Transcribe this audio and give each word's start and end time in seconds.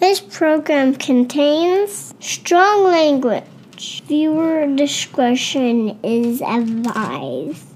This 0.00 0.20
program 0.20 0.94
contains 0.94 2.14
strong 2.20 2.84
language. 2.84 4.04
Viewer 4.06 4.64
discretion 4.76 5.98
is 6.04 6.40
advised. 6.40 7.66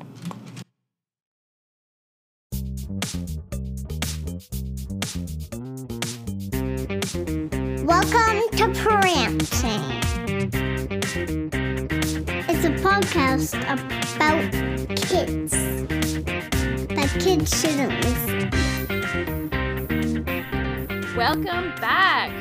Welcome 7.84 8.38
to 8.52 8.70
Prancing. 8.76 9.82
It's 12.48 12.64
a 12.64 12.72
podcast 12.78 13.58
about 13.66 14.52
kids 14.94 15.50
that 16.94 17.16
kids 17.18 17.60
shouldn't 17.60 18.04
listen. 18.04 18.91
Welcome 21.16 21.74
back. 21.80 22.32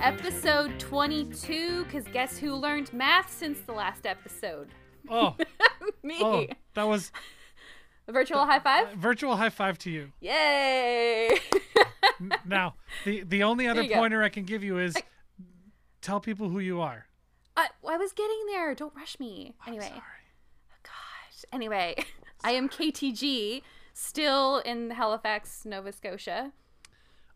Episode 0.00 0.78
22, 0.78 1.84
because 1.84 2.04
guess 2.12 2.36
who 2.36 2.54
learned 2.54 2.92
math 2.92 3.32
since 3.32 3.60
the 3.60 3.72
last 3.72 4.04
episode? 4.06 4.68
Oh, 5.08 5.34
Me. 6.02 6.18
oh, 6.20 6.46
that 6.74 6.86
was 6.86 7.10
A 8.06 8.12
virtual 8.12 8.44
high 8.44 8.58
five? 8.60 8.92
virtual 8.94 9.36
high 9.36 9.48
five 9.48 9.78
to 9.78 9.90
you. 9.90 10.12
Yay! 10.20 11.30
Now, 12.44 12.74
the 13.04 13.22
the 13.22 13.44
only 13.44 13.68
other 13.68 13.82
you 13.82 13.90
go. 13.90 13.94
pointer 13.94 14.22
I 14.24 14.28
can 14.28 14.42
give 14.44 14.64
you 14.64 14.78
is 14.78 14.96
tell 16.02 16.18
people 16.18 16.48
who 16.48 16.58
you 16.58 16.80
are. 16.80 17.06
I, 17.56 17.68
I 17.88 17.96
was 17.96 18.12
getting 18.12 18.40
there. 18.48 18.74
Don't 18.74 18.94
rush 18.96 19.20
me. 19.20 19.54
Anyway, 19.68 19.84
Sorry. 19.86 20.00
Oh, 20.00 20.76
gosh. 20.82 21.44
Anyway, 21.52 21.94
I 22.44 22.52
am 22.52 22.68
KTG, 22.68 23.62
still 23.94 24.58
in 24.58 24.90
Halifax, 24.90 25.64
Nova 25.64 25.92
Scotia. 25.92 26.52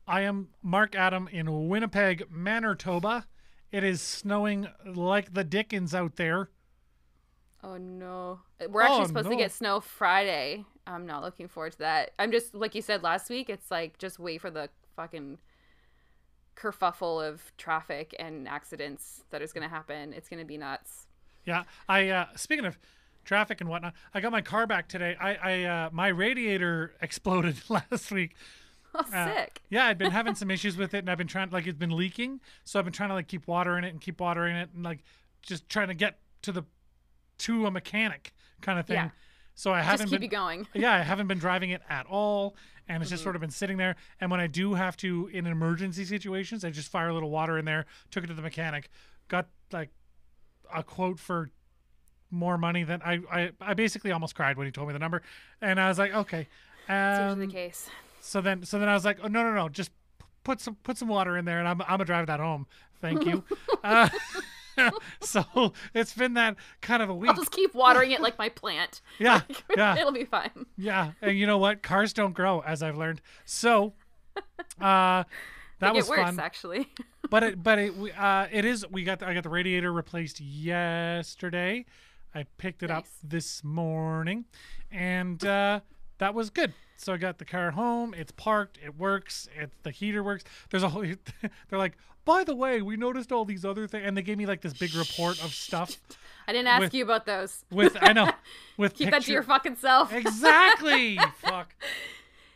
I 0.06 0.22
am 0.22 0.48
Mark 0.62 0.94
Adam 0.94 1.28
in 1.30 1.68
Winnipeg, 1.68 2.24
Manitoba. 2.30 3.26
It 3.70 3.84
is 3.84 4.02
snowing 4.02 4.68
like 4.84 5.32
the 5.34 5.44
Dickens 5.44 5.94
out 5.94 6.16
there. 6.16 6.50
Oh 7.62 7.76
no. 7.76 8.40
We're 8.68 8.82
actually 8.82 9.02
Oh, 9.02 9.06
supposed 9.06 9.26
no. 9.26 9.30
to 9.30 9.36
get 9.36 9.52
snow 9.52 9.80
Friday. 9.80 10.64
I'm 10.86 11.06
not 11.06 11.22
looking 11.22 11.46
forward 11.48 11.72
to 11.72 11.78
that. 11.78 12.10
I'm 12.18 12.32
just 12.32 12.54
like 12.54 12.74
you 12.74 12.82
said 12.82 13.02
last 13.02 13.30
week, 13.30 13.48
it's 13.48 13.70
like 13.70 13.98
just 13.98 14.18
wait 14.18 14.40
for 14.40 14.50
the 14.50 14.68
fucking 14.96 15.38
kerfuffle 16.56 17.26
of 17.26 17.52
traffic 17.56 18.14
and 18.18 18.46
accidents 18.48 19.24
that 19.30 19.40
is 19.42 19.52
gonna 19.52 19.68
happen. 19.68 20.12
It's 20.12 20.28
gonna 20.28 20.44
be 20.44 20.58
nuts. 20.58 21.06
Yeah, 21.44 21.64
I 21.88 22.08
uh, 22.08 22.26
speaking 22.36 22.64
of 22.66 22.78
traffic 23.24 23.60
and 23.60 23.70
whatnot, 23.70 23.94
I 24.12 24.20
got 24.20 24.32
my 24.32 24.42
car 24.42 24.66
back 24.66 24.88
today. 24.88 25.16
I, 25.20 25.34
I 25.34 25.64
uh, 25.64 25.90
my 25.92 26.08
radiator 26.08 26.94
exploded 27.00 27.62
last 27.70 28.10
week. 28.10 28.34
Oh 28.94 29.04
Uh, 29.12 29.34
sick. 29.34 29.62
Yeah, 29.70 29.86
I've 29.86 29.98
been 29.98 30.10
having 30.20 30.34
some 30.34 30.50
issues 30.50 30.76
with 30.76 30.92
it, 30.94 30.98
and 30.98 31.10
I've 31.10 31.18
been 31.18 31.26
trying 31.26 31.50
like 31.50 31.66
it's 31.66 31.78
been 31.78 31.96
leaking. 31.96 32.40
So 32.64 32.78
I've 32.78 32.84
been 32.84 32.92
trying 32.92 33.08
to 33.08 33.14
like 33.14 33.28
keep 33.28 33.46
water 33.46 33.78
in 33.78 33.84
it 33.84 33.88
and 33.90 34.00
keep 34.00 34.20
water 34.20 34.46
in 34.46 34.56
it, 34.56 34.70
and 34.74 34.84
like 34.84 35.02
just 35.40 35.68
trying 35.68 35.88
to 35.88 35.94
get 35.94 36.18
to 36.42 36.52
the 36.52 36.62
to 37.38 37.66
a 37.66 37.70
mechanic 37.70 38.32
kind 38.60 38.78
of 38.78 38.86
thing. 38.86 38.96
Yeah. 38.96 39.10
So 39.54 39.72
I 39.72 39.80
haven't 39.82 40.08
keep 40.08 40.20
been 40.20 40.22
you 40.22 40.28
going. 40.28 40.66
yeah, 40.74 40.94
I 40.94 41.00
haven't 41.00 41.26
been 41.26 41.38
driving 41.38 41.70
it 41.70 41.82
at 41.88 42.06
all, 42.06 42.54
and 42.88 43.02
it's 43.02 43.08
Mm-hmm. 43.08 43.14
just 43.14 43.22
sort 43.22 43.34
of 43.34 43.40
been 43.40 43.50
sitting 43.50 43.76
there. 43.76 43.96
And 44.20 44.30
when 44.30 44.40
I 44.40 44.46
do 44.46 44.74
have 44.74 44.96
to, 44.98 45.28
in 45.32 45.46
emergency 45.46 46.04
situations, 46.04 46.64
I 46.64 46.70
just 46.70 46.88
fire 46.90 47.08
a 47.08 47.14
little 47.14 47.30
water 47.30 47.58
in 47.58 47.64
there. 47.64 47.86
Took 48.10 48.24
it 48.24 48.28
to 48.28 48.34
the 48.34 48.42
mechanic, 48.42 48.88
got 49.28 49.48
like 49.72 49.90
a 50.74 50.82
quote 50.82 51.18
for 51.18 51.50
more 52.30 52.56
money 52.56 52.82
than 52.82 53.02
I 53.02 53.20
I, 53.30 53.50
I 53.60 53.74
basically 53.74 54.10
almost 54.12 54.34
cried 54.34 54.56
when 54.56 54.66
he 54.66 54.70
told 54.72 54.88
me 54.88 54.92
the 54.92 54.98
number, 54.98 55.22
and 55.60 55.78
I 55.80 55.88
was 55.88 55.98
like, 55.98 56.14
okay. 56.14 56.48
Um, 56.88 57.28
usually 57.28 57.46
the 57.46 57.52
case. 57.52 57.90
So 58.22 58.40
then 58.40 58.64
so 58.64 58.78
then 58.78 58.88
I 58.88 58.94
was 58.94 59.04
like, 59.04 59.18
oh 59.22 59.28
no 59.28 59.42
no 59.42 59.52
no, 59.52 59.68
just 59.68 59.90
put 60.44 60.60
some 60.60 60.76
put 60.82 60.96
some 60.96 61.08
water 61.08 61.36
in 61.36 61.44
there, 61.44 61.58
and 61.58 61.68
I'm 61.68 61.80
I'm 61.82 61.88
gonna 61.88 62.04
drive 62.04 62.26
that 62.28 62.40
home. 62.40 62.66
Thank 63.00 63.26
you. 63.26 63.44
uh, 63.84 64.08
so 65.20 65.72
it's 65.94 66.14
been 66.14 66.34
that 66.34 66.56
kind 66.80 67.02
of 67.02 67.10
a 67.10 67.14
week. 67.14 67.30
I'll 67.30 67.36
just 67.36 67.50
keep 67.50 67.74
watering 67.74 68.12
it 68.12 68.20
like 68.20 68.38
my 68.38 68.48
plant. 68.48 69.00
Yeah, 69.18 69.40
yeah. 69.76 69.98
It'll 69.98 70.12
be 70.12 70.24
fine. 70.24 70.66
Yeah, 70.76 71.12
and 71.20 71.36
you 71.36 71.46
know 71.46 71.58
what? 71.58 71.82
Cars 71.82 72.12
don't 72.12 72.32
grow, 72.32 72.60
as 72.60 72.82
I've 72.82 72.96
learned. 72.96 73.20
So, 73.44 73.94
uh, 74.80 75.24
that 75.80 75.94
was 75.94 76.06
it 76.06 76.10
works 76.10 76.22
fun. 76.22 76.40
actually. 76.40 76.88
But 77.28 77.42
it, 77.42 77.62
but 77.62 77.78
it, 77.78 77.92
uh, 78.16 78.46
it 78.50 78.64
is. 78.64 78.86
We 78.90 79.04
got, 79.04 79.18
the, 79.18 79.26
I 79.26 79.34
got 79.34 79.42
the 79.42 79.48
radiator 79.48 79.92
replaced 79.92 80.40
yesterday. 80.40 81.86
I 82.34 82.44
picked 82.56 82.82
it 82.82 82.90
up 82.90 83.06
this 83.22 83.62
morning, 83.64 84.44
and 84.90 85.44
uh, 85.44 85.80
that 86.18 86.34
was 86.34 86.50
good. 86.50 86.72
So 86.96 87.12
I 87.12 87.16
got 87.16 87.38
the 87.38 87.44
car 87.44 87.72
home. 87.72 88.14
It's 88.16 88.32
parked. 88.32 88.78
It 88.84 88.96
works. 88.98 89.48
It 89.58 89.70
the 89.82 89.90
heater 89.90 90.22
works. 90.22 90.44
There's 90.70 90.82
a 90.82 90.88
whole. 90.88 91.02
They're 91.68 91.78
like, 91.78 91.96
by 92.24 92.44
the 92.44 92.54
way, 92.54 92.80
we 92.82 92.96
noticed 92.96 93.32
all 93.32 93.44
these 93.44 93.64
other 93.64 93.88
things, 93.88 94.04
and 94.06 94.16
they 94.16 94.22
gave 94.22 94.38
me 94.38 94.46
like 94.46 94.60
this 94.60 94.72
big 94.72 94.94
report 94.94 95.42
of 95.42 95.52
stuff 95.52 95.96
I 96.48 96.52
didn't 96.52 96.68
ask 96.68 96.80
With- 96.80 96.94
you 96.94 97.04
about 97.04 97.26
those. 97.26 97.64
with. 97.70 97.96
I 98.00 98.12
know 98.12 98.30
with 98.76 98.94
Keep 98.94 99.10
that 99.10 99.22
to 99.22 99.32
your 99.32 99.42
fucking 99.42 99.76
self. 99.76 100.12
exactly. 100.12 101.18
Fuck. 101.38 101.74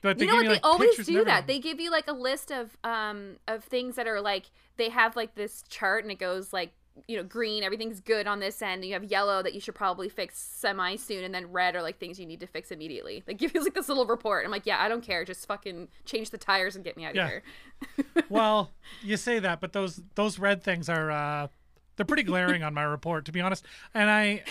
But 0.03 0.21
you 0.21 0.27
know 0.27 0.35
what? 0.37 0.43
me, 0.43 0.49
They 0.55 0.61
always 0.61 0.97
do 1.07 1.25
that. 1.25 1.47
They 1.47 1.59
give 1.59 1.81
you 1.81 1.91
like 1.91 2.07
a 2.09 2.13
list 2.13 2.51
of 2.53 2.77
um 2.85 3.37
of 3.49 3.65
things 3.65 3.97
that 3.97 4.07
are 4.07 4.21
like 4.21 4.47
they 4.77 4.89
have 4.91 5.17
like 5.17 5.35
this 5.35 5.63
chart 5.69 6.05
and 6.05 6.13
it 6.13 6.19
goes 6.19 6.53
like 6.53 6.73
you 7.09 7.17
know 7.17 7.23
green 7.23 7.63
everything's 7.63 8.01
good 8.01 8.27
on 8.27 8.41
this 8.41 8.63
end 8.63 8.85
you 8.85 8.93
have 8.95 9.05
yellow 9.05 9.43
that 9.43 9.53
you 9.55 9.61
should 9.61 9.75
probably 9.75 10.09
fix 10.09 10.39
semi 10.39 10.97
soon 10.97 11.25
and 11.25 11.35
then 11.35 11.51
red 11.53 11.77
are 11.77 11.83
like 11.83 11.99
things 11.99 12.19
you 12.19 12.25
need 12.27 12.41
to 12.41 12.47
fix 12.47 12.71
immediately 12.71 13.23
like 13.29 13.37
give 13.37 13.55
you 13.55 13.63
like 13.63 13.75
this 13.75 13.89
little 13.89 14.07
report 14.07 14.45
i'm 14.45 14.51
like 14.51 14.65
yeah 14.67 14.83
i 14.83 14.89
don't 14.89 15.03
care 15.03 15.25
just 15.25 15.47
fucking 15.47 15.89
change 16.05 16.31
the 16.31 16.39
tires 16.39 16.75
and 16.75 16.85
get 16.85 16.97
me 16.97 17.05
out 17.05 17.11
of 17.11 17.17
Yeah. 17.17 17.27
here 17.29 17.43
well, 18.31 18.71
you 19.03 19.17
say 19.17 19.39
that, 19.39 19.61
but 19.61 19.73
those 19.73 20.01
those 20.15 20.39
red 20.39 20.63
things 20.63 20.89
are 20.89 21.11
uh 21.11 21.49
they're 21.97 22.07
pretty 22.07 22.23
glaring 22.23 22.63
on 22.63 22.75
my 22.75 22.83
report, 22.83 23.25
to 23.27 23.33
be 23.33 23.41
honest. 23.41 23.65
And 23.95 24.11
I 24.11 24.43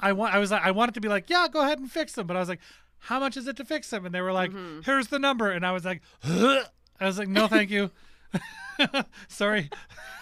I 0.00 0.12
want 0.12 0.34
I 0.34 0.38
was 0.38 0.52
I 0.52 0.70
wanted 0.70 0.94
to 0.94 1.00
be 1.00 1.08
like, 1.08 1.28
yeah, 1.30 1.46
go 1.50 1.60
ahead 1.62 1.78
and 1.78 1.90
fix 1.90 2.12
them, 2.14 2.26
but 2.26 2.36
I 2.36 2.40
was 2.40 2.48
like, 2.48 2.60
how 2.98 3.18
much 3.20 3.36
is 3.36 3.46
it 3.46 3.56
to 3.56 3.64
fix 3.64 3.90
them? 3.90 4.06
And 4.06 4.14
they 4.14 4.20
were 4.20 4.32
like, 4.32 4.50
Mm-hmm. 4.50 4.80
here's 4.82 5.08
the 5.08 5.18
number, 5.18 5.50
and 5.50 5.64
I 5.66 5.72
was 5.72 5.84
like, 5.84 6.00
huh? 6.22 6.64
I 7.00 7.04
was 7.06 7.18
like, 7.18 7.28
no, 7.28 7.46
thank 7.48 7.70
you. 7.70 7.90
Sorry. 9.28 9.70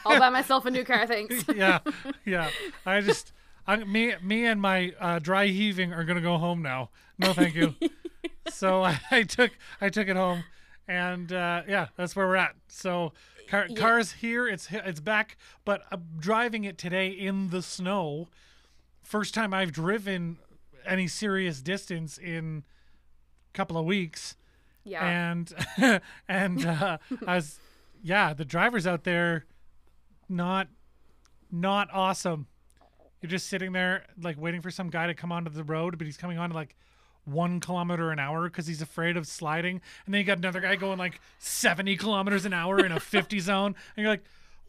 i'll 0.05 0.19
buy 0.19 0.31
myself 0.31 0.67
a 0.67 0.71
new 0.71 0.85
car 0.85 1.07
thanks 1.07 1.45
yeah, 1.55 1.81
yeah. 2.25 2.51
I 2.85 3.01
just 3.03 3.33
I, 3.67 3.77
me 3.85 4.15
me 4.23 4.47
and 4.47 4.61
my 4.61 4.93
uh, 5.01 5.19
dry 5.19 5.47
heaving 5.47 5.93
are 5.93 6.05
gonna 6.05 6.21
go 6.21 6.39
home 6.39 6.63
now. 6.63 6.91
No, 7.19 7.33
thank 7.33 7.55
you. 7.55 7.75
so 8.49 8.83
I, 8.83 8.99
I 9.11 9.23
took 9.23 9.53
I 9.81 9.91
took 9.91 10.09
it 10.09 10.17
home, 10.17 10.45
and 10.89 11.33
uh, 11.33 11.63
yeah, 11.69 11.89
that's 11.97 12.17
where 12.17 12.27
we're 12.27 12.37
at. 12.37 12.57
So 12.69 13.13
car, 13.49 13.69
cars 13.77 14.13
here, 14.13 14.49
it's 14.49 14.69
it's 14.71 15.01
back, 15.01 15.37
but 15.65 15.83
I'm 15.93 16.05
driving 16.19 16.65
it 16.65 16.79
today 16.79 17.09
in 17.09 17.51
the 17.51 17.63
snow. 17.63 18.29
First 19.03 19.35
time 19.35 19.53
I've 19.55 19.73
driven 19.73 20.39
any 20.87 21.07
serious 21.07 21.61
distance 21.61 22.17
in 22.19 22.65
a 23.53 23.57
couple 23.57 23.77
of 23.77 23.85
weeks 23.85 24.37
yeah 24.85 25.05
and 25.05 25.53
and 26.29 26.65
uh, 26.65 26.99
I 27.27 27.37
was 27.37 27.59
yeah, 28.03 28.35
the 28.35 28.45
drivers 28.45 28.87
out 28.87 29.05
there 29.05 29.47
not 30.29 30.69
not 31.51 31.89
awesome. 31.93 32.47
You're 33.21 33.31
just 33.31 33.49
sitting 33.49 33.73
there 33.73 34.05
like 34.21 34.41
waiting 34.41 34.63
for 34.63 34.71
some 34.71 34.89
guy 34.89 35.07
to 35.07 35.15
come 35.15 35.33
onto 35.33 35.51
the 35.51 35.65
road, 35.65 35.99
but 35.99 36.07
he's 36.07 36.17
coming 36.17 36.39
on 36.39 36.51
like 36.53 36.77
one 37.25 37.61
kilometer 37.61 38.11
an 38.11 38.19
hour 38.19 38.45
because 38.45 38.67
he's 38.67 38.81
afraid 38.81 39.17
of 39.17 39.27
sliding. 39.27 39.81
And 40.07 40.15
then 40.15 40.21
you 40.21 40.25
got 40.25 40.39
another 40.39 40.61
guy 40.61 40.77
going 40.77 40.99
like 40.99 41.21
70 41.39 41.97
kilometers 41.97 42.45
an 42.45 42.53
hour 42.53 42.85
in 42.85 42.93
a 42.93 43.01
50 43.01 43.39
zone, 43.41 43.75
and 43.97 44.03
you're 44.03 44.11
like, 44.11 44.25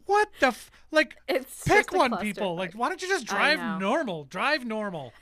what 0.06 0.28
the 0.40 0.48
f-? 0.48 0.70
like? 0.90 1.16
It's 1.28 1.62
pick 1.64 1.92
one, 1.92 2.16
people. 2.18 2.56
Like, 2.56 2.74
why 2.74 2.88
don't 2.88 3.00
you 3.00 3.08
just 3.08 3.26
drive 3.26 3.80
normal? 3.80 4.24
Drive 4.24 4.64
normal. 4.66 5.12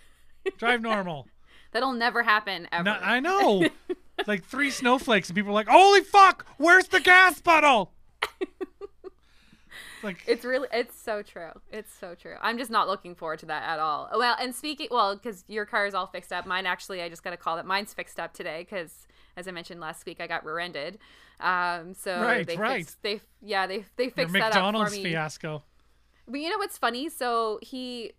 Drive 0.56 0.80
normal. 0.80 1.28
that'll 1.72 1.92
never 1.92 2.22
happen 2.22 2.66
ever 2.72 2.84
No, 2.84 2.92
I 2.92 3.20
know. 3.20 3.68
like 4.26 4.44
three 4.44 4.70
snowflakes, 4.70 5.28
and 5.28 5.36
people 5.36 5.50
are 5.50 5.54
like, 5.54 5.68
"Holy 5.68 6.00
fuck! 6.00 6.46
Where's 6.56 6.88
the 6.88 7.00
gas 7.00 7.40
bottle?" 7.40 7.92
Like, 10.02 10.22
It's 10.26 10.44
really, 10.44 10.68
it's 10.72 10.98
so 11.00 11.22
true. 11.22 11.50
It's 11.70 11.92
so 11.92 12.14
true. 12.14 12.36
I'm 12.40 12.58
just 12.58 12.70
not 12.70 12.88
looking 12.88 13.14
forward 13.14 13.38
to 13.40 13.46
that 13.46 13.62
at 13.64 13.78
all. 13.78 14.10
Well, 14.16 14.36
and 14.40 14.54
speaking, 14.54 14.88
well, 14.90 15.14
because 15.14 15.44
your 15.48 15.66
car 15.66 15.86
is 15.86 15.94
all 15.94 16.06
fixed 16.06 16.32
up. 16.32 16.46
Mine 16.46 16.66
actually, 16.66 17.02
I 17.02 17.08
just 17.08 17.22
got 17.22 17.32
a 17.32 17.36
call 17.36 17.56
that 17.56 17.66
mine's 17.66 17.92
fixed 17.94 18.18
up 18.18 18.32
today 18.32 18.66
because, 18.68 19.06
as 19.36 19.46
I 19.46 19.50
mentioned 19.50 19.80
last 19.80 20.06
week, 20.06 20.18
I 20.20 20.26
got 20.26 20.44
rear-ended. 20.44 20.98
Um, 21.38 21.94
so 21.94 22.20
Right, 22.20 22.46
they 22.46 22.56
right. 22.56 22.78
Fixed, 22.78 23.02
they, 23.02 23.20
yeah, 23.42 23.66
they 23.66 23.84
they 23.96 24.06
the 24.08 24.12
fixed 24.28 24.32
that 24.34 24.42
up 24.42 24.52
for 24.52 24.58
McDonald's 24.58 24.92
me. 24.96 25.02
fiasco. 25.04 25.62
But 26.26 26.40
you 26.40 26.50
know 26.50 26.58
what's 26.58 26.78
funny? 26.78 27.08
So 27.08 27.58
he, 27.62 28.12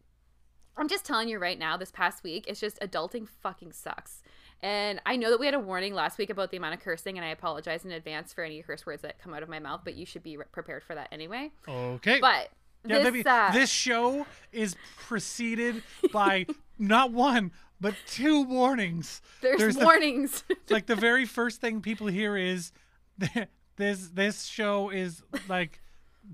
I'm 0.78 0.88
just 0.88 1.06
telling 1.06 1.30
you 1.30 1.40
right 1.40 1.58
now, 1.60 1.78
this 1.78 1.92
past 1.92 2.24
week, 2.24 2.46
it's 2.48 2.60
just 2.60 2.80
adulting 2.80 3.28
fucking 3.28 3.72
sucks. 3.74 4.22
And 4.64 5.02
I 5.06 5.16
know 5.16 5.32
that 5.32 5.40
we 5.40 5.48
had 5.48 5.56
a 5.56 5.60
warning 5.60 5.94
last 5.94 6.18
week 6.18 6.30
about 6.30 6.52
the 6.52 6.58
amount 6.58 6.76
of 6.76 6.82
cursing, 6.82 7.18
and 7.18 7.26
I 7.26 7.30
apologize 7.30 7.84
in 7.84 7.92
advance 7.92 8.32
for 8.32 8.44
any 8.44 8.62
curse 8.62 8.86
words 8.86 9.02
that 9.02 9.18
come 9.20 9.34
out 9.34 9.42
of 9.42 9.50
my 9.50 9.60
mouth, 9.60 9.82
but 9.84 9.96
you 9.96 10.06
should 10.06 10.22
be 10.22 10.38
re- 10.38 10.46
prepared 10.52 10.84
for 10.84 10.94
that 10.94 11.08
anyway. 11.12 11.52
Okay. 11.68 12.20
But 12.20 12.50
yeah, 12.86 13.00
this, 13.00 13.04
maybe 13.04 13.26
uh, 13.26 13.52
this 13.52 13.70
show 13.70 14.28
is 14.52 14.76
preceded 14.98 15.82
by 16.12 16.46
not 16.80 17.12
one 17.12 17.52
but 17.82 17.96
two 18.08 18.44
warnings. 18.44 19.22
there's, 19.42 19.76
the- 19.76 19.84
warnings. 19.84 20.44
like 20.70 20.86
the 20.86 20.96
very 20.96 21.26
first 21.26 21.60
thing 21.60 21.82
people 21.82 22.08
hear 22.08 22.38
is 22.38 22.72
this 23.76 24.10
this 24.14 24.46
show 24.46 24.90
is 24.92 25.24
like 25.50 25.82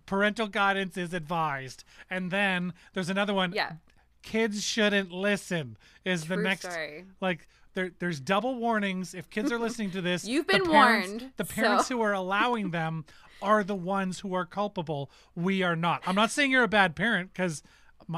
parental 0.06 0.48
guidance 0.48 0.98
is 0.98 1.14
advised. 1.14 1.86
And 2.10 2.30
then 2.30 2.74
there's 2.94 3.10
another 3.10 3.34
one. 3.34 3.54
Yeah. 3.54 3.74
Kids 4.22 4.62
shouldn't 4.62 5.12
listen 5.12 5.78
is 6.04 6.26
the 6.26 6.36
next 6.36 6.70
story. 6.70 7.06
like 7.22 7.48
there 7.78 7.92
there's 8.00 8.20
double 8.20 8.56
warnings 8.56 9.14
if 9.14 9.30
kids 9.30 9.52
are 9.52 9.60
listening 9.60 9.92
to 9.92 10.02
this. 10.02 10.26
You've 10.28 10.48
the 10.48 10.54
been 10.60 10.66
parents- 10.70 11.08
warned, 11.10 11.32
The 11.38 11.46
parents 11.46 11.88
so- 11.88 11.96
who 11.96 12.02
are 12.02 12.14
allowing 12.14 12.72
them 12.72 13.06
are 13.42 13.64
the 13.64 13.76
ones 13.76 14.20
who 14.20 14.34
are 14.34 14.46
culpable. 14.46 15.10
We 15.36 15.62
are 15.64 15.76
not. 15.76 16.02
I'm 16.08 16.16
not 16.16 16.32
saying 16.32 16.52
you're 16.52 16.64
a 16.64 16.68
bad 16.68 16.96
parent 16.96 17.32
because 17.34 17.62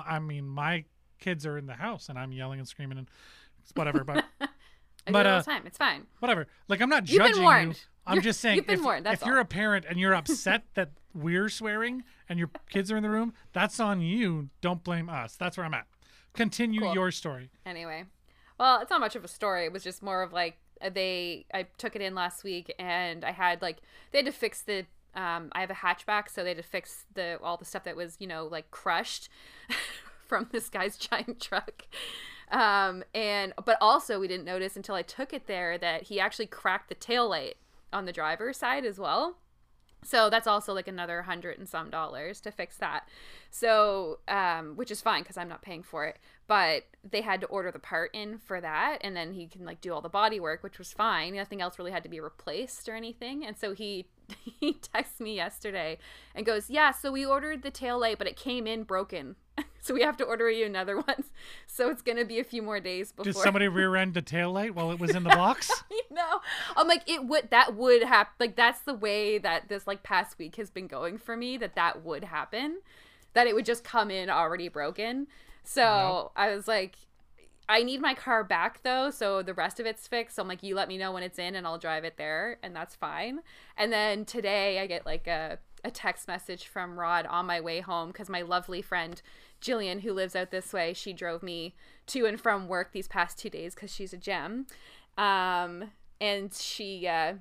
I 0.06 0.20
mean 0.20 0.48
my 0.48 0.86
kids 1.20 1.46
are 1.46 1.58
in 1.58 1.66
the 1.68 1.74
house 1.74 2.08
and 2.10 2.18
I'm 2.18 2.32
yelling 2.32 2.60
and 2.60 2.68
screaming 2.68 2.98
and 2.98 3.08
whatever, 3.76 4.04
but 4.04 4.26
But, 5.06 5.14
do 5.14 5.20
it 5.20 5.26
all 5.28 5.34
uh, 5.36 5.40
the 5.40 5.46
time. 5.46 5.64
It's 5.66 5.78
fine. 5.78 6.06
whatever. 6.20 6.48
Like 6.68 6.82
I'm 6.82 6.90
not 6.90 7.10
You've 7.10 7.18
been 7.20 7.28
judging 7.28 7.42
you. 7.42 7.48
warned. 7.48 7.82
I'm 8.08 8.16
You're- 8.16 8.24
just 8.24 8.40
saying 8.40 8.56
you've 8.58 8.68
been 8.68 8.80
if, 8.80 8.86
warned, 8.86 9.06
that's 9.06 9.22
if 9.22 9.28
you're 9.28 9.40
a 9.40 9.46
parent 9.46 9.86
and 9.90 10.00
you're 10.00 10.14
upset 10.16 10.64
that 10.76 10.92
we're 11.14 11.50
swearing 11.50 12.04
and 12.30 12.40
your 12.40 12.50
kids 12.70 12.92
are 12.92 12.98
in 12.98 13.04
the 13.04 13.10
room, 13.10 13.34
that's 13.54 13.80
on 13.80 14.02
you. 14.02 14.50
Don't 14.62 14.84
blame 14.84 15.10
us. 15.10 15.36
That's 15.36 15.58
where 15.58 15.66
I'm 15.66 15.74
at. 15.74 15.88
Continue 16.34 16.82
Cool. 16.82 16.94
your 16.94 17.12
story. 17.12 17.50
Anyway, 17.66 18.06
well, 18.60 18.82
it's 18.82 18.90
not 18.90 19.00
much 19.00 19.16
of 19.16 19.24
a 19.24 19.28
story. 19.28 19.66
It 19.66 19.72
was 19.72 19.84
just 19.84 20.04
more 20.04 20.22
of 20.22 20.34
like 20.34 20.58
uh, 20.82 20.90
they. 20.90 21.46
I 21.54 21.64
took 21.78 21.96
it 21.96 22.02
in 22.02 22.14
last 22.14 22.44
week, 22.44 22.74
and 22.78 23.24
I 23.24 23.32
had 23.32 23.62
like 23.62 23.78
they 24.12 24.20
had 24.20 24.26
to 24.26 24.32
fix 24.32 24.62
the. 24.62 24.86
Um, 25.16 25.50
I 25.54 25.62
have 25.62 25.72
a 25.72 25.76
hatchback, 25.76 26.30
so 26.30 26.44
they 26.44 26.50
had 26.50 26.58
to 26.58 26.64
fix 26.64 27.06
the 27.14 27.40
all 27.42 27.58
the 27.58 27.66
stuff 27.66 27.84
that 27.86 27.96
was 27.96 28.18
you 28.20 28.28
know 28.28 28.46
like 28.46 28.70
crushed 28.70 29.30
from 30.28 30.50
this 30.52 30.70
guy's 30.70 30.98
giant 30.98 31.40
truck. 31.40 31.84
Um, 32.52 33.04
and 33.14 33.54
but 33.64 33.78
also 33.80 34.20
we 34.20 34.28
didn't 34.28 34.46
notice 34.46 34.76
until 34.76 34.96
I 34.96 35.04
took 35.04 35.34
it 35.34 35.48
there 35.48 35.78
that 35.78 36.04
he 36.04 36.20
actually 36.20 36.48
cracked 36.48 36.90
the 36.90 36.96
tail 36.96 37.30
light 37.30 37.58
on 37.94 38.06
the 38.06 38.12
driver's 38.12 38.58
side 38.58 38.86
as 38.86 39.00
well. 39.00 39.38
So 40.04 40.30
that's 40.30 40.48
also 40.48 40.74
like 40.74 40.88
another 40.88 41.24
hundred 41.24 41.60
and 41.60 41.68
some 41.68 41.90
dollars 41.90 42.40
to 42.42 42.52
fix 42.52 42.78
that. 42.78 43.08
So, 43.52 44.20
um, 44.28 44.76
which 44.76 44.92
is 44.92 45.02
fine 45.02 45.24
because 45.24 45.38
I'm 45.38 45.50
not 45.50 45.62
paying 45.62 45.84
for 45.84 46.06
it. 46.06 46.18
But 46.50 46.86
they 47.07 47.22
had 47.22 47.42
to 47.42 47.48
order 47.48 47.72
the 47.72 47.78
part 47.78 48.10
in 48.12 48.40
for 48.40 48.60
that, 48.60 48.98
and 49.01 49.16
then 49.16 49.34
he 49.34 49.46
can 49.46 49.63
like 49.66 49.81
do 49.81 49.94
all 49.94 50.01
the 50.01 50.10
body 50.10 50.40
work, 50.40 50.63
which 50.63 50.80
was 50.80 50.92
fine. 50.92 51.36
Nothing 51.36 51.62
else 51.62 51.78
really 51.78 51.92
had 51.92 52.01
to 52.04 52.10
be 52.10 52.19
replaced 52.19 52.90
or 52.90 52.96
anything. 52.96 53.46
And 53.46 53.56
so 53.56 53.75
he 53.75 54.07
he 54.60 54.74
texts 54.74 55.19
me 55.19 55.36
yesterday 55.36 56.00
and 56.34 56.48
goes, 56.48 56.68
"Yeah, 56.69 56.92
so 56.92 57.12
we 57.12 57.24
ordered 57.24 57.62
the 57.62 57.69
tail 57.69 58.00
light, 58.00 58.18
but 58.18 58.28
it 58.28 58.36
came 58.36 58.66
in 58.66 58.81
broken, 58.81 59.36
so 59.80 59.94
we 59.94 60.01
have 60.01 60.18
to 60.18 60.24
order 60.24 60.50
you 60.50 60.66
another 60.66 60.96
one. 61.01 61.24
So 61.68 61.90
it's 61.90 62.01
gonna 62.01 62.25
be 62.25 62.40
a 62.40 62.44
few 62.44 62.63
more 62.63 62.80
days 62.80 63.12
before." 63.12 63.31
Did 63.31 63.36
somebody 63.36 63.68
rear 63.68 63.95
end 63.95 64.16
the 64.16 64.24
tail 64.24 64.52
light 64.52 64.74
while 64.74 64.92
it 64.92 65.00
was 65.00 65.16
in 65.16 65.24
the 65.24 65.30
box? 65.30 65.72
you 65.92 66.16
know 66.16 66.42
i'm 66.75 66.88
like 66.88 67.07
it 67.07 67.25
would 67.25 67.50
that 67.52 67.75
would 67.75 68.04
happen 68.04 68.34
like 68.40 68.56
that's 68.56 68.81
the 68.81 68.94
way 68.94 69.38
that 69.38 69.69
this 69.69 69.86
like 69.86 70.02
past 70.04 70.38
week 70.40 70.56
has 70.56 70.69
been 70.69 70.88
going 70.88 71.18
for 71.18 71.38
me 71.38 71.56
that 71.57 71.75
that 71.75 72.04
would 72.04 72.24
happen 72.24 72.80
that 73.34 73.45
it 73.45 73.54
would 73.54 73.66
just 73.66 73.84
come 73.84 74.10
in 74.10 74.30
already 74.30 74.68
broken 74.68 75.28
so 75.64 76.32
i 76.36 76.54
was 76.54 76.68
like 76.68 76.96
i 77.68 77.84
need 77.84 78.02
my 78.02 78.14
car 78.14 78.44
back 78.44 78.82
though 78.84 79.10
so 79.10 79.42
the 79.42 79.54
rest 79.54 79.80
of 79.80 79.86
it's 79.86 80.08
fixed. 80.08 80.36
So 80.36 80.42
i'm 80.42 80.48
like 80.48 80.64
you 80.64 80.76
let 80.76 80.88
me 80.88 80.98
know 80.98 81.12
when 81.12 81.24
it's 81.24 81.40
in 81.40 81.56
and 81.56 81.66
i'll 81.68 81.78
drive 81.78 82.04
it 82.04 82.18
there 82.18 82.58
and 82.64 82.76
that's 82.76 82.96
fine. 82.96 83.40
And 83.78 83.92
then 83.94 84.26
today 84.26 84.80
i 84.80 84.88
get 84.88 85.06
like 85.06 85.28
a 85.28 85.60
a 85.84 85.92
text 85.92 86.28
message 86.28 86.68
from 86.68 87.00
Rod 87.00 87.26
on 87.26 87.46
my 87.46 87.62
way 87.62 87.80
home 87.80 88.10
because 88.10 88.30
my 88.30 88.42
lovely 88.42 88.82
friend 88.82 89.22
Jillian, 89.62 90.02
who 90.02 90.14
lives 90.14 90.36
out 90.36 90.52
this 90.52 90.74
way, 90.74 90.94
she 90.94 91.14
drove 91.14 91.44
me 91.44 91.76
to 92.08 92.26
and 92.26 92.40
from 92.40 92.68
work 92.68 92.92
these 92.92 93.08
past 93.08 93.38
two 93.38 93.50
days 93.50 93.76
because 93.76 93.94
she's 93.94 94.14
a 94.14 94.18
gem. 94.18 94.68
Um, 95.18 95.92
and 96.22 96.54
she, 96.54 97.08
uh, 97.08 97.36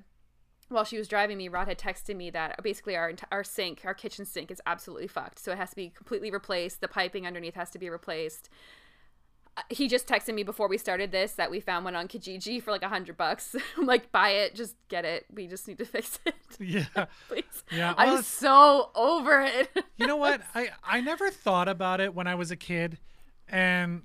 while 0.69 0.83
she 0.85 0.97
was 0.97 1.07
driving 1.07 1.37
me, 1.37 1.47
Rod 1.47 1.67
had 1.67 1.77
texted 1.77 2.15
me 2.15 2.29
that 2.31 2.61
basically 2.63 2.95
our 2.95 3.13
our 3.31 3.43
sink, 3.43 3.81
our 3.85 3.93
kitchen 3.93 4.25
sink, 4.25 4.51
is 4.51 4.61
absolutely 4.65 5.07
fucked. 5.07 5.39
So 5.39 5.51
it 5.51 5.57
has 5.57 5.71
to 5.71 5.75
be 5.75 5.89
completely 5.89 6.31
replaced. 6.31 6.81
The 6.81 6.87
piping 6.87 7.27
underneath 7.27 7.55
has 7.55 7.69
to 7.71 7.79
be 7.79 7.89
replaced. 7.89 8.49
Uh, 9.57 9.61
He 9.69 9.87
just 9.87 10.07
texted 10.07 10.35
me 10.35 10.43
before 10.43 10.67
we 10.67 10.77
started 10.77 11.11
this 11.11 11.33
that 11.33 11.49
we 11.49 11.59
found 11.59 11.85
one 11.85 11.95
on 11.95 12.07
Kijiji 12.07 12.61
for 12.61 12.71
like 12.71 12.83
a 12.83 12.89
hundred 12.89 13.17
bucks. 13.17 13.55
I'm 13.77 13.85
like, 13.87 14.11
buy 14.11 14.29
it, 14.29 14.53
just 14.55 14.75
get 14.89 15.05
it. 15.05 15.25
We 15.33 15.47
just 15.47 15.67
need 15.67 15.79
to 15.79 15.85
fix 15.85 16.19
it, 16.25 16.35
yeah. 16.59 16.85
please. 17.27 17.63
Yeah, 17.71 17.93
well, 17.97 18.17
I'm 18.17 18.23
so 18.23 18.91
over 18.95 19.41
it. 19.41 19.69
You 19.97 20.07
know 20.07 20.17
what? 20.17 20.41
I 20.53 20.69
I 20.83 21.01
never 21.01 21.31
thought 21.31 21.67
about 21.67 21.99
it 21.99 22.13
when 22.13 22.27
I 22.27 22.35
was 22.35 22.51
a 22.51 22.55
kid, 22.55 22.99
and 23.47 24.03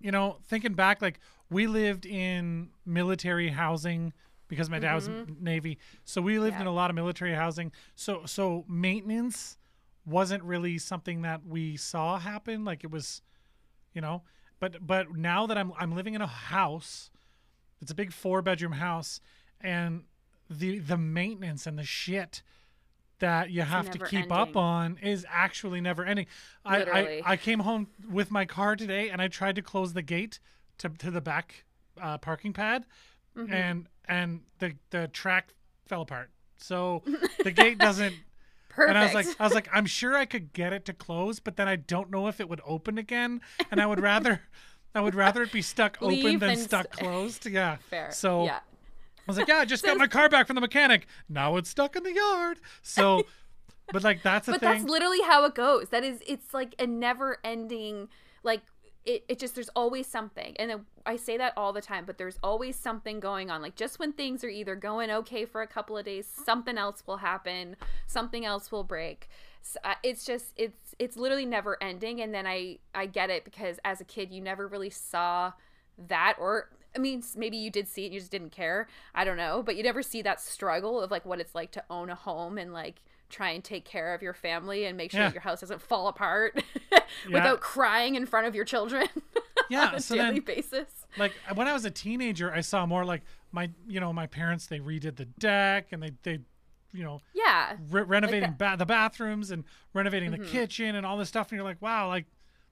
you 0.00 0.12
know, 0.12 0.36
thinking 0.46 0.74
back, 0.74 1.02
like 1.02 1.18
we 1.50 1.66
lived 1.66 2.06
in 2.06 2.70
military 2.84 3.48
housing 3.48 4.12
because 4.48 4.70
my 4.70 4.78
dad 4.78 4.94
was 4.94 5.08
Navy, 5.40 5.78
so 6.04 6.20
we 6.22 6.38
lived 6.38 6.54
Yeah. 6.56 6.62
in 6.62 6.66
a 6.66 6.72
lot 6.72 6.90
of 6.90 6.96
military 6.96 7.34
housing. 7.34 7.72
So 7.94 8.22
so 8.26 8.64
maintenance 8.68 9.56
wasn't 10.04 10.42
really 10.44 10.78
something 10.78 11.22
that 11.22 11.44
we 11.44 11.76
saw 11.76 12.18
happen. 12.18 12.64
Like 12.64 12.84
it 12.84 12.90
was, 12.90 13.22
you 13.92 14.00
know. 14.00 14.22
But 14.60 14.86
but 14.86 15.16
now 15.16 15.46
that 15.46 15.58
I'm 15.58 15.72
I'm 15.78 15.94
living 15.94 16.14
in 16.14 16.20
a 16.22 16.26
house, 16.26 17.10
it's 17.80 17.90
a 17.90 17.94
big 17.94 18.12
four 18.12 18.40
bedroom 18.42 18.72
house, 18.72 19.20
and 19.60 20.04
the 20.48 20.78
the 20.78 20.96
maintenance 20.96 21.66
and 21.66 21.78
the 21.78 21.84
shit 21.84 22.42
that 23.18 23.50
you 23.50 23.62
have 23.62 23.90
to 23.90 23.98
keep 23.98 24.30
up 24.30 24.56
on 24.56 24.98
is 24.98 25.24
actually 25.30 25.80
never 25.80 26.04
ending. 26.04 26.26
I, 26.64 26.82
I 26.82 27.22
I 27.32 27.36
came 27.36 27.60
home 27.60 27.88
with 28.10 28.30
my 28.30 28.44
car 28.44 28.76
today 28.76 29.08
and 29.08 29.20
I 29.22 29.28
tried 29.28 29.56
to 29.56 29.62
close 29.62 29.92
the 29.94 30.02
gate 30.02 30.38
to 30.78 30.88
to 30.90 31.10
the 31.10 31.20
back 31.20 31.64
uh, 32.00 32.18
parking 32.18 32.52
pad, 32.52 32.84
Mm-hmm. 33.36 33.52
and 33.52 33.88
and 34.08 34.40
the 34.58 34.74
the 34.90 35.08
track 35.08 35.54
fell 35.86 36.02
apart. 36.02 36.30
So 36.56 37.02
the 37.44 37.50
gate 37.50 37.78
doesn't. 37.78 38.14
Perfect. 38.68 38.90
And 38.90 38.98
I 38.98 39.04
was 39.04 39.14
like, 39.14 39.40
I 39.40 39.44
was 39.44 39.54
like, 39.54 39.68
I'm 39.72 39.86
sure 39.86 40.14
I 40.14 40.26
could 40.26 40.52
get 40.52 40.74
it 40.74 40.84
to 40.84 40.92
close, 40.92 41.40
but 41.40 41.56
then 41.56 41.66
I 41.66 41.76
don't 41.76 42.10
know 42.10 42.28
if 42.28 42.40
it 42.40 42.48
would 42.48 42.60
open 42.66 42.98
again, 42.98 43.40
and 43.70 43.80
I 43.80 43.86
would 43.86 44.00
rather, 44.00 44.42
I 44.94 45.00
would 45.00 45.14
rather 45.14 45.42
it 45.44 45.52
be 45.52 45.62
stuck 45.62 45.96
open 46.02 46.38
than 46.38 46.56
stuck 46.56 46.94
st- 46.94 47.08
closed. 47.08 47.46
Yeah. 47.46 47.76
fair. 47.90 48.10
So 48.12 48.44
yeah. 48.44 48.58
I 48.58 49.22
was 49.26 49.38
like, 49.38 49.48
yeah, 49.48 49.56
I 49.56 49.64
just 49.64 49.82
got 49.82 49.96
my 49.96 50.06
car 50.06 50.28
back 50.28 50.46
from 50.46 50.56
the 50.56 50.60
mechanic. 50.60 51.06
Now 51.28 51.56
it's 51.56 51.70
stuck 51.70 51.96
in 51.96 52.02
the 52.02 52.12
yard. 52.12 52.60
So, 52.82 53.24
but 53.92 54.04
like 54.04 54.22
that's 54.22 54.44
the 54.44 54.52
but 54.52 54.60
thing. 54.60 54.70
that's 54.70 54.84
literally 54.84 55.22
how 55.22 55.44
it 55.46 55.54
goes 55.54 55.88
that 55.88 56.04
is 56.04 56.20
it's 56.26 56.52
like 56.52 56.74
a 56.78 56.86
never 56.86 57.38
ending 57.42 58.08
like 58.42 58.60
it, 59.06 59.24
it 59.28 59.38
just 59.38 59.54
there's 59.54 59.70
always 59.70 60.06
something. 60.06 60.54
And 60.58 60.80
i 61.06 61.14
say 61.16 61.36
that 61.36 61.52
all 61.56 61.72
the 61.72 61.80
time 61.80 62.04
but 62.04 62.18
there's 62.18 62.38
always 62.42 62.76
something 62.76 63.20
going 63.20 63.50
on. 63.50 63.62
Like 63.62 63.76
just 63.76 63.98
when 63.98 64.12
things 64.12 64.44
are 64.44 64.48
either 64.48 64.74
going 64.74 65.10
okay 65.10 65.44
for 65.44 65.62
a 65.62 65.66
couple 65.66 65.96
of 65.96 66.04
days 66.04 66.26
something 66.26 66.76
else 66.76 67.02
will 67.06 67.18
happen. 67.18 67.76
Something 68.06 68.44
else 68.44 68.70
will 68.70 68.84
break. 68.84 69.28
S- 69.62 69.76
uh, 69.84 69.94
it's 70.02 70.24
just 70.24 70.46
it's 70.56 70.94
it's 70.98 71.16
literally 71.16 71.46
never 71.46 71.82
ending. 71.82 72.20
And 72.20 72.34
then 72.34 72.46
i 72.46 72.78
i 72.94 73.06
get 73.06 73.30
it 73.30 73.44
because 73.44 73.78
as 73.84 74.00
a 74.00 74.04
kid 74.04 74.30
you 74.32 74.40
never 74.40 74.66
really 74.66 74.90
saw 74.90 75.52
that 76.08 76.36
or 76.38 76.68
I 76.94 76.98
mean, 76.98 77.22
maybe 77.36 77.58
you 77.58 77.70
did 77.70 77.88
see 77.88 78.04
it 78.04 78.06
and 78.06 78.14
you 78.14 78.20
just 78.20 78.32
didn't 78.32 78.52
care. 78.52 78.88
I 79.14 79.24
don't 79.24 79.36
know, 79.36 79.62
but 79.62 79.76
you 79.76 79.82
never 79.82 80.02
see 80.02 80.22
that 80.22 80.40
struggle 80.40 81.00
of 81.02 81.10
like 81.10 81.26
what 81.26 81.40
it's 81.40 81.54
like 81.54 81.70
to 81.72 81.84
own 81.90 82.08
a 82.08 82.14
home 82.14 82.56
and 82.56 82.72
like 82.72 83.02
try 83.28 83.50
and 83.50 83.62
take 83.64 83.84
care 83.84 84.14
of 84.14 84.22
your 84.22 84.34
family 84.34 84.84
and 84.84 84.96
make 84.96 85.10
sure 85.10 85.20
Yeah. 85.20 85.26
that 85.28 85.34
your 85.34 85.42
house 85.42 85.60
doesn't 85.60 85.82
fall 85.82 86.08
apart 86.08 86.62
without 87.32 87.60
crying 87.60 88.14
in 88.14 88.26
front 88.26 88.46
of 88.46 88.54
your 88.54 88.64
children 88.64 89.06
Yeah, 89.70 89.88
on 89.88 89.94
a 89.96 90.00
so 90.00 90.14
daily 90.14 90.34
then- 90.34 90.42
basis. 90.44 90.86
like 91.18 91.32
when 91.54 91.66
I 91.66 91.72
was 91.72 91.84
a 91.84 91.90
teenager, 91.90 92.52
I 92.52 92.60
saw 92.60 92.86
more 92.86 93.04
like 93.04 93.22
my, 93.52 93.70
you 93.88 93.98
know, 94.00 94.12
my 94.12 94.26
parents 94.26 94.66
they 94.66 94.78
redid 94.78 95.16
the 95.16 95.24
deck 95.24 95.88
and 95.92 96.02
they 96.02 96.12
they, 96.22 96.38
you 96.92 97.02
know, 97.02 97.20
Yeah, 97.34 97.76
re- 97.90 98.02
renovating 98.02 98.50
Mm-hmm. 98.50 98.58
ba- 98.58 98.76
the 98.78 98.86
bathrooms 98.86 99.50
and 99.50 99.64
renovating 99.92 100.30
the 100.30 100.38
kitchen 100.38 100.94
and 100.94 101.04
all 101.04 101.16
this 101.16 101.28
stuff, 101.28 101.50
and 101.50 101.56
you're 101.56 101.64
like, 101.64 101.82
wow, 101.82 102.06
like 102.08 102.26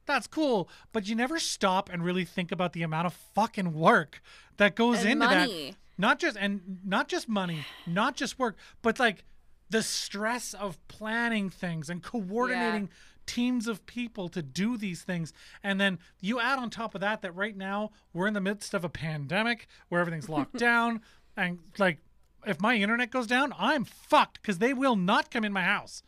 that's 0.06 0.26
cool. 0.26 0.68
But 0.92 1.08
you 1.08 1.14
never 1.16 1.38
stop 1.40 1.90
and 1.92 2.04
really 2.04 2.24
think 2.24 2.52
about 2.52 2.74
the 2.74 2.82
amount 2.82 3.06
of 3.06 3.14
fucking 3.34 3.72
work 3.74 4.22
that 4.58 4.76
goes 4.76 5.00
And 5.00 5.10
into 5.12 5.26
money. 5.26 5.70
that. 5.70 5.76
Not 5.96 6.18
just 6.18 6.36
and 6.36 6.78
not 6.84 7.08
just 7.08 7.28
money, 7.28 7.64
not 7.86 8.14
just 8.16 8.38
work, 8.38 8.56
but 8.82 8.98
like 8.98 9.24
the 9.70 9.82
stress 9.82 10.54
of 10.54 10.78
planning 10.88 11.50
things 11.50 11.88
and 11.90 12.02
coordinating 12.02 12.88
teams 13.26 13.66
of 13.66 13.86
people 13.86 14.28
to 14.28 14.42
do 14.42 14.76
these 14.76 15.02
things. 15.02 15.32
And 15.62 15.80
then 15.80 15.98
you 16.20 16.40
add 16.40 16.58
on 16.58 16.70
top 16.70 16.94
of 16.94 17.00
that 17.00 17.22
that 17.22 17.34
right 17.34 17.56
now 17.56 17.90
we're 18.12 18.26
in 18.26 18.34
the 18.34 18.40
midst 18.40 18.74
of 18.74 18.84
a 18.84 18.88
pandemic 18.88 19.66
where 19.88 20.00
everything's 20.00 20.28
locked 20.28 20.56
down 20.58 21.00
and 21.36 21.58
like 21.78 21.98
if 22.46 22.60
my 22.60 22.74
internet 22.76 23.10
goes 23.10 23.26
down, 23.26 23.54
I'm 23.58 23.84
fucked 23.84 24.42
because 24.42 24.58
they 24.58 24.74
will 24.74 24.96
not 24.96 25.30
come 25.30 25.44
in 25.44 25.52
my 25.52 25.62
house. 25.62 26.02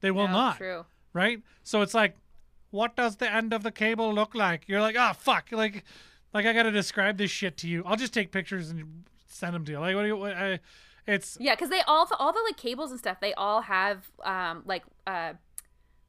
They 0.00 0.10
will 0.10 0.26
No, 0.26 0.32
not. 0.32 0.56
True. 0.56 0.86
Right? 1.12 1.42
So 1.62 1.82
it's 1.82 1.94
like, 1.94 2.16
what 2.70 2.96
does 2.96 3.16
the 3.16 3.32
end 3.32 3.52
of 3.52 3.62
the 3.62 3.70
cable 3.70 4.12
look 4.12 4.34
like? 4.34 4.64
You're 4.66 4.80
like, 4.80 4.96
oh 4.98 5.12
fuck, 5.12 5.48
like, 5.52 5.84
like 6.32 6.46
I 6.46 6.52
gotta 6.52 6.70
describe 6.70 7.18
this 7.18 7.30
shit 7.30 7.56
to 7.58 7.68
you. 7.68 7.82
I'll 7.86 7.96
just 7.96 8.14
take 8.14 8.32
pictures 8.32 8.70
and 8.70 9.04
send 9.28 9.54
them 9.54 9.64
to 9.66 9.72
you. 9.72 9.78
Like, 9.78 9.94
what 9.94 10.02
do 10.02 10.08
you? 10.08 10.16
What, 10.16 10.34
I, 10.34 10.60
it's 11.10 11.36
Yeah, 11.40 11.54
because 11.54 11.68
they 11.70 11.80
all 11.82 12.08
all 12.18 12.32
the 12.32 12.42
like 12.46 12.56
cables 12.56 12.90
and 12.90 12.98
stuff 12.98 13.18
they 13.20 13.34
all 13.34 13.62
have 13.62 14.08
um 14.24 14.62
like 14.64 14.84
uh. 15.06 15.34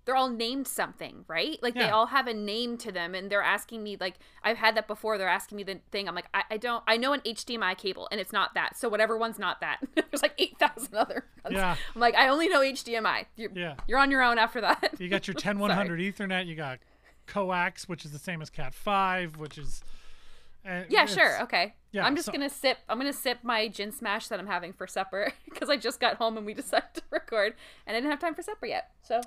they're 0.05 0.15
all 0.15 0.29
named 0.29 0.67
something, 0.67 1.23
right? 1.27 1.59
Like 1.61 1.75
they 1.75 1.89
all 1.89 2.07
have 2.07 2.25
a 2.27 2.33
name 2.33 2.75
to 2.79 2.91
them, 2.91 3.13
and 3.13 3.29
they're 3.31 3.43
asking 3.43 3.83
me 3.83 3.97
like 3.99 4.15
I've 4.43 4.57
had 4.57 4.75
that 4.75 4.87
before. 4.87 5.17
They're 5.17 5.29
asking 5.29 5.57
me 5.57 5.63
the 5.63 5.79
thing. 5.91 6.07
I'm 6.09 6.15
like, 6.15 6.25
I, 6.33 6.43
I 6.51 6.57
don't. 6.57 6.83
I 6.87 6.97
know 6.97 7.13
an 7.13 7.21
HDMI 7.21 7.77
cable, 7.77 8.07
and 8.11 8.19
it's 8.19 8.33
not 8.33 8.53
that. 8.55 8.75
So 8.77 8.89
whatever 8.89 9.15
one's 9.17 9.37
not 9.37 9.61
that. 9.61 9.77
There's 9.95 10.23
like 10.23 10.33
eight 10.39 10.57
thousand 10.57 10.95
other. 10.95 11.25
Ones. 11.45 11.55
Yeah. 11.55 11.75
I'm 11.95 12.01
like, 12.01 12.15
I 12.15 12.29
only 12.29 12.49
know 12.49 12.61
HDMI. 12.61 13.25
You're, 13.35 13.51
Yeah. 13.53 13.75
You're 13.87 13.99
on 13.99 14.09
your 14.09 14.23
own 14.23 14.37
after 14.39 14.59
that. 14.61 14.95
You 14.99 15.07
got 15.07 15.27
your 15.27 15.35
10100 15.35 15.99
Ethernet. 15.99 16.47
You 16.47 16.55
got 16.55 16.79
coax, 17.27 17.87
which 17.87 18.03
is 18.03 18.11
the 18.11 18.19
same 18.19 18.41
as 18.41 18.49
Cat 18.49 18.73
five, 18.73 19.37
which 19.37 19.57
is. 19.59 19.83
uh, 20.67 20.81
Yeah, 20.89 21.05
sure. 21.05 21.43
Okay. 21.43 21.75
Yeah, 21.91 22.05
I'm 22.05 22.15
just 22.15 22.25
so- 22.27 22.31
gonna 22.31 22.49
sip. 22.49 22.77
I'm 22.89 22.97
gonna 22.97 23.13
sip 23.13 23.39
my 23.43 23.67
gin 23.67 23.91
smash 23.91 24.27
that 24.29 24.39
I'm 24.39 24.47
having 24.47 24.73
for 24.73 24.87
supper 24.87 25.33
because 25.45 25.69
I 25.69 25.77
just 25.77 25.99
got 25.99 26.15
home 26.17 26.37
and 26.37 26.45
we 26.45 26.53
decided 26.63 26.93
to 26.95 27.01
record, 27.11 27.53
and 27.85 27.95
I 27.95 27.99
didn't 27.99 28.11
have 28.11 28.19
time 28.19 28.35
for 28.35 28.41
supper 28.41 28.65
yet. 28.65 28.91
So 29.03 29.21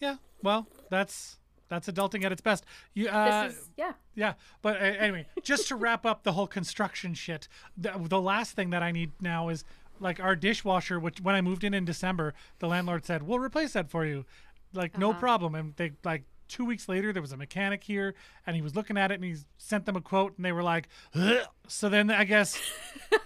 Yeah. 0.00 0.16
Well, 0.42 0.68
that's 0.90 1.36
that's 1.68 1.88
adulting 1.88 2.24
at 2.24 2.32
its 2.32 2.40
best. 2.40 2.64
You. 2.94 3.08
Uh, 3.08 3.48
this 3.48 3.58
is 3.58 3.70
yeah. 3.76 3.92
Yeah, 4.14 4.34
but 4.62 4.76
uh, 4.76 4.84
anyway, 4.84 5.26
just 5.42 5.68
to 5.68 5.76
wrap 5.76 6.06
up 6.06 6.22
the 6.22 6.32
whole 6.32 6.46
construction 6.46 7.14
shit, 7.14 7.46
the, 7.76 7.92
the 7.98 8.20
last 8.20 8.52
thing 8.56 8.70
that 8.70 8.82
I 8.82 8.90
need 8.90 9.12
now 9.20 9.48
is 9.48 9.64
like 10.00 10.18
our 10.20 10.34
dishwasher. 10.34 10.98
Which 10.98 11.20
when 11.20 11.34
I 11.34 11.40
moved 11.40 11.64
in 11.64 11.74
in 11.74 11.84
December, 11.84 12.34
the 12.58 12.68
landlord 12.68 13.04
said 13.04 13.22
we'll 13.24 13.38
replace 13.38 13.74
that 13.74 13.90
for 13.90 14.06
you, 14.06 14.24
like 14.72 14.96
no 14.96 15.12
problem. 15.12 15.54
And 15.54 15.76
they 15.76 15.92
like 16.04 16.24
two 16.48 16.64
weeks 16.64 16.88
later 16.88 17.12
there 17.12 17.22
was 17.22 17.32
a 17.32 17.36
mechanic 17.36 17.84
here, 17.84 18.14
and 18.46 18.56
he 18.56 18.62
was 18.62 18.74
looking 18.74 18.96
at 18.96 19.10
it 19.10 19.14
and 19.14 19.24
he 19.24 19.36
sent 19.56 19.86
them 19.86 19.96
a 19.96 20.00
quote, 20.00 20.36
and 20.36 20.44
they 20.44 20.52
were 20.52 20.62
like, 20.62 20.88
"Ugh." 21.14 21.46
so 21.66 21.88
then 21.88 22.10
I 22.10 22.24
guess. 22.24 22.58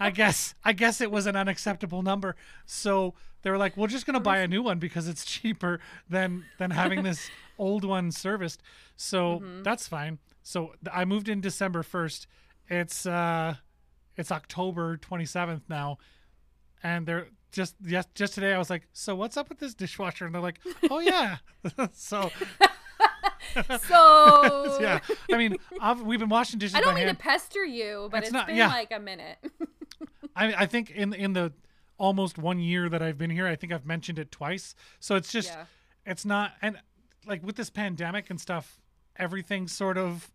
I 0.00 0.10
guess 0.10 0.54
I 0.64 0.72
guess 0.72 1.02
it 1.02 1.10
was 1.10 1.26
an 1.26 1.36
unacceptable 1.36 2.02
number. 2.02 2.34
So 2.64 3.14
they 3.42 3.50
were 3.50 3.58
like, 3.58 3.76
"We're 3.76 3.88
just 3.88 4.06
gonna 4.06 4.20
buy 4.20 4.38
a 4.38 4.48
new 4.48 4.62
one 4.62 4.78
because 4.78 5.06
it's 5.06 5.24
cheaper 5.24 5.80
than 6.08 6.44
than 6.58 6.70
having 6.70 7.02
this 7.02 7.30
old 7.58 7.84
one 7.84 8.10
serviced." 8.10 8.62
So 8.96 9.42
that's 9.62 9.86
fine. 9.86 10.18
So 10.42 10.72
I 10.92 11.04
moved 11.04 11.28
in 11.28 11.40
December 11.40 11.82
first. 11.82 12.26
It's 12.68 13.04
uh, 13.04 13.56
it's 14.16 14.32
October 14.32 14.96
twenty 14.96 15.26
seventh 15.26 15.64
now, 15.68 15.98
and 16.82 17.06
they're 17.06 17.28
just 17.52 17.74
yes 17.84 18.06
just 18.14 18.34
today 18.34 18.52
I 18.52 18.58
was 18.58 18.70
like, 18.70 18.86
"So 18.92 19.14
what's 19.14 19.36
up 19.36 19.48
with 19.48 19.58
this 19.58 19.74
dishwasher?" 19.74 20.26
And 20.26 20.34
they're 20.34 20.42
like, 20.42 20.60
"Oh 20.90 21.00
yeah." 21.00 21.38
so 21.92 22.30
So 23.88 24.78
yeah, 24.80 25.00
I 25.32 25.36
mean, 25.38 25.56
I've, 25.80 26.02
we've 26.02 26.18
been 26.20 26.28
washing 26.28 26.58
dishes 26.58 26.74
I 26.74 26.80
don't 26.80 26.94
mean 26.94 27.06
hand. 27.06 27.16
to 27.16 27.22
pester 27.22 27.64
you, 27.64 28.08
but 28.10 28.18
It's 28.18 28.26
it's 28.28 28.32
not- 28.34 28.46
been 28.48 28.56
yeah. 28.56 28.68
like 28.68 28.92
a 28.92 28.98
minute. 29.00 29.38
I, 30.34 30.52
I 30.54 30.66
think 30.66 30.90
in 30.90 31.14
in 31.14 31.32
the 31.32 31.52
almost 31.98 32.36
one 32.36 32.58
year 32.60 32.88
that 32.90 33.00
I've 33.02 33.16
been 33.16 33.30
here, 33.30 33.46
I 33.46 33.56
think 33.56 33.72
I've 33.72 33.86
mentioned 33.86 34.18
it 34.18 34.30
twice. 34.30 34.74
So 35.00 35.16
it's 35.16 35.32
just 35.32 35.48
Yeah. 35.48 35.64
it's 36.04 36.24
not 36.26 36.52
and 36.60 36.78
like 37.26 37.42
with 37.44 37.56
this 37.56 37.70
pandemic 37.70 38.28
and 38.28 38.38
stuff, 38.40 38.78
everything's 39.16 39.72
sort 39.72 39.96
of 39.96 40.30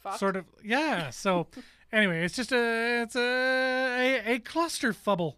Fuck. 0.00 0.18
sort 0.18 0.34
of 0.36 0.46
yeah. 0.64 1.10
So 1.10 1.46
anyway, 1.92 2.24
it's 2.24 2.34
just 2.34 2.50
a 2.52 3.02
it's 3.02 3.14
a 3.14 3.20
a, 3.20 4.34
a 4.34 4.38
cluster 4.40 4.92
fubble. 4.92 5.36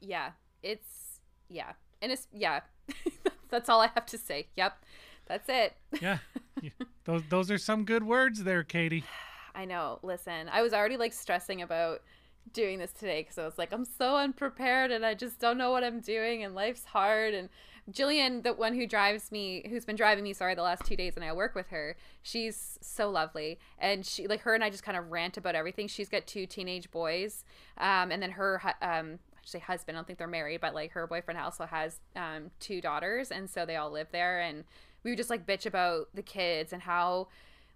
Yeah, 0.00 0.30
it's 0.62 1.20
yeah, 1.48 1.72
and 2.00 2.12
it's 2.12 2.28
yeah. 2.32 2.60
That's 3.50 3.68
all 3.68 3.80
I 3.80 3.88
have 3.94 4.06
to 4.06 4.18
say. 4.18 4.48
Yep, 4.56 4.84
that's 5.26 5.48
it. 5.48 5.74
Yeah, 6.02 6.18
those 7.04 7.22
those 7.28 7.50
are 7.52 7.58
some 7.58 7.84
good 7.84 8.02
words 8.02 8.42
there, 8.42 8.64
Katie. 8.64 9.04
I 9.54 9.64
know. 9.64 10.00
Listen, 10.02 10.48
I 10.50 10.60
was 10.60 10.72
already 10.72 10.96
like 10.96 11.12
stressing 11.12 11.62
about 11.62 12.02
doing 12.52 12.78
this 12.78 12.92
today 12.92 13.22
because 13.22 13.38
I 13.38 13.44
was 13.44 13.58
like, 13.58 13.72
I'm 13.72 13.84
so 13.84 14.16
unprepared 14.16 14.90
and 14.90 15.04
I 15.04 15.14
just 15.14 15.38
don't 15.38 15.58
know 15.58 15.70
what 15.70 15.84
I'm 15.84 16.00
doing 16.00 16.42
and 16.42 16.54
life's 16.54 16.84
hard. 16.84 17.34
And 17.34 17.48
Jillian, 17.90 18.42
the 18.42 18.52
one 18.52 18.74
who 18.74 18.86
drives 18.86 19.32
me, 19.32 19.64
who's 19.68 19.84
been 19.84 19.96
driving 19.96 20.24
me, 20.24 20.32
sorry, 20.32 20.54
the 20.54 20.62
last 20.62 20.84
two 20.84 20.96
days 20.96 21.14
and 21.16 21.24
I 21.24 21.32
work 21.32 21.54
with 21.54 21.68
her, 21.68 21.96
she's 22.22 22.78
so 22.82 23.10
lovely. 23.10 23.58
And 23.78 24.04
she, 24.04 24.26
like, 24.26 24.40
her 24.40 24.54
and 24.54 24.62
I 24.62 24.70
just 24.70 24.82
kind 24.82 24.96
of 24.96 25.10
rant 25.10 25.36
about 25.36 25.54
everything. 25.54 25.88
She's 25.88 26.08
got 26.08 26.26
two 26.26 26.46
teenage 26.46 26.90
boys. 26.90 27.44
Um, 27.78 28.10
and 28.10 28.22
then 28.22 28.32
her, 28.32 28.60
um, 28.82 29.18
husband, 29.54 29.96
I 29.96 29.98
don't 29.98 30.06
think 30.06 30.18
they're 30.18 30.28
married, 30.28 30.60
but 30.60 30.74
like 30.74 30.92
her 30.92 31.06
boyfriend 31.06 31.40
also 31.40 31.66
has 31.66 32.00
um, 32.16 32.50
two 32.60 32.80
daughters. 32.80 33.30
And 33.30 33.48
so 33.48 33.64
they 33.64 33.76
all 33.76 33.90
live 33.90 34.08
there. 34.12 34.40
And 34.40 34.64
we 35.02 35.10
would 35.10 35.18
just 35.18 35.30
like 35.30 35.46
bitch 35.46 35.66
about 35.66 36.08
the 36.14 36.22
kids 36.22 36.72
and 36.72 36.82
how 36.82 37.28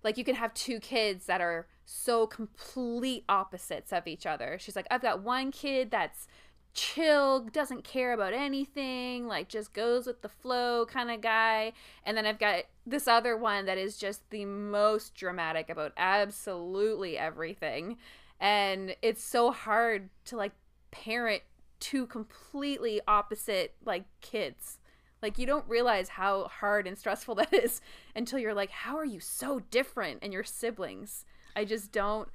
like 0.05 0.19
you 0.19 0.25
can 0.25 0.35
have 0.35 0.53
two 0.55 0.81
kids 0.81 1.27
that 1.27 1.41
are 1.41 1.67
so 1.85 2.27
complete 2.27 3.25
opposites 3.29 3.93
of 3.93 4.07
each 4.07 4.27
other. 4.27 4.59
She's 4.61 4.77
like, 4.77 4.87
I've 4.91 5.03
got 5.03 5.23
one 5.23 5.51
kid 5.51 5.91
that's 5.91 6.27
chill, 6.75 7.41
doesn't 7.53 7.85
care 7.85 8.13
about 8.13 8.33
anything, 8.33 9.27
like 9.27 9.49
just 9.49 9.73
goes 9.73 10.07
with 10.07 10.23
the 10.23 10.29
flow 10.29 10.87
kind 10.87 11.11
of 11.11 11.21
guy. 11.21 11.73
And 12.05 12.17
then 12.17 12.27
I've 12.27 12.39
got 12.39 12.65
this 12.87 13.07
other 13.07 13.37
one 13.37 13.67
that 13.67 13.79
is 13.79 13.97
just 13.97 14.29
the 14.31 14.45
most 14.45 15.15
dramatic 15.15 15.69
about 15.69 15.93
absolutely 15.97 17.19
everything. 17.19 17.99
And 18.41 18.97
it's 19.03 19.23
so 19.23 19.53
hard 19.53 20.09
to 20.27 20.37
like 20.37 20.53
parent 20.91 21.43
two 21.83 22.07
completely 22.07 23.01
opposite 23.09 23.75
like 23.85 24.05
kids. 24.21 24.79
Like 25.21 25.37
you 25.39 25.47
don't 25.47 25.69
realize 25.69 26.09
how 26.11 26.45
hard 26.47 26.87
and 26.87 26.97
stressful 26.97 27.35
that 27.37 27.53
is 27.53 27.81
until 28.17 28.39
you're 28.39 28.55
like, 28.55 28.71
how 28.71 28.97
are 28.97 29.05
you 29.05 29.19
so 29.21 29.61
different 29.71 30.21
and 30.23 30.33
your 30.33 30.45
siblings? 30.45 31.25
I 31.57 31.65
just 31.65 31.91
don't. 31.93 32.29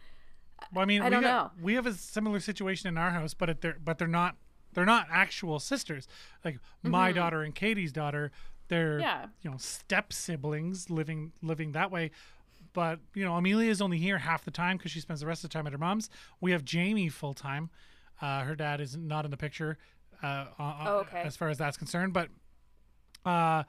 Well, 0.74 0.84
I 0.84 0.86
mean, 0.86 1.01
I 1.01 1.06
we 1.06 1.10
don't 1.12 1.22
got- 1.24 1.56
know. 1.58 1.63
we 1.63 1.74
have 1.75 1.86
a 1.88 1.94
similar 1.94 2.39
situation 2.39 2.88
in 2.89 2.98
our 2.98 3.12
house, 3.12 3.34
but 3.34 3.50
it, 3.50 3.62
they're 3.62 3.77
but 3.84 3.98
they're 3.98 4.08
not 4.08 4.36
they're 4.74 4.86
not 4.86 5.08
actual 5.12 5.60
sisters. 5.60 6.08
Like 6.44 6.60
my 6.84 7.12
daughter 7.12 7.42
and 7.44 7.56
Katie's 7.56 7.92
daughter, 7.92 8.32
they're 8.68 8.96
Mm-hmm. 8.98 9.01
Yeah. 9.01 9.25
you 9.42 9.51
know 9.51 9.58
step 9.58 10.12
siblings 10.12 10.89
living 10.89 11.32
living 11.42 11.72
that 11.72 11.89
way. 11.92 12.12
But 12.74 13.00
you 13.16 13.24
know, 13.25 13.36
Amelia 13.36 13.70
is 13.72 13.82
only 13.82 13.98
here 13.98 14.18
half 14.20 14.44
the 14.46 14.51
time 14.51 14.77
because 14.77 14.92
she 14.92 15.00
spends 15.00 15.22
the 15.22 15.25
rest 15.27 15.44
of 15.44 15.50
the 15.50 15.54
time 15.54 15.66
at 15.68 15.74
her 15.74 15.80
mom's. 15.80 16.10
We 16.42 16.51
have 16.51 16.63
Jamie 16.66 17.10
full 17.10 17.34
time. 17.34 17.70
Uh, 18.22 18.42
her 18.42 18.56
dad 18.56 18.82
is 18.82 18.96
not 18.98 19.26
in 19.26 19.32
the 19.32 19.38
picture 19.38 19.78
uh, 20.24 20.46
uh, 20.58 20.74
Oh, 20.88 20.98
okay. 21.00 21.22
as 21.22 21.36
far 21.38 21.50
as 21.50 21.58
that's 21.60 21.78
concerned, 21.78 22.14
but 22.14 22.30
uh, 23.26 23.64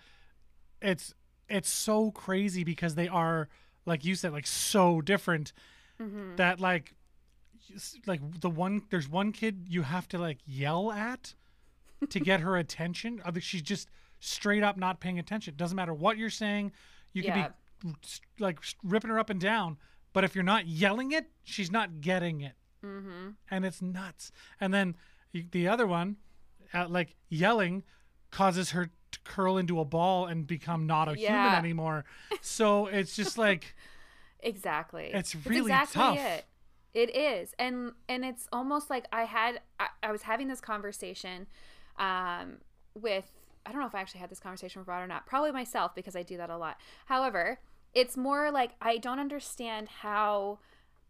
it's 0.81 1.15
it's 1.49 1.69
so 1.71 2.11
crazy 2.11 2.63
because 2.65 2.95
they 2.95 3.09
are 3.09 3.49
like 3.87 4.05
you 4.05 4.15
said 4.15 4.33
like 4.33 4.47
so 4.47 5.01
different 5.01 5.53
Mm-hmm. 6.01 6.37
that 6.37 6.61
like 6.61 6.95
like 8.07 8.21
the 8.41 8.49
one 8.49 8.83
there's 8.91 9.09
one 9.09 9.33
kid 9.33 9.67
you 9.69 9.83
have 9.83 10.07
to 10.09 10.19
like 10.19 10.39
yell 10.47 10.93
at 10.93 11.35
to 12.11 12.21
get 12.21 12.39
her 12.41 12.57
attention 12.57 13.21
I 13.25 13.33
think 13.33 13.43
she's 13.43 13.63
just 13.63 13.89
straight 14.21 14.63
up 14.63 14.77
not 14.77 15.01
paying 15.01 15.19
attention 15.19 15.55
doesn't 15.57 15.75
matter 15.75 15.93
what 15.93 16.17
you're 16.17 16.31
saying 16.31 16.71
you 17.13 17.23
can 17.25 17.37
Yeah. 17.37 17.49
be 17.83 17.93
like 18.39 18.61
ripping 18.85 19.11
her 19.11 19.19
up 19.19 19.29
and 19.29 19.41
down 19.41 19.77
but 20.13 20.23
if 20.23 20.37
you're 20.37 20.45
not 20.45 20.69
yelling 20.69 21.11
it 21.11 21.27
she's 21.43 21.71
not 21.73 22.01
getting 22.01 22.43
it 22.43 22.53
Mm-hmm. 22.85 23.31
and 23.51 23.65
it's 23.65 23.83
nuts 23.83 24.31
and 24.61 24.73
then 24.73 24.97
the 25.33 25.67
other 25.67 25.87
one 25.87 26.17
uh, 26.73 26.87
like 26.89 27.17
yelling 27.29 27.83
causes 28.31 28.71
her 28.71 28.91
to 29.11 29.19
curl 29.25 29.57
into 29.57 29.81
a 29.81 29.85
ball 29.85 30.27
and 30.27 30.47
become 30.47 30.87
not 30.87 31.09
a 31.09 31.15
human 31.15 31.55
anymore 31.55 32.05
so 32.41 32.87
it's 32.87 33.17
just 33.17 33.37
like 33.47 33.75
Exactly. 34.41 35.11
It's 35.13 35.35
really 35.47 35.73
exactly 35.73 36.01
tough. 36.01 36.19
It. 36.19 36.45
it 36.95 37.17
is, 37.17 37.55
and 37.59 37.93
and 38.09 38.25
it's 38.25 38.49
almost 38.53 38.91
like 38.91 39.07
I 39.13 39.25
had 39.25 39.61
I, 39.81 39.89
I 40.03 40.13
was 40.13 40.23
having 40.23 40.49
this 40.49 40.61
conversation, 40.61 41.47
um, 41.99 42.59
with 42.95 43.25
I 43.67 43.73
don't 43.73 43.81
know 43.81 43.87
if 43.87 43.95
I 43.95 44.01
actually 44.01 44.21
had 44.21 44.31
this 44.31 44.41
conversation 44.41 44.81
with 44.81 44.89
Rod 44.89 45.03
or 45.03 45.07
not. 45.07 45.27
Probably 45.27 45.51
myself 45.53 45.95
because 45.95 46.15
I 46.15 46.23
do 46.23 46.37
that 46.37 46.51
a 46.51 46.57
lot. 46.57 46.79
However, 47.07 47.59
it's 47.95 48.17
more 48.17 48.51
like 48.51 48.73
I 48.81 48.99
don't 48.99 49.19
understand 49.19 49.89
how. 49.89 50.59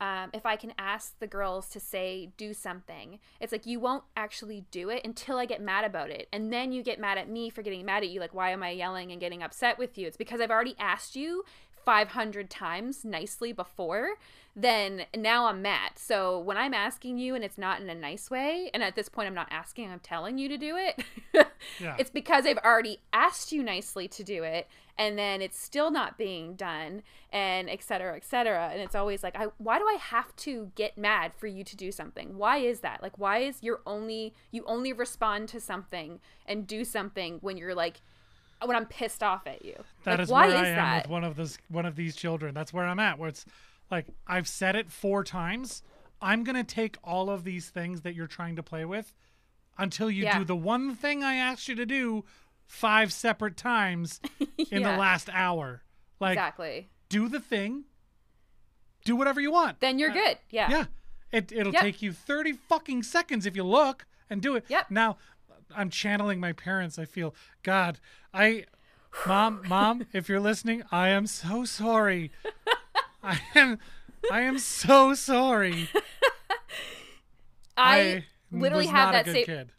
Um, 0.00 0.31
if 0.33 0.47
I 0.47 0.57
can 0.57 0.73
ask 0.78 1.19
the 1.19 1.26
girls 1.26 1.69
to 1.71 1.81
say 1.81 2.31
do 2.37 2.55
something, 2.55 3.19
it's 3.40 3.52
like 3.52 3.67
you 3.67 3.81
won't 3.81 4.05
actually 4.17 4.64
do 4.71 4.90
it 4.90 5.05
until 5.05 5.38
I 5.38 5.47
get 5.47 5.61
mad 5.61 5.85
about 5.85 6.11
it, 6.11 6.28
and 6.33 6.52
then 6.52 6.73
you 6.73 6.83
get 6.83 7.00
mad 7.00 7.19
at 7.19 7.28
me 7.28 7.50
for 7.50 7.62
getting 7.62 7.85
mad 7.85 8.02
at 8.02 8.09
you. 8.09 8.21
Like, 8.21 8.35
why 8.35 8.50
am 8.50 8.62
I 8.62 8.71
yelling 8.71 9.11
and 9.11 9.21
getting 9.21 9.43
upset 9.43 9.78
with 9.78 9.99
you? 9.99 10.07
It's 10.07 10.17
because 10.17 10.40
I've 10.40 10.50
already 10.50 10.76
asked 10.78 11.17
you 11.17 11.45
500 11.88 12.50
times 12.50 13.02
nicely 13.02 13.50
before, 13.50 14.11
then 14.54 15.07
now 15.16 15.47
I'm 15.47 15.62
mad. 15.62 15.92
So 15.95 16.38
when 16.38 16.59
I'm 16.59 16.75
asking 16.75 17.16
you 17.16 17.35
and 17.35 17.42
it's 17.42 17.57
not 17.57 17.80
in 17.80 17.88
a 17.88 17.95
nice 17.95 18.30
way, 18.30 18.71
and 18.75 18.83
at 18.83 18.95
this 18.95 19.09
point 19.09 19.26
I'm 19.26 19.35
not 19.35 19.49
asking, 19.50 19.90
I'm 19.90 20.00
telling 20.00 20.37
you 20.37 20.50
to 20.50 20.59
do 20.59 20.76
it, 20.76 21.02
Yeah. 21.80 21.97
it's 21.99 22.11
because 22.11 22.45
I've 22.45 22.59
already 22.59 22.99
asked 23.14 23.52
you 23.52 23.62
nicely 23.62 24.07
to 24.07 24.23
do 24.23 24.42
it, 24.42 24.68
and 24.99 25.18
then 25.18 25.40
it's 25.40 25.59
still 25.59 25.90
not 25.90 26.18
being 26.18 26.57
done, 26.57 27.04
and 27.33 27.71
et 27.71 27.83
cetera, 27.83 28.14
et 28.16 28.25
cetera. 28.26 28.68
And 28.71 28.83
it's 28.83 28.95
always 28.95 29.23
like, 29.23 29.35
I, 29.35 29.47
why 29.57 29.78
do 29.78 29.87
I 29.88 29.97
have 29.99 30.37
to 30.37 30.71
get 30.75 30.99
mad 30.99 31.33
for 31.38 31.47
you 31.47 31.64
to 31.64 31.75
do 31.75 31.90
something? 31.90 32.37
Why 32.37 32.59
is 32.59 32.80
that? 32.80 33.02
Like, 33.02 33.16
why 33.16 33.38
is 33.38 33.62
your 33.62 33.80
only, 33.87 34.35
you 34.50 34.62
only 34.66 34.92
respond 34.92 35.49
to 35.49 35.59
something 35.61 36.21
and 36.45 36.66
do 36.66 36.85
something 36.85 37.38
when 37.40 37.57
you're 37.57 37.75
like, 37.75 38.02
when 38.64 38.76
I'm 38.76 38.86
pissed 38.86 39.22
off 39.22 39.46
at 39.46 39.64
you? 39.64 39.74
That 40.04 40.12
like, 40.12 40.20
is 40.20 40.28
why 40.30 40.46
where 40.48 40.56
is 40.56 40.62
I 40.62 40.66
am 40.68 40.76
that? 40.76 41.02
with 41.04 41.10
one 41.10 41.24
of 41.24 41.36
those 41.36 41.58
one 41.68 41.86
of 41.86 41.96
these 41.96 42.16
children. 42.16 42.54
That's 42.54 42.72
where 42.72 42.84
I'm 42.86 42.98
at. 42.98 43.18
Where 43.18 43.28
it's 43.28 43.44
like 43.90 44.06
I've 44.26 44.48
said 44.48 44.76
it 44.76 44.90
four 44.90 45.24
times. 45.24 45.82
I'm 46.20 46.42
gonna 46.44 46.64
take 46.64 46.96
all 47.04 47.30
of 47.30 47.44
these 47.44 47.68
things 47.70 48.00
that 48.02 48.14
you're 48.14 48.26
trying 48.26 48.56
to 48.56 48.62
play 48.62 48.84
with 48.84 49.14
until 49.78 50.10
you 50.10 50.24
Yeah. 50.24 50.38
do 50.38 50.44
the 50.44 50.56
one 50.56 50.94
thing 50.96 51.22
I 51.22 51.34
asked 51.36 51.68
you 51.68 51.74
to 51.76 51.86
do 51.86 52.24
five 52.66 53.12
separate 53.12 53.56
times 53.56 54.20
in 54.70 54.82
the 54.82 54.96
last 54.96 55.28
hour. 55.32 55.82
Like, 56.20 56.32
exactly. 56.36 56.88
do 57.08 57.28
the 57.28 57.38
thing, 57.40 57.84
do 59.04 59.16
whatever 59.16 59.40
you 59.40 59.52
want. 59.52 59.80
Then 59.80 59.98
you're 59.98 60.10
uh, 60.10 60.14
good. 60.14 60.38
Yeah. 60.50 60.68
Yeah. 60.70 60.84
It, 61.30 61.52
it'll 61.52 61.72
Yep. 61.72 61.82
take 61.82 62.02
you 62.02 62.12
30 62.12 62.52
fucking 62.54 63.02
seconds 63.04 63.46
if 63.46 63.54
you 63.54 63.62
look 63.62 64.06
and 64.28 64.42
do 64.42 64.56
it. 64.56 64.64
Yep. 64.68 64.90
Now, 64.90 65.18
I'm 65.76 65.90
channeling 65.90 66.40
my 66.40 66.52
parents. 66.52 66.98
I 66.98 67.04
feel, 67.04 67.34
God, 67.62 67.98
I, 68.32 68.64
mom, 69.26 69.62
mom, 69.68 70.06
if 70.12 70.28
you're 70.28 70.40
listening, 70.40 70.82
I 70.90 71.08
am 71.10 71.26
so 71.26 71.64
sorry. 71.64 72.30
I 73.22 73.40
am, 73.54 73.78
I 74.30 74.40
am 74.42 74.58
so 74.58 75.14
sorry. 75.14 75.88
I, 77.76 78.25
literally 78.50 78.87
was 78.87 78.90
have 78.90 79.12
that 79.12 79.26
same 79.26 79.44
kid. 79.44 79.72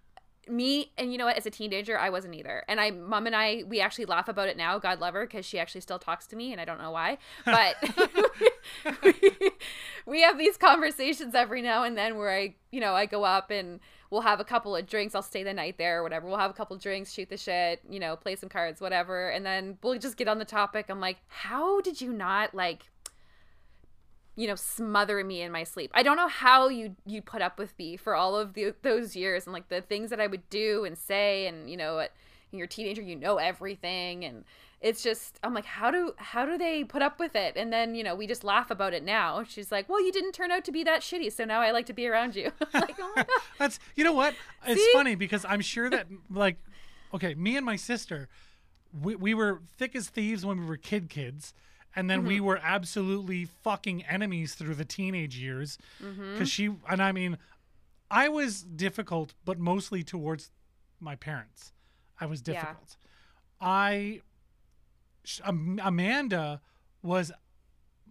me 0.48 0.92
and 0.98 1.12
you 1.12 1.18
know 1.18 1.26
what 1.26 1.38
as 1.38 1.46
a 1.46 1.50
teenager 1.50 1.98
i 1.98 2.10
wasn't 2.10 2.34
either 2.34 2.64
and 2.68 2.80
i 2.80 2.92
mom 2.92 3.26
and 3.28 3.36
i 3.36 3.64
we 3.68 3.80
actually 3.82 4.06
laugh 4.06 4.28
about 4.28 4.48
it 4.48 4.56
now 4.58 4.78
god 4.80 5.00
love 5.00 5.14
her 5.14 5.26
because 5.26 5.46
she 5.46 5.60
actually 5.60 5.82
still 5.82 6.00
talks 6.00 6.26
to 6.28 6.36
me 6.36 6.52
and 6.52 6.62
i 6.62 6.66
don't 6.66 6.80
know 6.80 6.92
why 6.92 7.18
but 7.46 7.76
we 10.06 10.22
have 10.22 10.38
these 10.38 10.56
conversations 10.58 11.34
every 11.36 11.62
now 11.62 11.84
and 11.84 11.98
then 11.98 12.16
where 12.16 12.32
i 12.32 12.54
you 12.72 12.80
know 12.80 12.94
i 12.96 13.06
go 13.06 13.24
up 13.24 13.50
and 13.52 13.80
we'll 14.10 14.22
have 14.22 14.40
a 14.40 14.44
couple 14.44 14.76
of 14.76 14.88
drinks 14.88 15.16
i'll 15.16 15.22
stay 15.22 15.44
the 15.44 15.54
night 15.54 15.78
there 15.78 16.00
or 16.00 16.04
whatever. 16.04 16.28
We'll 16.28 16.38
have 16.38 16.52
a 16.52 16.54
couple 16.54 16.78
drinks 16.78 17.14
shoot 17.14 17.30
the 17.30 17.38
shit 17.38 17.82
you 17.90 18.00
know 18.00 18.16
play 18.16 18.36
some 18.36 18.50
cards 18.50 18.82
whatever. 18.82 19.30
And 19.30 19.46
then 19.46 19.78
we'll 19.82 19.98
just 20.00 20.18
get 20.18 20.28
on 20.28 20.40
the 20.40 20.46
topic. 20.46 20.88
I'm 20.90 21.00
like 21.00 21.18
how 21.28 21.82
did 21.82 22.02
you 22.02 22.12
not 22.12 22.54
like 22.54 22.90
you 24.36 24.48
know 24.48 24.56
smother 24.56 25.24
me 25.24 25.42
in 25.42 25.52
my 25.52 25.64
sleep? 25.64 25.92
I 25.94 26.04
don't 26.04 26.18
know 26.18 26.28
how 26.28 26.70
you 26.70 26.96
you 27.06 27.22
put 27.22 27.42
up 27.42 27.58
with 27.58 27.78
me 27.78 27.98
for 27.98 28.16
all 28.16 28.36
of 28.36 28.54
the, 28.54 28.74
those 28.82 29.16
years 29.16 29.46
and 29.46 29.54
like 29.54 29.70
the 29.70 29.82
things 29.82 30.10
that 30.10 30.20
i 30.20 30.28
would 30.28 30.50
do 30.50 30.86
and 30.86 30.98
say 30.98 31.48
and 31.48 31.70
you 31.70 31.78
know 31.78 32.00
at, 32.00 32.12
you're 32.52 32.66
a 32.66 32.68
teenager 32.68 33.02
you 33.02 33.16
know 33.16 33.38
everything 33.38 34.26
and 34.26 34.44
it's 34.82 35.04
just 35.04 35.40
i'm 35.44 35.54
like 35.54 35.66
how 35.66 35.92
do 35.92 36.14
how 36.18 36.46
do 36.46 36.58
they 36.58 36.84
put 36.84 37.02
up 37.02 37.20
with 37.20 37.36
it 37.36 37.54
and 37.58 37.72
then 37.74 37.96
you 37.96 38.04
know 38.04 38.16
we 38.16 38.26
just 38.26 38.44
laugh 38.44 38.72
about 38.72 38.94
it 38.94 39.04
now 39.04 39.44
she's 39.44 39.72
like 39.72 39.90
well 39.90 40.04
you 40.04 40.12
didn't 40.12 40.32
turn 40.32 40.52
out 40.52 40.64
to 40.64 40.72
be 40.72 40.84
that 40.84 41.02
shitty 41.02 41.32
so 41.32 41.44
now 41.44 41.60
i 41.60 41.72
like 41.72 41.86
to 41.86 41.94
be 41.94 42.08
around 42.08 42.36
you 42.36 42.52
like 42.74 42.96
oh 43.00 43.12
my 43.16 43.24
god 43.24 43.28
That's 43.60 43.80
you 43.96 44.04
know 44.06 44.14
what? 44.14 44.36
It's 44.66 44.82
See? 44.82 44.90
funny 44.94 45.16
because 45.16 45.44
I'm 45.44 45.62
sure 45.62 45.90
that 45.90 46.08
like 46.30 46.58
okay, 47.14 47.34
me 47.36 47.58
and 47.58 47.66
my 47.66 47.76
sister, 47.76 48.30
we, 49.04 49.16
we 49.16 49.34
were 49.34 49.62
thick 49.78 49.96
as 49.96 50.08
thieves 50.10 50.46
when 50.46 50.60
we 50.62 50.66
were 50.66 50.78
kid 50.78 51.10
kids, 51.10 51.54
and 51.96 52.10
then 52.10 52.20
Mm-hmm. 52.20 52.28
we 52.28 52.40
were 52.40 52.60
absolutely 52.64 53.46
fucking 53.46 54.04
enemies 54.06 54.54
through 54.56 54.76
the 54.76 54.86
teenage 54.86 55.36
years. 55.38 55.78
Because 56.00 56.16
Mm-hmm. 56.18 56.44
she 56.46 56.70
and 56.90 57.02
I 57.02 57.12
mean, 57.12 57.38
I 58.10 58.30
was 58.30 58.62
difficult, 58.64 59.34
but 59.44 59.60
mostly 59.60 60.04
towards 60.04 60.52
my 61.02 61.16
parents. 61.16 61.74
I 62.22 62.26
was 62.28 62.42
Yeah. 62.46 62.54
difficult. 62.54 62.96
I 63.60 64.22
sh- 65.30 65.42
Am- 65.46 65.80
Amanda 65.84 66.62
was 67.04 67.32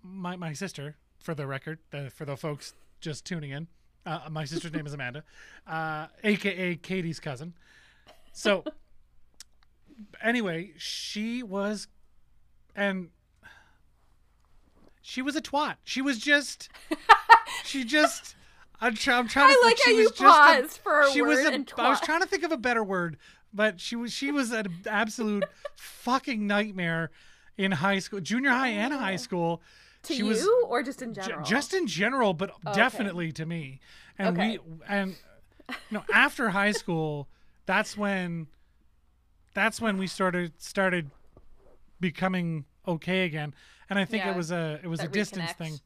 my 0.02 0.37
my 0.37 0.52
sister 0.52 0.96
for 1.18 1.34
the 1.34 1.46
record, 1.46 1.80
the, 1.90 2.10
for 2.10 2.25
the 2.25 2.37
folks 2.37 2.75
just 3.00 3.25
tuning 3.25 3.50
in. 3.50 3.66
Uh, 4.06 4.20
my 4.30 4.44
sister's 4.44 4.72
name 4.72 4.87
is 4.87 4.94
Amanda, 4.94 5.25
uh, 5.66 6.06
aka 6.22 6.76
Katie's 6.76 7.20
cousin. 7.20 7.54
So, 8.32 8.64
anyway, 10.22 10.72
she 10.78 11.42
was, 11.42 11.88
and 12.76 13.10
she 15.02 15.20
was 15.20 15.34
a 15.34 15.42
twat. 15.42 15.76
She 15.84 16.00
was 16.00 16.18
just, 16.18 16.68
she 17.64 17.84
just. 17.84 18.37
I'm, 18.80 18.94
try, 18.94 19.18
I'm 19.18 19.26
trying 19.28 19.49
to. 19.49 19.54
I 19.61 19.64
like 19.66 19.78
how 19.85 19.92
was 19.92 20.04
you 20.04 20.11
paused 20.26 20.78
for 20.78 21.00
a 21.00 21.11
she 21.11 21.20
was 21.23 21.38
word 21.38 21.47
a, 21.47 21.54
and 21.54 21.73
I 21.78 21.88
was 21.88 22.00
trying 22.00 22.20
to 22.20 22.26
think 22.28 22.44
of 22.44 22.52
a 22.52 22.56
better 22.56 22.85
word, 22.85 23.16
but 23.52 23.80
she 23.80 23.97
was 23.97 24.12
she 24.12 24.30
was 24.30 24.52
an 24.52 24.66
absolute 24.87 25.44
fucking 25.76 26.47
nightmare 26.47 27.11
in 27.56 27.73
high 27.73 27.99
school, 27.99 28.20
junior 28.20 28.50
high 28.50 28.68
and 28.68 28.92
high 28.94 29.16
school. 29.16 29.61
to 30.04 30.12
she 30.14 30.20
you 30.20 30.26
was 30.26 30.47
or 30.66 30.82
just 30.82 31.02
in 31.02 31.12
J- 31.12 31.23
general 31.23 31.44
just 31.44 31.75
in 31.75 31.87
general, 31.88 32.35
but 32.35 32.50
okay. 32.50 32.73
definitely 32.75 33.32
to 33.32 33.44
me. 33.47 33.80
And 34.18 34.37
Okay. 34.38 34.58
we 34.58 34.75
and 34.87 35.16
you 35.68 35.75
know 35.90 36.04
after 36.12 36.50
high 36.50 36.73
school, 36.73 37.28
that's 37.66 37.97
when 37.97 38.47
that's 39.54 39.80
when 39.80 39.99
we 39.99 40.06
started 40.06 40.52
started 40.62 41.11
becoming 42.00 42.64
okay 42.87 43.24
again. 43.24 43.55
And 43.90 43.98
I 43.98 44.05
think 44.05 44.24
Yeah, 44.24 44.33
it 44.33 44.37
was 44.37 44.50
a 44.53 44.79
it 44.83 44.87
was 44.87 45.00
a 45.00 45.09
distance 45.09 45.50
reconnect. 45.53 45.57
thing. 45.57 45.81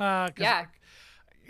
Uh, 0.00 0.30
Yeah. 0.36 0.64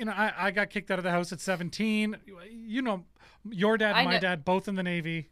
You 0.01 0.07
know, 0.07 0.13
I, 0.13 0.33
I 0.47 0.51
got 0.51 0.71
kicked 0.71 0.91
out 0.91 0.99
of 0.99 1.05
the 1.05 1.11
house 1.11 1.31
at 1.31 1.41
17. 1.43 2.17
You 2.51 2.81
know, 2.81 3.05
your 3.51 3.77
dad 3.77 3.95
I 3.97 3.99
and 4.01 4.07
my 4.09 4.15
know- 4.15 4.21
dad 4.21 4.45
both 4.47 4.67
in 4.67 4.75
the 4.75 4.83
Navy. 4.83 5.29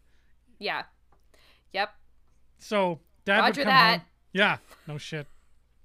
yeah 0.58 0.82
yep 1.72 1.90
So 2.58 3.00
dad 3.24 3.38
Roger 3.38 3.60
would 3.60 3.64
come 3.64 3.74
that. 3.74 3.98
home. 4.00 4.06
Yeah, 4.34 4.56
no 4.86 4.98
shit. 4.98 5.26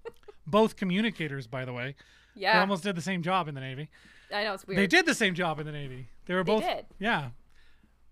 both 0.45 0.75
communicators, 0.75 1.47
by 1.47 1.63
the 1.63 1.71
way. 1.71 1.95
They 2.35 2.41
yeah 2.41 2.59
almost 2.59 2.83
did 2.83 2.95
the 2.97 3.01
same 3.01 3.21
job 3.23 3.47
in 3.47 3.55
the 3.55 3.61
Navy. 3.61 3.87
i 4.33 4.43
know 4.43 4.53
it's 4.55 4.67
weird 4.67 4.77
They 4.79 4.87
did 4.87 5.05
the 5.05 5.15
same 5.15 5.33
job 5.33 5.59
in 5.61 5.65
the 5.65 5.71
Navy. 5.71 6.09
They 6.25 6.33
were 6.33 6.43
They 6.43 6.51
both, 6.53 6.63
did. 6.63 6.85
yeah, 6.99 7.29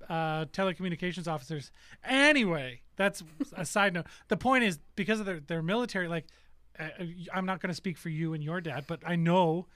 uh, 0.10 0.45
telecommunications 0.45 1.27
officers. 1.27 1.69
Anyway, 2.05 2.79
that's 2.95 3.23
a 3.57 3.65
side 3.65 3.93
note. 3.93 4.05
The 4.29 4.38
point 4.38 4.63
is 4.63 4.79
because 4.95 5.19
of 5.19 5.25
their 5.25 5.41
their 5.41 5.62
military. 5.62 6.07
Like, 6.07 6.27
uh, 6.79 6.88
I'm 7.34 7.45
not 7.45 7.62
going 7.62 7.69
to 7.71 7.75
speak 7.75 7.97
for 7.97 8.07
you 8.10 8.34
and 8.34 8.41
your 8.41 8.62
dad, 8.62 8.86
but 8.88 9.01
I 9.05 9.17
know 9.17 9.67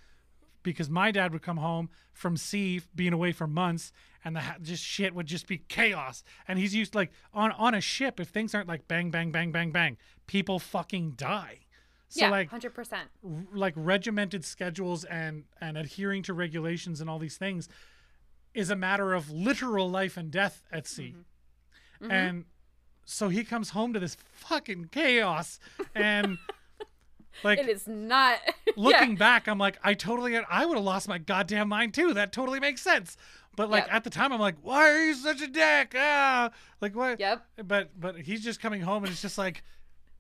because 0.66 0.90
my 0.90 1.12
dad 1.12 1.32
would 1.32 1.42
come 1.42 1.58
home 1.58 1.90
from 2.12 2.36
sea, 2.36 2.82
being 2.94 3.14
away 3.14 3.32
for 3.32 3.48
months, 3.48 3.94
and 4.26 4.36
the 4.36 4.42
ha- 4.42 4.58
just 4.62 4.84
shit 4.84 5.16
would 5.16 5.26
just 5.28 5.48
be 5.48 5.60
chaos. 5.70 6.24
And 6.48 6.60
he's 6.60 6.76
used 6.76 6.94
like 6.94 7.12
on 7.34 7.54
on 7.54 7.74
a 7.74 7.80
ship. 7.80 8.20
If 8.20 8.28
things 8.30 8.54
aren't 8.54 8.68
like 8.68 8.88
bang 8.90 9.12
bang 9.12 9.32
bang 9.32 9.54
bang 9.54 9.72
bang, 9.72 9.96
people 10.28 10.60
fucking 10.60 11.12
die. 11.12 11.60
So 12.10 12.22
yeah 12.26 12.30
like 12.32 12.52
100% 12.52 12.94
r- 12.94 13.02
like 13.54 13.74
regimented 13.78 14.44
schedules 14.46 15.06
and 15.06 15.46
and 15.62 15.78
adhering 15.78 16.22
to 16.24 16.34
regulations 16.34 17.02
and 17.02 17.10
all 17.10 17.18
these 17.20 17.38
things 17.38 17.68
is 18.54 18.70
a 18.70 18.76
matter 18.76 19.14
of 19.14 19.32
literal 19.32 19.90
life 19.90 20.16
and 20.18 20.30
death 20.32 20.64
at 20.72 20.88
sea 20.88 21.16
Mm-hmm. 22.02 22.12
and 22.12 22.46
so 23.06 23.30
he 23.30 23.44
comes 23.44 23.70
home 23.70 23.94
to 23.94 24.00
this 24.00 24.18
fucking 24.32 24.90
chaos 24.92 25.60
and 25.96 26.38
like 27.44 27.60
it 27.60 27.68
is 27.70 27.88
not 27.88 28.40
looking 28.76 29.12
yeah. 29.12 29.16
back 29.18 29.48
i'm 29.48 29.58
like 29.58 29.78
i 29.84 29.94
totally 29.94 30.38
i 30.50 30.66
would 30.66 30.76
have 30.78 30.84
lost 30.86 31.08
my 31.08 31.18
goddamn 31.18 31.68
mind 31.70 31.94
too 31.94 32.14
that 32.14 32.32
totally 32.32 32.60
makes 32.60 32.82
sense 32.82 33.18
but 33.56 33.70
like 33.70 33.86
Yep. 33.86 33.94
at 33.94 34.04
the 34.04 34.10
time 34.10 34.32
i'm 34.32 34.40
like 34.40 34.56
why 34.62 34.90
are 34.90 35.06
you 35.06 35.14
such 35.14 35.42
a 35.42 35.48
dick 35.48 35.94
ah 35.98 36.50
like 36.82 36.96
what 36.96 37.20
Yep. 37.20 37.46
but 37.68 37.90
but 38.00 38.18
he's 38.18 38.44
just 38.44 38.60
coming 38.62 38.82
home 38.82 39.04
and 39.04 39.12
it's 39.12 39.22
just 39.22 39.38
like 39.38 39.64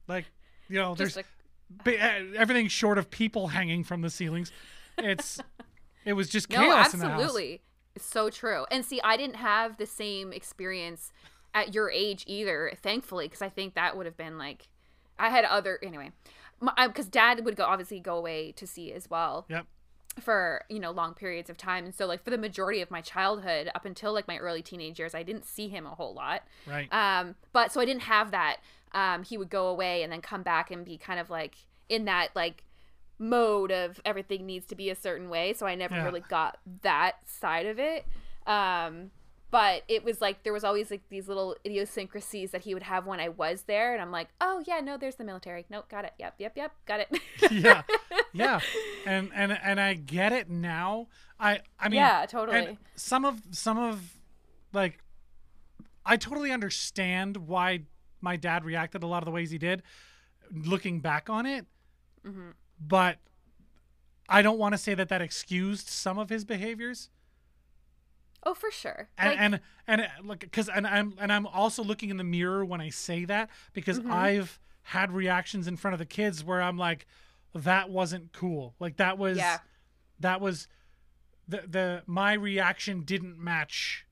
like 0.07 0.25
you 0.69 0.77
know 0.79 0.95
there's 0.95 1.15
just 1.15 1.25
like 1.85 1.99
uh, 1.99 2.37
everything 2.37 2.67
short 2.67 2.97
of 2.97 3.09
people 3.09 3.47
hanging 3.47 3.83
from 3.83 4.01
the 4.01 4.09
ceilings. 4.09 4.51
It's 4.99 5.39
it 6.05 6.13
was 6.13 6.29
just 6.29 6.47
No, 6.49 6.57
chaos 6.57 6.93
in 6.93 6.99
the 6.99 7.07
house. 7.07 7.19
absolutely. 7.21 7.61
It's 7.95 8.05
so 8.05 8.29
true. 8.29 8.65
And 8.69 8.85
see, 8.85 9.01
I 9.03 9.17
didn't 9.17 9.37
have 9.37 9.77
the 9.77 9.87
same 9.87 10.31
experience 10.31 11.11
at 11.55 11.73
your 11.73 11.89
age 11.89 12.23
either, 12.27 12.71
thankfully, 12.83 13.25
because 13.27 13.41
I 13.41 13.49
think 13.49 13.73
that 13.73 13.97
would 13.97 14.05
have 14.05 14.15
been 14.15 14.37
like, 14.37 14.67
I 15.17 15.29
had 15.29 15.43
other 15.43 15.79
anyway, 15.81 16.11
because 16.87 17.07
Dad 17.07 17.43
would 17.45 17.55
go 17.55 17.65
obviously 17.65 17.99
go 17.99 18.17
away 18.17 18.51
to 18.53 18.65
sea 18.67 18.91
as 18.93 19.09
well 19.09 19.45
Yep. 19.49 19.65
for 20.19 20.63
you 20.69 20.79
know 20.79 20.91
long 20.91 21.13
periods 21.13 21.49
of 21.49 21.57
time, 21.57 21.85
and 21.85 21.93
so 21.93 22.05
like 22.05 22.23
for 22.23 22.29
the 22.29 22.37
majority 22.37 22.81
of 22.81 22.89
my 22.91 23.01
childhood 23.01 23.69
up 23.75 23.85
until 23.85 24.13
like 24.13 24.27
my 24.27 24.37
early 24.37 24.61
teenage 24.61 24.97
years, 24.99 25.13
I 25.15 25.23
didn't 25.23 25.45
see 25.45 25.67
him 25.67 25.85
a 25.85 25.91
whole 25.95 26.13
lot. 26.13 26.43
Right. 26.67 26.87
Um, 26.91 27.35
but 27.53 27.71
so 27.71 27.81
I 27.81 27.85
didn't 27.85 28.03
have 28.03 28.31
that. 28.31 28.57
Um, 28.93 29.23
he 29.23 29.37
would 29.37 29.49
go 29.49 29.67
away 29.67 30.03
and 30.03 30.11
then 30.11 30.21
come 30.21 30.41
back 30.43 30.71
and 30.71 30.85
be 30.85 30.97
kind 30.97 31.19
of 31.19 31.29
like 31.29 31.55
in 31.89 32.05
that 32.05 32.29
like 32.35 32.63
mode 33.19 33.71
of 33.71 33.99
everything 34.05 34.45
needs 34.45 34.65
to 34.67 34.75
be 34.75 34.89
a 34.89 34.95
certain 34.95 35.29
way. 35.29 35.53
So 35.53 35.65
I 35.65 35.75
never 35.75 35.95
Yeah. 35.95 36.03
really 36.05 36.21
got 36.21 36.57
that 36.81 37.17
side 37.27 37.65
of 37.65 37.79
it. 37.79 38.05
Um, 38.47 39.11
but 39.55 39.83
it 39.87 40.03
was 40.03 40.19
like 40.19 40.43
there 40.43 40.51
was 40.51 40.65
always 40.65 40.91
like 40.91 41.03
these 41.07 41.29
little 41.29 41.55
idiosyncrasies 41.65 42.51
that 42.51 42.63
he 42.63 42.73
would 42.73 42.83
have 42.83 43.05
when 43.05 43.21
I 43.21 43.29
was 43.29 43.63
there, 43.67 43.93
and 43.93 44.01
I'm 44.01 44.11
like, 44.11 44.27
oh 44.41 44.61
yeah, 44.67 44.81
no, 44.81 44.97
there's 44.97 45.15
the 45.15 45.23
military. 45.23 45.65
Nope, 45.69 45.87
got 45.87 46.03
it. 46.03 46.11
Yep, 46.19 46.33
yep, 46.39 46.57
yep, 46.57 46.73
got 46.85 46.99
it. 46.99 47.21
yeah. 47.51 47.83
Yeah. 48.33 48.59
And 49.05 49.29
and 49.33 49.57
and 49.63 49.79
I 49.79 49.93
get 49.93 50.33
it 50.33 50.49
now. 50.49 51.07
I 51.39 51.61
I 51.79 51.87
mean 51.87 51.99
Yeah, 51.99 52.21
and 52.21 52.29
totally. 52.29 52.77
some 52.95 53.23
of 53.23 53.43
some 53.51 53.77
of 53.77 54.17
like 54.73 54.99
I 56.05 56.17
totally 56.17 56.51
understand 56.51 57.37
why 57.47 57.83
my 58.19 58.35
dad 58.35 58.65
reacted 58.65 59.03
a 59.03 59.07
lot 59.07 59.19
of 59.19 59.25
the 59.25 59.31
ways 59.31 59.51
he 59.51 59.57
did 59.59 59.83
looking 60.51 60.99
back 60.99 61.29
on 61.29 61.45
it. 61.45 61.65
Mm-hmm. 62.27 62.49
But 62.85 63.19
I 64.27 64.41
don't 64.41 64.57
want 64.57 64.73
to 64.73 64.77
say 64.77 64.95
that 64.95 65.07
that 65.09 65.21
excused 65.21 65.87
some 65.87 66.17
of 66.17 66.29
his 66.29 66.43
behaviors. 66.43 67.09
Oh, 68.45 68.53
for 68.53 68.71
sure. 68.71 69.09
and 69.17 69.29
Like, 69.29 69.39
and 69.39 69.59
and 69.87 70.01
uh, 70.01 70.05
look 70.23 70.39
because 70.39 70.69
and 70.69 70.85
i'm 70.87 71.13
and 71.19 71.31
i'm 71.31 71.47
also 71.47 71.83
looking 71.83 72.09
in 72.09 72.17
the 72.17 72.23
mirror 72.23 72.63
when 72.65 72.81
i 72.81 72.89
say 72.89 73.25
that 73.25 73.49
because 73.73 73.99
Mm-hmm. 73.99 74.11
i've 74.11 74.59
had 74.83 75.11
reactions 75.11 75.67
in 75.67 75.77
front 75.77 75.93
of 75.93 75.99
the 75.99 76.05
kids 76.05 76.43
where 76.43 76.61
i'm 76.61 76.77
like 76.77 77.07
that 77.53 77.89
wasn't 77.89 78.31
cool 78.33 78.75
like 78.79 78.97
that 78.97 79.17
was 79.17 79.37
Yeah. 79.37 79.57
that 80.19 80.41
was 80.41 80.67
the 81.47 81.63
the 81.67 82.03
my 82.05 82.33
reaction 82.33 83.01
didn't 83.03 83.37
match 83.39 84.05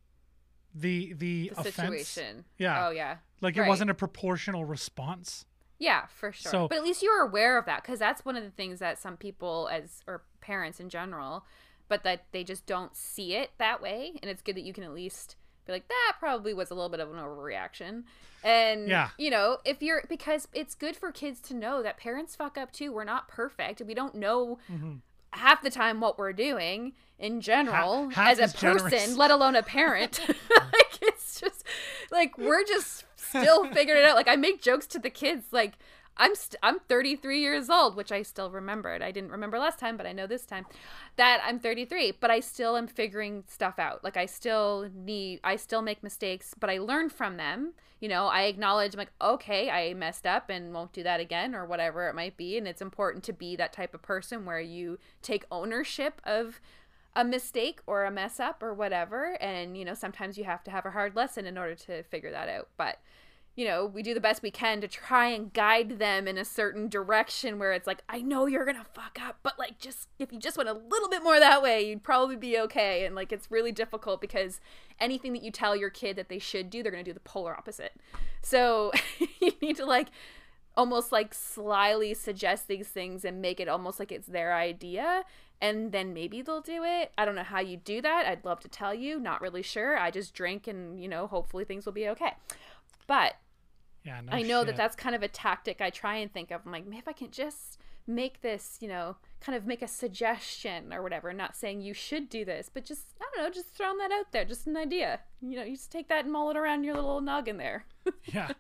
the 0.76 1.14
the, 1.14 1.50
The 1.50 1.52
offense. 1.52 1.76
situation. 1.76 2.46
Yeah. 2.58 2.88
Oh 2.88 2.92
yeah. 2.92 3.18
Like 3.42 3.58
it 3.58 3.68
wasn't 3.68 3.90
a 3.92 3.94
proportional 3.94 4.66
response. 4.66 5.46
Yeah, 5.80 6.06
for 6.08 6.32
sure. 6.32 6.52
So- 6.52 6.68
but 6.68 6.78
at 6.78 6.84
least 6.84 7.02
you 7.04 7.12
were 7.12 7.22
aware 7.28 7.58
of 7.60 7.66
that 7.66 7.84
because 7.84 8.00
that's 8.00 8.24
one 8.26 8.36
of 8.36 8.44
the 8.44 8.50
things 8.50 8.80
that 8.80 8.98
some 8.98 9.18
people, 9.18 9.70
as 9.72 10.02
or 10.08 10.24
parents 10.42 10.80
in 10.80 10.90
general, 10.90 11.46
but 11.90 12.04
that 12.04 12.26
they 12.32 12.44
just 12.44 12.66
don't 12.66 12.96
see 12.96 13.36
it 13.36 13.52
that 13.58 13.82
way, 13.82 14.14
and 14.22 14.30
it's 14.32 14.42
good 14.42 14.56
that 14.56 14.64
you 14.64 14.74
can 14.74 14.84
at 14.84 14.94
least 14.94 15.36
be 15.66 15.72
like, 15.74 15.88
that 15.88 16.14
probably 16.20 16.54
was 16.54 16.72
a 16.72 16.76
little 16.76 16.90
bit 16.90 17.00
of 17.00 17.10
an 17.12 17.18
overreaction, 17.18 18.04
and 18.44 18.88
Yeah. 18.90 19.10
you 19.18 19.30
know, 19.30 19.58
if 19.64 19.82
you're 19.82 20.04
because 20.10 20.48
it's 20.54 20.76
good 20.76 20.96
for 20.96 21.12
kids 21.12 21.40
to 21.42 21.54
know 21.54 21.82
that 21.84 21.98
parents 21.98 22.36
fuck 22.36 22.58
up 22.58 22.72
too. 22.72 22.92
We're 22.92 23.04
not 23.06 23.28
perfect. 23.28 23.82
We 23.82 23.94
don't 23.94 24.16
know. 24.16 24.60
Mm-hmm. 24.72 24.96
Half 25.32 25.64
the 25.64 25.72
time, 25.72 26.00
what 26.00 26.20
we're 26.20 26.32
doing 26.34 26.94
in 27.18 27.42
general 27.42 28.10
half 28.12 28.38
as 28.38 28.40
a 28.40 28.56
person, 28.56 28.90
generous. 28.92 29.18
let 29.18 29.32
alone 29.32 29.56
a 29.56 29.64
parent, 29.64 30.20
like 30.28 31.00
it's 31.02 31.40
just 31.42 31.64
like 32.12 32.38
we're 32.38 32.64
just 32.64 33.06
still 33.16 33.66
figuring 33.74 34.04
it 34.04 34.06
out. 34.06 34.16
Like 34.16 34.28
I 34.28 34.36
make 34.36 34.62
jokes 34.62 34.86
to 34.88 35.00
the 35.00 35.10
kids, 35.10 35.46
like 35.52 35.74
I'm 36.18 36.36
st- 36.36 36.60
I'm 36.62 36.80
33 36.80 37.42
years 37.42 37.70
old, 37.70 37.96
which 37.96 38.12
I 38.12 38.22
still 38.22 38.52
remembered. 38.52 39.02
I 39.02 39.12
didn't 39.12 39.32
remember 39.32 39.58
last 39.58 39.80
time, 39.80 39.98
but 39.98 40.06
I 40.06 40.12
know 40.12 40.28
this 40.28 40.46
time 40.46 40.66
that 41.16 41.42
I'm 41.44 41.60
33. 41.60 42.14
But 42.20 42.32
I 42.32 42.40
still 42.40 42.78
am 42.78 42.88
figuring 42.88 43.44
stuff 43.48 43.80
out. 43.80 44.04
Like 44.04 44.18
I 44.18 44.26
still 44.26 44.90
need, 44.94 45.40
I 45.44 45.56
still 45.56 45.82
make 45.82 46.04
mistakes, 46.04 46.54
but 46.60 46.70
I 46.70 46.78
learn 46.78 47.10
from 47.10 47.38
them. 47.38 47.74
You 48.00 48.10
know, 48.10 48.26
I 48.26 48.44
acknowledge, 48.44 48.94
I'm 48.94 48.98
like, 48.98 49.14
okay, 49.22 49.70
I 49.70 49.94
messed 49.94 50.28
up 50.28 50.50
and 50.50 50.74
won't 50.74 50.92
do 50.92 51.04
that 51.04 51.22
again, 51.22 51.56
or 51.56 51.66
whatever 51.66 52.10
it 52.10 52.16
might 52.16 52.36
be. 52.36 52.58
And 52.58 52.68
it's 52.68 52.82
important 52.82 53.24
to 53.26 53.34
be 53.34 53.56
that 53.56 53.72
type 53.72 53.94
of 53.94 54.02
person 54.02 54.46
where 54.46 54.60
you 54.60 55.00
take 55.22 55.46
ownership 55.50 56.22
of 56.26 56.60
a 57.16 57.24
mistake 57.24 57.80
or 57.86 58.06
a 58.06 58.12
mess 58.12 58.40
up 58.40 58.64
or 58.64 58.74
whatever 58.74 59.38
and 59.40 59.78
you 59.78 59.86
know 59.86 59.94
sometimes 59.94 60.38
you 60.38 60.44
have 60.46 60.64
to 60.64 60.72
have 60.72 60.86
a 60.86 60.92
hard 60.92 61.16
lesson 61.16 61.46
in 61.46 61.58
order 61.58 61.76
to 61.76 62.02
figure 62.04 62.32
that 62.32 62.50
out 62.50 62.70
but 62.76 62.98
you 63.56 63.66
know 63.66 63.86
we 63.86 64.02
do 64.02 64.14
the 64.14 64.20
best 64.20 64.42
we 64.42 64.52
can 64.52 64.82
to 64.82 64.88
try 64.88 65.28
and 65.28 65.54
guide 65.54 66.00
them 66.00 66.28
in 66.28 66.38
a 66.38 66.46
certain 66.46 66.88
direction 66.88 67.60
where 67.60 67.72
it's 67.72 67.88
like 67.88 68.04
i 68.10 68.22
know 68.22 68.46
you're 68.46 68.66
gonna 68.66 68.86
fuck 68.94 69.20
up 69.22 69.38
but 69.44 69.58
like 69.60 69.78
just 69.80 70.10
if 70.20 70.32
you 70.32 70.40
just 70.40 70.58
went 70.58 70.70
a 70.70 70.74
little 70.74 71.10
bit 71.10 71.24
more 71.24 71.40
that 71.40 71.62
way 71.62 71.88
you'd 71.88 72.04
probably 72.04 72.36
be 72.36 72.58
okay 72.58 73.06
and 73.06 73.16
like 73.16 73.32
it's 73.32 73.52
really 73.52 73.72
difficult 73.72 74.20
because 74.20 74.60
anything 75.00 75.34
that 75.34 75.44
you 75.44 75.52
tell 75.52 75.76
your 75.76 75.90
kid 75.90 76.16
that 76.16 76.30
they 76.30 76.40
should 76.40 76.70
do 76.70 76.82
they're 76.82 76.92
gonna 76.92 77.04
do 77.04 77.14
the 77.14 77.20
polar 77.20 77.56
opposite 77.56 77.94
so 78.42 78.92
you 79.40 79.52
need 79.62 79.76
to 79.76 79.86
like 79.86 80.08
almost 80.76 81.12
like 81.12 81.34
slyly 81.34 82.14
suggest 82.14 82.68
these 82.68 82.88
things 82.88 83.24
and 83.24 83.42
make 83.42 83.60
it 83.60 83.68
almost 83.68 84.00
like 84.00 84.12
it's 84.12 84.28
their 84.28 84.56
idea 84.56 85.24
and 85.62 85.94
then 85.94 86.14
maybe 86.14 86.42
they'll 86.42 86.60
do 86.60 86.84
it. 86.84 87.14
I 87.18 87.24
don't 87.24 87.36
know 87.36 87.44
how 87.44 87.62
you 87.62 87.78
do 87.78 88.02
that. 88.02 88.26
I'd 88.26 88.44
love 88.44 88.60
to 88.62 88.68
tell 88.68 88.94
you. 88.94 89.18
Not 89.18 89.40
really 89.40 89.62
sure. 89.62 89.98
I 89.98 90.12
just 90.12 90.34
drink 90.34 90.68
and, 90.68 91.02
you 91.02 91.08
know, 91.08 91.26
hopefully 91.26 91.64
things 91.64 91.86
will 91.86 91.94
be 91.94 92.10
okay. 92.10 92.34
But 93.08 93.36
Yeah, 94.04 94.22
no 94.22 94.34
I 94.34 94.42
know 94.42 94.64
that 94.64 94.76
that's 94.76 94.96
kind 94.96 95.16
of 95.16 95.24
a 95.24 95.28
tactic 95.28 95.80
I 95.82 95.90
try 95.90 96.16
and 96.18 96.32
think 96.32 96.52
of. 96.52 96.62
I'm 96.66 96.72
like, 96.72 96.86
maybe 96.86 96.98
if 96.98 97.08
I 97.08 97.14
can 97.14 97.32
just 97.32 97.78
make 98.06 98.42
this, 98.42 98.78
you 98.82 98.88
know, 98.90 99.16
kind 99.40 99.56
of 99.58 99.66
make 99.66 99.82
a 99.82 99.88
suggestion 99.88 100.94
or 100.94 101.02
whatever, 101.02 101.32
not 101.32 101.56
saying 101.56 101.82
you 101.82 101.94
should 101.94 102.30
do 102.30 102.44
this, 102.44 102.70
but 102.74 102.84
just, 102.84 103.06
I 103.22 103.26
don't 103.34 103.46
know, 103.46 103.50
just 103.50 103.70
throwing 103.70 103.98
that 104.00 104.12
out 104.12 104.32
there, 104.32 104.44
just 104.44 104.68
an 104.68 104.76
idea. 104.76 105.22
You 105.42 105.56
know, 105.58 105.64
you 105.64 105.78
just 105.78 105.92
take 105.92 106.10
that 106.10 106.26
and 106.26 106.34
mull 106.34 106.50
it 106.50 106.58
around 106.58 106.84
your 106.84 106.96
little 106.96 107.22
noggin 107.22 107.58
there. 107.58 107.86
Yeah. 108.26 108.52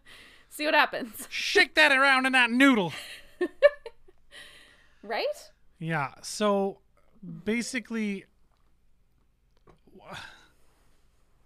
See 0.49 0.65
what 0.65 0.75
happens. 0.75 1.27
Shake 1.29 1.73
that 1.75 1.91
around 1.91 2.25
in 2.25 2.31
that 2.33 2.51
noodle. 2.51 2.93
Right? 5.03 5.51
Yeah. 5.79 6.13
So 6.21 6.79
basically, 7.43 8.23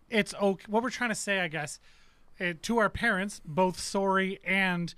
it's 0.09 0.33
okay. 0.35 0.65
What 0.69 0.83
we're 0.83 0.91
trying 0.91 1.09
to 1.09 1.15
say, 1.15 1.39
I 1.39 1.47
guess, 1.47 1.79
uh, 2.39 2.53
to 2.61 2.77
our 2.77 2.89
parents, 2.89 3.41
both 3.45 3.79
sorry 3.79 4.39
and 4.43 4.93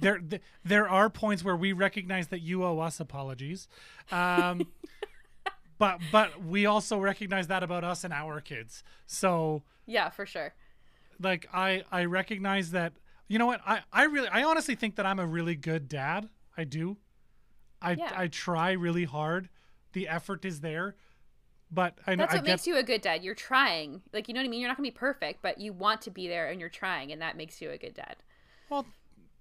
there 0.00 0.18
th- 0.18 0.42
there 0.64 0.88
are 0.88 1.08
points 1.08 1.42
where 1.44 1.56
we 1.56 1.72
recognize 1.72 2.28
that 2.28 2.40
you 2.40 2.64
owe 2.64 2.78
us 2.80 3.00
apologies. 3.00 3.68
Um, 4.10 4.66
but 5.78 6.00
but 6.10 6.44
we 6.44 6.66
also 6.66 6.98
recognize 6.98 7.46
that 7.48 7.62
about 7.62 7.84
us 7.84 8.04
and 8.04 8.12
our 8.12 8.40
kids. 8.40 8.82
So 9.06 9.62
Yeah, 9.86 10.10
for 10.10 10.26
sure. 10.26 10.54
like 11.20 11.46
I 11.52 11.84
I 11.90 12.04
recognize 12.04 12.70
that 12.72 12.92
you 13.28 13.38
know 13.38 13.46
what 13.46 13.60
I 13.66 13.80
I 13.92 14.04
really 14.04 14.28
I 14.28 14.42
honestly 14.42 14.74
think 14.74 14.96
that 14.96 15.06
I'm 15.06 15.18
a 15.18 15.26
really 15.26 15.54
good 15.56 15.88
dad. 15.88 16.28
I 16.56 16.64
do. 16.64 16.98
I 17.80 17.92
Yeah. 17.92 18.12
I 18.14 18.26
try 18.28 18.72
really 18.72 19.04
hard. 19.04 19.48
The 19.92 20.08
effort 20.08 20.44
is 20.44 20.60
there. 20.60 20.96
But 21.74 21.94
I 22.06 22.14
know 22.14 22.24
That's 22.24 22.34
I 22.34 22.36
what 22.36 22.44
get 22.44 22.52
makes 22.52 22.66
you 22.66 22.76
a 22.76 22.82
good 22.82 23.00
dad. 23.00 23.24
You're 23.24 23.34
trying. 23.34 24.02
Like, 24.12 24.28
you 24.28 24.34
know 24.34 24.40
what 24.40 24.46
I 24.46 24.50
mean? 24.50 24.60
You're 24.60 24.68
not 24.68 24.76
going 24.76 24.88
to 24.88 24.92
be 24.92 24.98
perfect, 24.98 25.40
but 25.40 25.58
you 25.58 25.72
want 25.72 26.02
to 26.02 26.10
be 26.10 26.28
there 26.28 26.48
and 26.48 26.60
you're 26.60 26.68
trying, 26.68 27.10
and 27.12 27.22
that 27.22 27.36
makes 27.36 27.62
you 27.62 27.70
a 27.70 27.78
good 27.78 27.94
dad. 27.94 28.16
well 28.68 28.86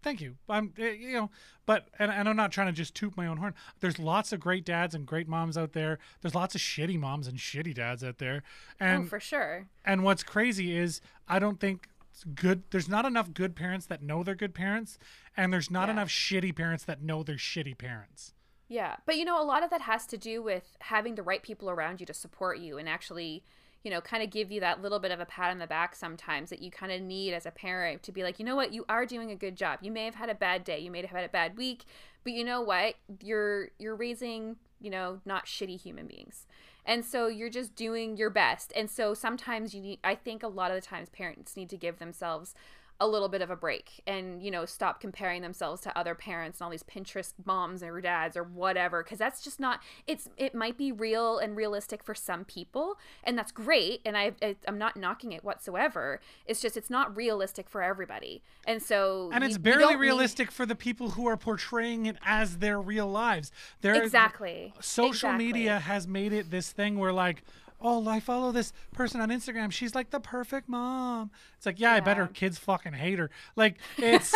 thank 0.03 0.19
you. 0.19 0.35
I'm 0.49 0.73
eh, 0.79 0.91
you 0.93 1.13
know, 1.13 1.29
but 1.67 1.89
and, 1.99 2.09
and 2.11 2.27
I'm 2.27 2.35
not 2.35 2.51
trying 2.51 2.65
to 2.67 2.73
just 2.73 2.95
toot 2.95 3.15
my 3.15 3.27
own 3.27 3.37
horn. 3.37 3.53
There's 3.81 3.99
lots 3.99 4.31
of 4.33 4.39
great 4.39 4.65
dads 4.65 4.95
and 4.95 5.05
great 5.05 5.27
moms 5.27 5.57
out 5.57 5.73
there. 5.73 5.99
There's 6.21 6.33
lots 6.33 6.55
of 6.55 6.61
shitty 6.61 6.97
moms 6.97 7.27
and 7.27 7.37
shitty 7.37 7.75
dads 7.75 8.03
out 8.03 8.17
there. 8.17 8.41
And 8.79 9.03
oh, 9.03 9.07
for 9.07 9.19
sure. 9.19 9.67
And 9.85 10.03
what's 10.03 10.23
crazy 10.23 10.75
is 10.75 11.01
I 11.27 11.37
don't 11.37 11.59
think 11.59 11.87
good 12.33 12.63
there's 12.71 12.89
not 12.89 13.05
enough 13.05 13.33
good 13.33 13.55
parents 13.55 13.85
that 13.87 14.01
know 14.01 14.23
they're 14.23 14.35
good 14.35 14.53
parents 14.55 14.97
and 15.37 15.53
there's 15.53 15.69
not 15.69 15.87
Yeah. 15.87 15.93
enough 15.93 16.09
shitty 16.09 16.55
parents 16.55 16.83
that 16.85 17.01
know 17.03 17.21
they're 17.23 17.35
shitty 17.35 17.77
parents. 17.77 18.33
Yeah. 18.71 18.95
But, 19.05 19.17
you 19.17 19.25
know, 19.25 19.39
a 19.39 19.43
lot 19.43 19.63
of 19.63 19.69
that 19.71 19.81
has 19.81 20.05
to 20.07 20.17
do 20.17 20.41
with 20.41 20.77
having 20.79 21.15
the 21.15 21.23
right 21.23 21.43
people 21.43 21.69
around 21.69 21.99
you 21.99 22.05
to 22.05 22.13
support 22.13 22.57
you 22.57 22.77
and 22.77 22.87
actually, 22.87 23.43
you 23.83 23.91
know, 23.91 23.99
kind 23.99 24.23
of 24.23 24.29
give 24.29 24.49
you 24.49 24.61
that 24.61 24.81
little 24.81 24.99
bit 24.99 25.11
of 25.11 25.19
a 25.19 25.25
pat 25.25 25.51
on 25.51 25.59
the 25.59 25.67
back 25.67 25.93
sometimes 25.93 26.49
that 26.51 26.61
you 26.61 26.71
kind 26.71 26.89
of 26.89 27.01
need 27.01 27.33
as 27.33 27.45
a 27.45 27.51
parent 27.51 28.01
to 28.03 28.13
be 28.13 28.23
like, 28.23 28.39
you 28.39 28.45
know 28.45 28.55
what, 28.55 28.71
you 28.71 28.85
are 28.87 29.05
doing 29.05 29.29
a 29.29 29.35
good 29.35 29.57
job. 29.57 29.79
You 29.81 29.91
may 29.91 30.05
have 30.05 30.15
had 30.15 30.29
a 30.29 30.35
bad 30.35 30.63
day, 30.63 30.79
you 30.79 30.89
may 30.89 31.01
have 31.01 31.09
had 31.09 31.25
a 31.25 31.29
bad 31.29 31.57
week, 31.57 31.83
but 32.23 32.31
you 32.31 32.45
know 32.45 32.61
what? 32.61 32.95
You're 33.21 33.71
you're 33.77 33.95
raising, 33.95 34.55
you 34.79 34.89
know, 34.89 35.19
not 35.25 35.47
shitty 35.47 35.81
human 35.81 36.07
beings. 36.07 36.47
And 36.85 37.03
so 37.03 37.27
you're 37.27 37.49
just 37.49 37.75
doing 37.75 38.15
your 38.15 38.29
best. 38.29 38.71
And 38.73 38.89
so 38.89 39.13
sometimes 39.13 39.75
you 39.75 39.81
need 39.81 39.99
I 40.01 40.15
think 40.15 40.43
a 40.43 40.47
lot 40.47 40.71
of 40.71 40.75
the 40.75 40.87
times 40.87 41.09
parents 41.09 41.57
need 41.57 41.69
to 41.71 41.77
give 41.77 41.99
themselves 41.99 42.55
a 43.01 43.07
little 43.07 43.27
bit 43.27 43.41
of 43.41 43.49
a 43.49 43.55
break 43.55 44.01
and 44.05 44.43
you 44.43 44.51
know 44.51 44.63
stop 44.63 45.01
comparing 45.01 45.41
themselves 45.41 45.81
to 45.81 45.97
other 45.97 46.13
parents 46.13 46.59
and 46.59 46.65
all 46.65 46.69
these 46.69 46.83
pinterest 46.83 47.33
moms 47.45 47.81
or 47.81 47.99
dads 47.99 48.37
or 48.37 48.43
whatever 48.43 49.03
because 49.03 49.17
that's 49.17 49.41
just 49.43 49.59
not 49.59 49.79
it's 50.05 50.29
it 50.37 50.53
might 50.53 50.77
be 50.77 50.91
real 50.91 51.39
and 51.39 51.55
realistic 51.57 52.03
for 52.03 52.13
some 52.13 52.45
people 52.45 52.97
and 53.23 53.35
that's 53.35 53.51
great 53.51 54.01
and 54.05 54.15
I, 54.15 54.33
I 54.43 54.55
i'm 54.67 54.77
not 54.77 54.95
knocking 54.95 55.31
it 55.31 55.43
whatsoever 55.43 56.21
it's 56.45 56.61
just 56.61 56.77
it's 56.77 56.91
not 56.91 57.13
realistic 57.17 57.67
for 57.69 57.81
everybody 57.81 58.43
and 58.67 58.81
so 58.83 59.31
And 59.33 59.43
you- 59.43 59.47
it's 59.49 59.57
barely 59.57 59.81
don't 59.81 59.93
need- 59.93 59.99
realistic 59.99 60.51
for 60.51 60.67
the 60.67 60.75
people 60.75 61.09
who 61.11 61.25
are 61.27 61.37
portraying 61.37 62.05
it 62.05 62.17
as 62.23 62.59
their 62.59 62.79
real 62.79 63.07
lives. 63.07 63.51
There 63.81 63.95
exactly 63.95 64.73
social 64.79 65.09
Exactly. 65.31 65.45
media 65.47 65.79
has 65.79 66.07
made 66.07 66.33
it 66.33 66.51
this 66.51 66.71
thing 66.71 66.99
where 66.99 67.11
like 67.11 67.43
oh 67.81 68.07
i 68.07 68.19
follow 68.19 68.51
this 68.51 68.73
person 68.93 69.21
on 69.21 69.29
instagram. 69.29 69.71
She's 69.71 69.95
like 69.95 70.09
the 70.11 70.19
perfect 70.19 70.69
mom. 70.69 71.31
It's 71.57 71.65
like 71.65 71.79
yeah, 71.79 71.93
i 71.93 71.99
bet 71.99 72.17
her 72.17 72.27
kids 72.27 72.57
fucking 72.57 72.93
hate 72.93 73.19
her. 73.19 73.29
Like 73.55 73.77
it's 73.97 74.33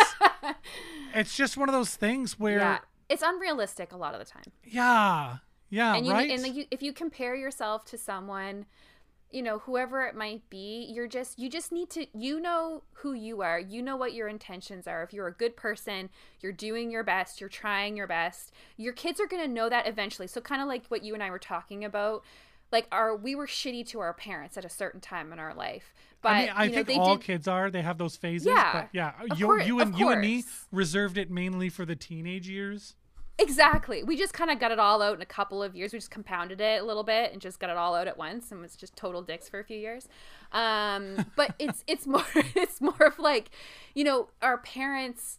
it's 1.14 1.36
just 1.36 1.56
one 1.56 1.68
of 1.68 1.74
those 1.74 1.94
things 1.96 2.38
where 2.38 2.58
yeah. 2.58 2.72
Yeah 2.72 2.78
it's 3.08 3.22
unrealistic 3.22 3.92
a 3.92 3.96
lot 3.96 4.14
of 4.14 4.20
the 4.20 4.26
time. 4.26 4.44
Yeah. 4.64 5.36
yeah, 5.70 5.94
and 5.94 6.06
you 6.06 6.12
right? 6.12 6.30
and 6.30 6.42
like 6.42 6.54
you, 6.54 6.64
if 6.70 6.82
you 6.82 6.92
compare 6.92 7.34
yourself 7.34 7.84
to 7.86 7.98
someone 7.98 8.66
you 9.32 9.42
know 9.42 9.58
whoever 9.58 10.06
it 10.06 10.14
might 10.14 10.48
be 10.48 10.88
you're 10.88 11.08
just 11.08 11.36
you 11.36 11.50
just 11.50 11.72
need 11.72 11.90
to 11.90 12.06
you 12.16 12.40
know 12.40 12.82
who 12.92 13.12
you 13.12 13.42
are. 13.42 13.58
You 13.58 13.82
know 13.82 13.96
what 13.96 14.14
your 14.14 14.28
intentions 14.28 14.86
are. 14.86 15.02
If 15.02 15.12
you're 15.12 15.26
a 15.26 15.32
good 15.32 15.56
person 15.56 16.10
you're 16.40 16.52
doing 16.52 16.90
your 16.90 17.04
best 17.04 17.40
you're 17.40 17.50
trying 17.50 17.96
your 17.96 18.06
best 18.06 18.52
your 18.76 18.92
kids 18.92 19.20
are 19.20 19.26
going 19.26 19.42
to 19.42 19.52
know 19.52 19.68
that 19.68 19.88
eventually. 19.88 20.28
So 20.28 20.40
kind 20.40 20.62
of 20.62 20.68
like 20.68 20.86
what 20.88 21.02
you 21.02 21.14
and 21.14 21.22
I 21.22 21.30
were 21.30 21.38
talking 21.38 21.84
about 21.84 22.24
like 22.72 22.86
our 22.92 23.16
we 23.16 23.34
were 23.34 23.46
shitty 23.46 23.86
to 23.86 24.00
our 24.00 24.12
parents 24.12 24.56
at 24.56 24.64
a 24.64 24.68
certain 24.68 25.00
time 25.00 25.32
in 25.32 25.38
our 25.38 25.54
life 25.54 25.94
but 26.26 26.32
I 26.32 26.40
mean, 26.40 26.50
I 26.56 26.64
you 26.64 26.70
know, 26.70 26.74
think 26.74 26.86
they 26.88 26.96
all 26.96 27.16
did 27.16 27.24
kids 27.24 27.46
are. 27.46 27.70
They 27.70 27.82
have 27.82 27.98
those 27.98 28.16
phases. 28.16 28.48
Yeah, 28.48 28.72
but 28.72 28.88
yeah. 28.92 29.12
You, 29.36 29.46
cour- 29.46 29.60
you 29.60 29.78
and 29.80 29.96
you 29.96 30.08
and 30.08 30.20
me 30.20 30.42
reserved 30.72 31.18
it 31.18 31.30
mainly 31.30 31.68
for 31.68 31.84
the 31.84 31.94
teenage 31.94 32.48
years. 32.48 32.96
Exactly. 33.38 34.02
We 34.02 34.16
just 34.16 34.32
kind 34.32 34.50
of 34.50 34.58
got 34.58 34.72
it 34.72 34.78
all 34.78 35.02
out 35.02 35.14
in 35.14 35.22
a 35.22 35.26
couple 35.26 35.62
of 35.62 35.76
years. 35.76 35.92
We 35.92 35.98
just 35.98 36.10
compounded 36.10 36.60
it 36.60 36.80
a 36.80 36.84
little 36.84 37.04
bit 37.04 37.32
and 37.32 37.40
just 37.40 37.60
got 37.60 37.68
it 37.68 37.76
all 37.76 37.94
out 37.94 38.08
at 38.08 38.16
once, 38.16 38.50
and 38.50 38.60
was 38.60 38.74
just 38.74 38.96
total 38.96 39.22
dicks 39.22 39.48
for 39.48 39.60
a 39.60 39.64
few 39.64 39.78
years. 39.78 40.08
Um, 40.52 41.26
but 41.36 41.54
it's 41.58 41.84
it's 41.86 42.06
more 42.06 42.24
it's 42.34 42.80
more 42.80 43.02
of 43.02 43.18
like, 43.18 43.50
you 43.94 44.04
know, 44.04 44.30
our 44.42 44.58
parents 44.58 45.38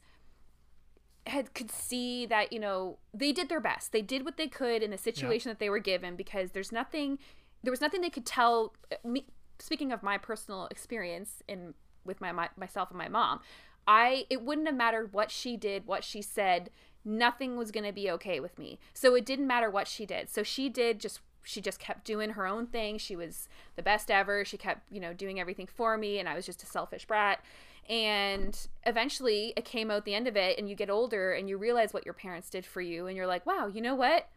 had 1.29 1.53
could 1.53 1.71
see 1.71 2.25
that 2.25 2.51
you 2.51 2.59
know 2.59 2.97
they 3.13 3.31
did 3.31 3.49
their 3.49 3.59
best. 3.59 3.91
They 3.91 4.01
did 4.01 4.25
what 4.25 4.37
they 4.37 4.47
could 4.47 4.83
in 4.83 4.91
the 4.91 4.97
situation 4.97 5.49
that 5.49 5.59
they 5.59 5.69
were 5.69 5.79
given 5.79 6.15
because 6.15 6.51
there's 6.51 6.71
nothing 6.71 7.19
there 7.63 7.71
was 7.71 7.81
nothing 7.81 8.01
they 8.01 8.09
could 8.09 8.25
tell 8.25 8.73
uh, 8.91 8.95
me. 9.07 9.25
Speaking 9.59 9.91
of 9.91 10.03
my 10.03 10.17
personal 10.17 10.67
experience 10.69 11.41
in 11.47 11.73
with 12.05 12.21
my, 12.21 12.31
my 12.31 12.49
myself 12.55 12.89
and 12.89 12.97
my 12.97 13.09
mom, 13.09 13.39
I 13.87 14.25
it 14.29 14.41
wouldn't 14.41 14.67
have 14.67 14.75
mattered 14.75 15.13
what 15.13 15.31
she 15.31 15.57
did, 15.57 15.85
what 15.85 16.03
she 16.03 16.21
said. 16.21 16.69
Nothing 17.03 17.55
was 17.55 17.71
going 17.71 17.85
to 17.85 17.93
be 17.93 18.11
okay 18.11 18.39
with 18.39 18.59
me. 18.59 18.79
So 18.93 19.15
it 19.15 19.25
didn't 19.25 19.47
matter 19.47 19.69
what 19.69 19.87
she 19.87 20.05
did. 20.05 20.29
So 20.29 20.43
she 20.43 20.69
did 20.69 20.99
just 20.99 21.21
she 21.43 21.61
just 21.61 21.79
kept 21.79 22.03
doing 22.03 22.31
her 22.31 22.45
own 22.45 22.67
thing. 22.67 22.97
She 22.97 23.15
was 23.15 23.47
the 23.77 23.83
best 23.83 24.11
ever. 24.11 24.43
She 24.43 24.57
kept, 24.57 24.91
you 24.91 24.99
know, 24.99 25.13
doing 25.13 25.39
everything 25.39 25.67
for 25.67 25.97
me 25.97 26.19
and 26.19 26.27
I 26.27 26.35
was 26.35 26.45
just 26.45 26.61
a 26.61 26.65
selfish 26.65 27.05
brat. 27.05 27.43
And 27.89 28.57
eventually 28.85 29.53
it 29.55 29.63
came 29.65 29.89
out 29.89 30.03
the 30.05 30.13
end 30.13 30.27
of 30.27 30.35
it 30.35 30.57
and 30.57 30.69
you 30.69 30.75
get 30.75 30.89
older 30.89 31.31
and 31.31 31.47
you 31.47 31.57
realize 31.57 31.93
what 31.93 32.03
your 32.05 32.13
parents 32.13 32.49
did 32.49 32.65
for 32.65 32.81
you 32.81 33.07
and 33.07 33.15
you're 33.15 33.27
like, 33.27 33.45
"Wow, 33.45 33.67
you 33.73 33.81
know 33.81 33.95
what? 33.95 34.27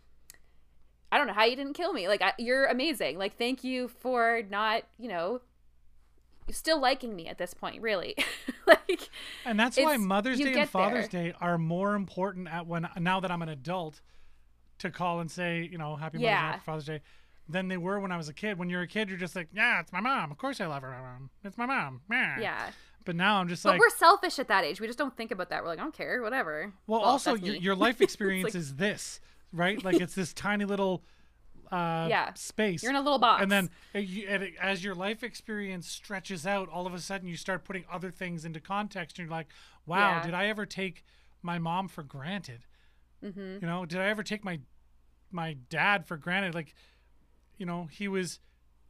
I 1.13 1.19
don't 1.19 1.27
know 1.27 1.33
how 1.33 1.45
you 1.45 1.57
didn't 1.57 1.75
kill 1.75 1.93
me. 1.93 2.07
Like 2.07 2.23
I, 2.23 2.33
you're 2.39 2.67
amazing. 2.67 3.19
Like 3.19 3.37
thank 3.37 3.65
you 3.65 3.89
for 3.89 4.43
not, 4.49 4.85
you 4.99 5.09
know, 5.09 5.41
still 6.51 6.81
liking 6.81 7.15
me 7.17 7.27
at 7.27 7.39
this 7.39 7.55
point, 7.55 7.83
really. 7.83 8.15
like 8.67 9.09
And 9.45 9.59
that's 9.59 9.77
why 9.77 9.97
Mother's 9.97 10.39
Day 10.39 10.53
and 10.61 10.71
Father's 10.71 11.09
there. 11.09 11.31
Day 11.31 11.35
are 11.41 11.59
more 11.59 11.95
important 11.95 12.49
at 12.49 12.67
when 12.67 12.89
now 12.99 13.21
that 13.21 13.31
I'm 13.31 13.43
an 13.43 13.49
adult 13.49 14.01
to 14.79 14.91
call 14.91 15.21
and 15.21 15.31
say, 15.31 15.69
you 15.71 15.79
know, 15.79 15.97
happy 15.97 16.19
Mother's 16.19 16.21
Day, 16.21 16.31
Yeah. 16.31 16.53
happy 16.53 16.63
Father's 16.65 16.85
Day 16.85 17.01
than 17.49 17.67
they 17.69 17.77
were 17.77 17.99
when 17.99 18.13
I 18.13 18.17
was 18.17 18.29
a 18.29 18.33
kid. 18.33 18.59
When 18.59 18.71
you're 18.71 18.83
a 18.83 18.87
kid, 18.87 19.09
you're 19.09 19.19
just 19.19 19.35
like, 19.35 19.49
yeah, 19.53 19.81
it's 19.81 19.93
my 19.93 20.01
mom. 20.01 20.31
Of 20.31 20.39
course 20.39 20.61
I 20.61 20.67
love 20.67 20.83
her. 20.83 21.19
It's 21.45 21.59
my 21.59 21.67
mom. 21.67 22.03
Meh." 22.09 22.41
yeah. 22.41 22.71
But 23.11 23.17
now 23.17 23.41
I'm 23.41 23.49
just 23.49 23.65
But 23.65 23.71
like, 23.71 23.81
we're 23.81 23.91
selfish 23.91 24.39
at 24.39 24.47
that 24.47 24.63
age. 24.63 24.81
We 24.81 24.87
just 24.87 24.97
don't 25.01 25.17
think 25.17 25.33
about 25.33 25.49
that. 25.51 25.65
We're 25.65 25.69
like, 25.71 25.81
I 25.81 25.83
don't 25.83 25.93
care, 25.93 26.23
whatever. 26.23 26.73
well, 26.87 27.01
also 27.01 27.35
your, 27.35 27.57
your 27.57 27.75
life 27.75 28.01
experience 28.09 28.45
like- 28.45 28.55
is 28.55 28.77
this, 28.77 29.19
right? 29.53 29.83
Like 29.83 30.01
it's 30.01 30.15
this 30.15 30.33
tiny 30.33 30.65
little 30.65 31.03
uh, 31.73 32.07
Yeah. 32.09 32.33
space. 32.35 32.85
You're 32.85 32.91
in 32.91 32.97
a 32.97 33.01
little 33.03 33.19
box. 33.19 33.43
And 33.43 33.51
then 33.51 33.69
you, 33.95 34.29
and 34.29 34.45
it- 34.45 34.55
as 34.61 34.85
your 34.85 34.95
life 34.95 35.25
experience 35.25 35.89
stretches 35.89 36.47
out, 36.47 36.69
all 36.69 36.87
of 36.87 36.95
a 36.95 37.01
sudden 37.01 37.27
you 37.27 37.37
start 37.37 37.65
putting 37.65 37.85
other 37.91 38.13
things 38.13 38.45
into 38.45 38.61
context. 38.61 39.19
And 39.19 39.27
you're 39.27 39.37
like, 39.37 39.49
wow, 39.87 40.19
Yeah. 40.19 40.23
did 40.27 40.35
I 40.35 40.47
ever 40.47 40.67
take 40.67 41.03
my 41.43 41.59
mom 41.59 41.89
for 41.89 42.05
granted? 42.05 42.61
hmm 43.21 43.57
You 43.61 43.67
know, 43.67 43.85
did 43.87 43.99
I 43.99 44.05
ever 44.07 44.23
take 44.23 44.45
my 44.45 44.61
my 45.33 45.57
dad 45.69 46.07
for 46.07 46.17
granted? 46.17 46.55
Like, 46.55 46.75
you 47.59 47.67
know, 47.67 47.89
he 47.91 48.07
was 48.07 48.39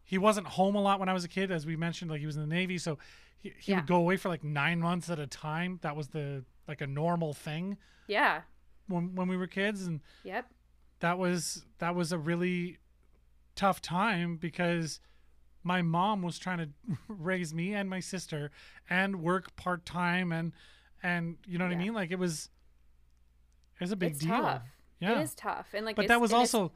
he 0.04 0.18
wasn't 0.18 0.46
home 0.46 0.74
a 0.74 0.82
lot 0.82 1.00
when 1.00 1.08
I 1.08 1.14
was 1.14 1.24
a 1.24 1.28
kid, 1.28 1.50
as 1.50 1.64
we 1.64 1.74
mentioned. 1.74 2.10
Like 2.10 2.20
he 2.20 2.26
was 2.26 2.36
in 2.36 2.42
the 2.42 2.54
Navy, 2.54 2.76
so 2.76 2.98
he, 3.40 3.52
he 3.58 3.72
Yeah. 3.72 3.78
would 3.78 3.86
go 3.86 3.96
away 3.96 4.16
for 4.16 4.28
like 4.28 4.44
nine 4.44 4.80
months 4.80 5.10
at 5.10 5.18
a 5.18 5.26
time. 5.26 5.78
That 5.82 5.96
was 5.96 6.08
the 6.08 6.44
like 6.68 6.80
a 6.80 6.86
normal 6.86 7.32
thing 7.34 7.78
Yeah. 8.06 8.42
when 8.86 9.14
when 9.14 9.26
we 9.28 9.36
were 9.36 9.46
kids, 9.46 9.86
and 9.86 10.00
Yep. 10.24 10.46
that 11.00 11.18
was 11.18 11.64
that 11.78 11.94
was 11.94 12.12
a 12.12 12.18
really 12.18 12.78
tough 13.56 13.80
time 13.82 14.36
because 14.36 15.00
my 15.62 15.82
mom 15.82 16.22
was 16.22 16.38
trying 16.38 16.58
to 16.58 16.68
raise 17.08 17.52
me 17.52 17.74
and 17.74 17.90
my 17.90 18.00
sister 18.00 18.50
and 18.88 19.22
work 19.22 19.54
part 19.56 19.84
time 19.84 20.32
and 20.32 20.52
and 21.02 21.36
you 21.46 21.58
know 21.58 21.64
what 21.66 21.74
I 21.74 21.76
mean 21.76 21.92
like 21.94 22.10
it 22.10 22.18
was 22.18 22.48
it 23.78 23.84
was 23.84 23.92
a 23.92 23.96
big 23.96 24.12
it's 24.12 24.20
deal 24.20 24.30
tough. 24.30 24.62
yeah 25.00 25.18
It 25.18 25.22
is 25.22 25.34
tough. 25.34 25.68
And 25.74 25.84
like 25.86 25.96
but 25.96 26.08
that 26.08 26.20
was 26.20 26.32
also 26.32 26.72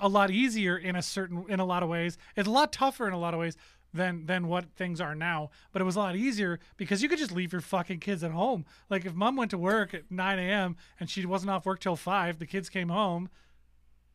a 0.00 0.08
lot 0.08 0.30
easier 0.30 0.76
in 0.76 0.96
a 0.96 1.02
certain 1.02 1.44
in 1.48 1.60
a 1.60 1.64
lot 1.64 1.82
of 1.82 1.88
ways 1.88 2.18
it's 2.36 2.46
a 2.48 2.50
lot 2.50 2.72
tougher 2.72 3.06
in 3.06 3.12
a 3.14 3.18
lot 3.18 3.34
of 3.34 3.40
ways 3.40 3.56
than 3.94 4.26
than 4.26 4.46
what 4.48 4.66
things 4.76 5.00
are 5.00 5.14
now 5.14 5.48
but 5.72 5.80
it 5.80 5.84
was 5.86 5.96
a 5.96 5.98
lot 5.98 6.14
easier 6.14 6.60
because 6.76 7.02
you 7.02 7.08
could 7.08 7.18
just 7.18 7.32
leave 7.32 7.52
your 7.52 7.60
fucking 7.62 7.98
kids 7.98 8.22
at 8.22 8.30
home 8.32 8.64
like 8.90 9.06
if 9.06 9.14
mom 9.14 9.34
went 9.34 9.50
to 9.50 9.56
work 9.58 9.94
at 9.94 10.10
9 10.10 10.38
a.m 10.38 10.76
and 11.00 11.08
she 11.08 11.24
wasn't 11.24 11.50
off 11.50 11.64
work 11.64 11.80
till 11.80 11.96
5 11.96 12.38
the 12.38 12.46
kids 12.46 12.68
came 12.68 12.90
home 12.90 13.30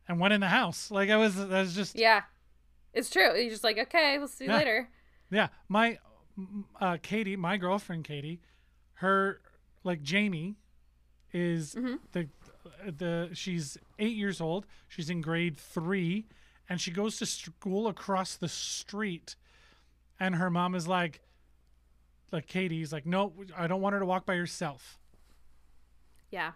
and 0.06 0.20
went 0.20 0.32
in 0.32 0.40
the 0.40 0.48
house 0.48 0.90
like 0.92 1.10
i 1.10 1.16
was 1.16 1.34
that 1.34 1.48
was 1.50 1.74
just 1.74 1.96
Yeah. 1.96 2.22
It's 2.92 3.10
true. 3.10 3.34
You're 3.36 3.50
just 3.50 3.64
like, 3.64 3.76
okay, 3.76 4.16
we'll 4.18 4.28
see 4.28 4.44
you 4.44 4.50
Yeah. 4.50 4.56
later. 4.58 4.88
yeah 5.30 5.48
my 5.68 5.98
uh 6.80 6.96
katie 7.02 7.34
my 7.36 7.56
girlfriend 7.56 8.04
katie 8.04 8.40
her 8.94 9.40
like 9.82 10.02
jamie 10.02 10.54
is 11.32 11.74
Mm-hmm. 11.74 11.94
the 12.12 12.28
the 12.86 13.30
she's 13.32 13.76
eight 13.98 14.14
years 14.16 14.40
old 14.40 14.66
she's 14.88 15.10
in 15.10 15.20
grade 15.20 15.56
three 15.56 16.26
and 16.68 16.80
she 16.80 16.90
goes 16.92 17.16
to 17.18 17.26
school 17.26 17.88
across 17.88 18.36
the 18.36 18.48
street 18.48 19.34
and 20.20 20.34
her 20.36 20.50
mom 20.50 20.74
is 20.74 20.86
like 20.88 21.20
like 22.32 22.46
katie's 22.46 22.92
like 22.92 23.06
no 23.06 23.32
i 23.56 23.66
don't 23.66 23.80
want 23.80 23.92
her 23.92 24.00
to 24.00 24.06
walk 24.06 24.24
by 24.26 24.36
herself 24.36 24.98
Yeah. 26.30 26.52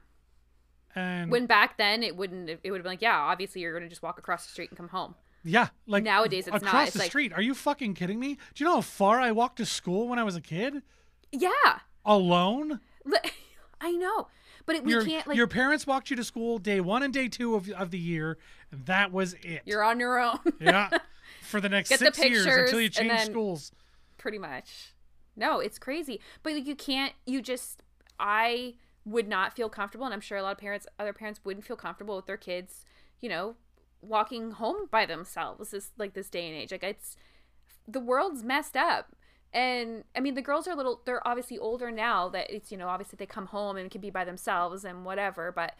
and 0.95 1.31
When 1.31 1.47
back 1.47 1.77
then 1.79 2.03
it 2.03 2.17
wouldn't 2.17 2.49
it 2.51 2.71
would 2.71 2.79
have 2.79 2.83
been 2.85 2.93
like, 2.93 3.03
yeah, 3.03 3.17
obviously 3.19 3.61
you're 3.61 3.73
gonna 3.73 3.89
just 3.89 4.03
walk 4.03 4.19
across 4.19 4.45
the 4.47 4.53
street 4.53 4.71
and 4.71 4.77
come 4.77 4.89
home. 4.89 5.15
yeah 5.45 5.69
like 5.87 6.03
Nowadays 6.05 6.47
it's 6.47 6.53
not. 6.55 6.63
across 6.63 6.89
It's 6.89 6.93
the 6.95 6.99
like- 7.01 7.11
street 7.11 7.33
are 7.33 7.43
you 7.43 7.55
fucking 7.55 7.95
kidding 7.95 8.19
me 8.19 8.35
do 8.55 8.65
you 8.65 8.67
know 8.67 8.77
how 8.77 8.81
far 8.81 9.21
i 9.21 9.31
walked 9.31 9.57
to 9.59 9.67
school 9.67 10.09
when 10.09 10.19
i 10.19 10.25
was 10.25 10.37
a 10.37 10.41
kid 10.41 10.83
Yeah. 11.33 11.51
alone 12.05 12.81
I 13.81 13.93
know. 13.93 14.27
But 14.67 14.75
it, 14.77 14.85
we 14.85 14.91
your, 14.93 15.05
can't 15.05 15.25
like 15.29 15.37
your 15.37 15.47
parents 15.47 15.87
walked 15.87 16.11
you 16.11 16.17
to 16.17 16.25
school 16.25 16.59
day 16.59 16.81
one 16.81 17.05
and 17.05 17.15
day 17.15 17.29
two 17.29 17.55
of, 17.55 17.71
of 17.71 17.91
the 17.93 17.99
year 17.99 18.37
and 18.73 18.85
that 18.87 19.13
was 19.13 19.35
it 19.35 19.63
you're 19.65 19.85
on 19.85 20.01
your 20.01 20.19
own. 20.19 20.41
yeah 20.61 20.91
for 21.49 21.61
the 21.61 21.69
next 21.69 21.89
Get 21.89 21.99
the 21.99 22.07
six 22.07 22.19
years 22.19 22.47
until 22.47 22.81
you 22.81 22.89
change 22.89 23.21
schools 23.21 23.73
pretty 24.19 24.39
much. 24.39 24.93
No, 25.37 25.61
it's 25.61 25.79
crazy. 25.79 26.21
But 26.43 26.53
like, 26.53 26.67
you 26.67 26.75
can't. 26.75 27.15
You 27.27 27.41
just. 27.41 27.83
I 28.21 28.75
would 29.05 29.29
not 29.29 29.55
feel 29.55 29.69
comfortable, 29.69 30.05
and 30.05 30.13
I'm 30.13 30.21
sure 30.21 30.37
a 30.37 30.43
lot 30.43 30.53
of 30.53 30.59
parents, 30.59 30.87
other 30.99 31.13
parents, 31.13 31.41
wouldn't 31.45 31.65
feel 31.65 31.77
comfortable 31.77 32.17
with 32.17 32.27
their 32.27 32.37
kids. 32.37 32.85
You 33.21 33.29
know, 33.29 33.57
walking 34.03 34.51
home 34.53 34.89
by 34.91 35.07
themselves. 35.07 35.71
This 35.71 35.93
like 35.97 36.15
this 36.15 36.29
day 36.29 36.47
and 36.47 36.57
age. 36.57 36.73
Like 36.73 36.83
it's 36.83 37.17
the 37.87 38.01
world's 38.01 38.43
messed 38.43 38.77
up. 38.77 39.15
And 39.55 40.05
I 40.15 40.21
mean, 40.21 40.35
the 40.35 40.43
girls 40.43 40.69
are 40.69 40.73
a 40.73 40.77
little. 40.77 41.01
They're 41.07 41.27
obviously 41.27 41.59
older 41.59 41.91
now. 41.91 42.29
That 42.29 42.51
it's 42.51 42.71
you 42.71 42.77
know 42.77 42.89
obviously 42.89 43.17
they 43.17 43.27
come 43.27 43.47
home 43.47 43.77
and 43.77 43.91
can 43.91 44.01
be 44.01 44.11
by 44.11 44.25
themselves 44.25 44.85
and 44.85 45.05
whatever. 45.05 45.53
But 45.53 45.75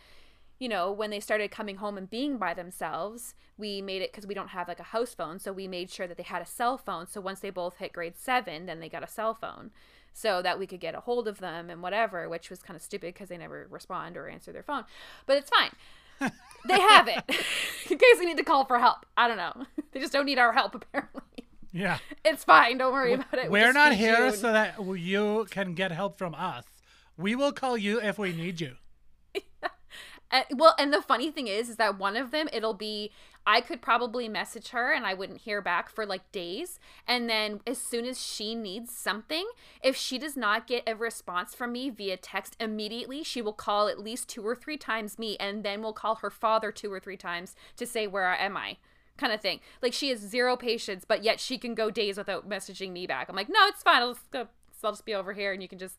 you 0.59 0.69
know, 0.69 0.91
when 0.91 1.11
they 1.11 1.21
started 1.21 1.51
coming 1.51 1.77
home 1.77 1.97
and 1.97 2.11
being 2.11 2.37
by 2.37 2.55
themselves, 2.55 3.35
we 3.57 3.81
made 3.81 4.03
it 4.03 4.13
because 4.13 4.27
we 4.27 4.35
don't 4.35 4.49
have 4.49 4.69
like 4.69 4.81
a 4.81 4.85
house 4.85 5.15
phone. 5.15 5.39
So 5.39 5.53
we 5.53 5.69
made 5.69 5.91
sure 5.91 6.07
that 6.07 6.17
they 6.17 6.23
had 6.23 6.43
a 6.43 6.47
cell 6.47 6.77
phone. 6.79 7.07
So 7.07 7.21
once 7.21 7.41
they 7.41 7.51
both 7.51 7.77
hit 7.77 7.93
grade 7.93 8.17
seven, 8.17 8.67
then 8.67 8.81
they 8.81 8.89
got 8.89 9.03
a 9.03 9.09
cell 9.09 9.35
phone 9.35 9.71
so 10.13 10.43
that 10.43 10.59
we 10.59 10.67
could 10.67 10.81
get 10.81 10.95
a 10.95 11.01
hold 11.01 11.29
of 11.29 11.39
them 11.39 11.71
and 11.71 11.83
whatever, 11.83 12.29
which 12.29 12.51
was 12.51 12.61
kind 12.61 12.77
of 12.77 12.83
stupid 12.83 13.15
because 13.15 13.29
they 13.29 13.37
never 13.39 13.67
respond 13.71 14.17
or 14.17 14.29
answer 14.29 14.53
their 14.53 14.63
phone. 14.65 14.85
But 15.27 15.39
it's 15.39 15.51
fine. 15.51 15.71
they 16.67 16.81
have 16.81 17.07
it 17.07 17.23
in 17.91 17.99
case 17.99 18.19
we 18.19 18.27
need 18.27 18.39
to 18.39 18.45
call 18.45 18.65
for 18.65 18.81
help. 18.81 19.07
I 19.17 19.29
don't 19.29 19.37
know. 19.37 19.65
They 19.93 20.01
just 20.01 20.13
don't 20.13 20.27
need 20.27 20.39
our 20.39 20.53
help, 20.53 20.75
apparently. 20.75 21.49
yeah 21.73 21.99
It's 22.25 22.45
fine. 22.45 22.79
Don't 22.79 22.93
worry 22.93 23.15
about 23.15 23.33
it. 23.33 23.51
We'll 23.51 23.63
we're 23.63 23.73
not 23.73 23.95
here 23.95 24.33
so 24.33 24.53
that 24.53 24.75
you 24.79 25.47
can 25.51 25.75
get 25.75 25.93
help 25.93 26.19
from 26.19 26.35
us 26.35 26.65
we 27.19 27.35
will 27.35 27.53
call 27.53 27.77
you 27.77 28.01
if 28.01 28.17
we 28.17 28.33
need 28.33 28.61
you 28.61 28.77
Well, 30.51 30.75
and 30.79 30.93
the 30.93 31.01
funny 31.01 31.31
thing 31.31 31.47
is, 31.47 31.69
is 31.69 31.77
that 31.77 31.99
one 31.99 32.17
of 32.17 32.31
them, 32.31 32.49
it'll 32.53 32.75
be, 32.75 33.11
I 33.47 33.63
could 33.63 33.81
probably 33.81 34.29
message 34.29 34.69
her 34.69 34.93
and 34.93 35.07
I 35.07 35.15
wouldn't 35.15 35.41
hear 35.41 35.63
back 35.63 35.89
for 35.89 36.05
like 36.05 36.31
days. 36.33 36.79
And 37.07 37.31
then 37.31 37.61
as 37.67 37.79
soon 37.79 38.05
as 38.05 38.23
she 38.23 38.55
needs 38.55 38.95
something, 38.95 39.49
if 39.83 39.97
she 39.97 40.19
does 40.19 40.37
not 40.37 40.67
get 40.67 40.83
a 40.87 40.95
response 40.95 41.55
from 41.55 41.73
me 41.73 41.89
via 41.89 42.19
text 42.19 42.57
immediately, 42.61 43.25
she 43.25 43.41
will 43.41 43.55
call 43.55 43.89
at 43.89 43.99
least 43.99 44.29
two 44.29 44.47
or 44.47 44.55
three 44.55 44.77
times 44.77 45.19
me 45.19 45.37
and 45.39 45.65
then 45.65 45.81
will 45.81 45.95
call 45.95 46.17
her 46.17 46.31
father 46.31 46.71
two 46.71 46.93
or 46.93 47.01
three 47.01 47.17
times 47.17 47.55
to 47.79 47.87
say, 47.87 48.07
Where 48.07 48.27
am 48.27 48.57
I? 48.57 48.77
Kind 49.17 49.33
of 49.33 49.41
thing. 49.41 49.61
Like 49.81 49.95
she 49.95 50.11
has 50.11 50.21
zero 50.21 50.57
patience, 50.57 51.07
but 51.07 51.25
yet 51.25 51.41
she 51.41 51.57
can 51.57 51.75
go 51.75 51.91
days 51.91 52.19
without 52.19 52.49
messaging 52.49 52.93
me 52.93 53.07
back. 53.07 53.31
I'm 53.31 53.37
like, 53.37 53.49
No, 53.49 53.67
it's 53.67 53.83
fine. 53.83 54.03
I'll 54.03 54.13
just 54.13 54.31
go. 54.31 54.49
I'll 54.85 54.93
just 54.93 55.07
be 55.07 55.15
over 55.15 55.33
here 55.33 55.53
and 55.53 55.63
you 55.63 55.69
can 55.69 55.79
just. 55.79 55.97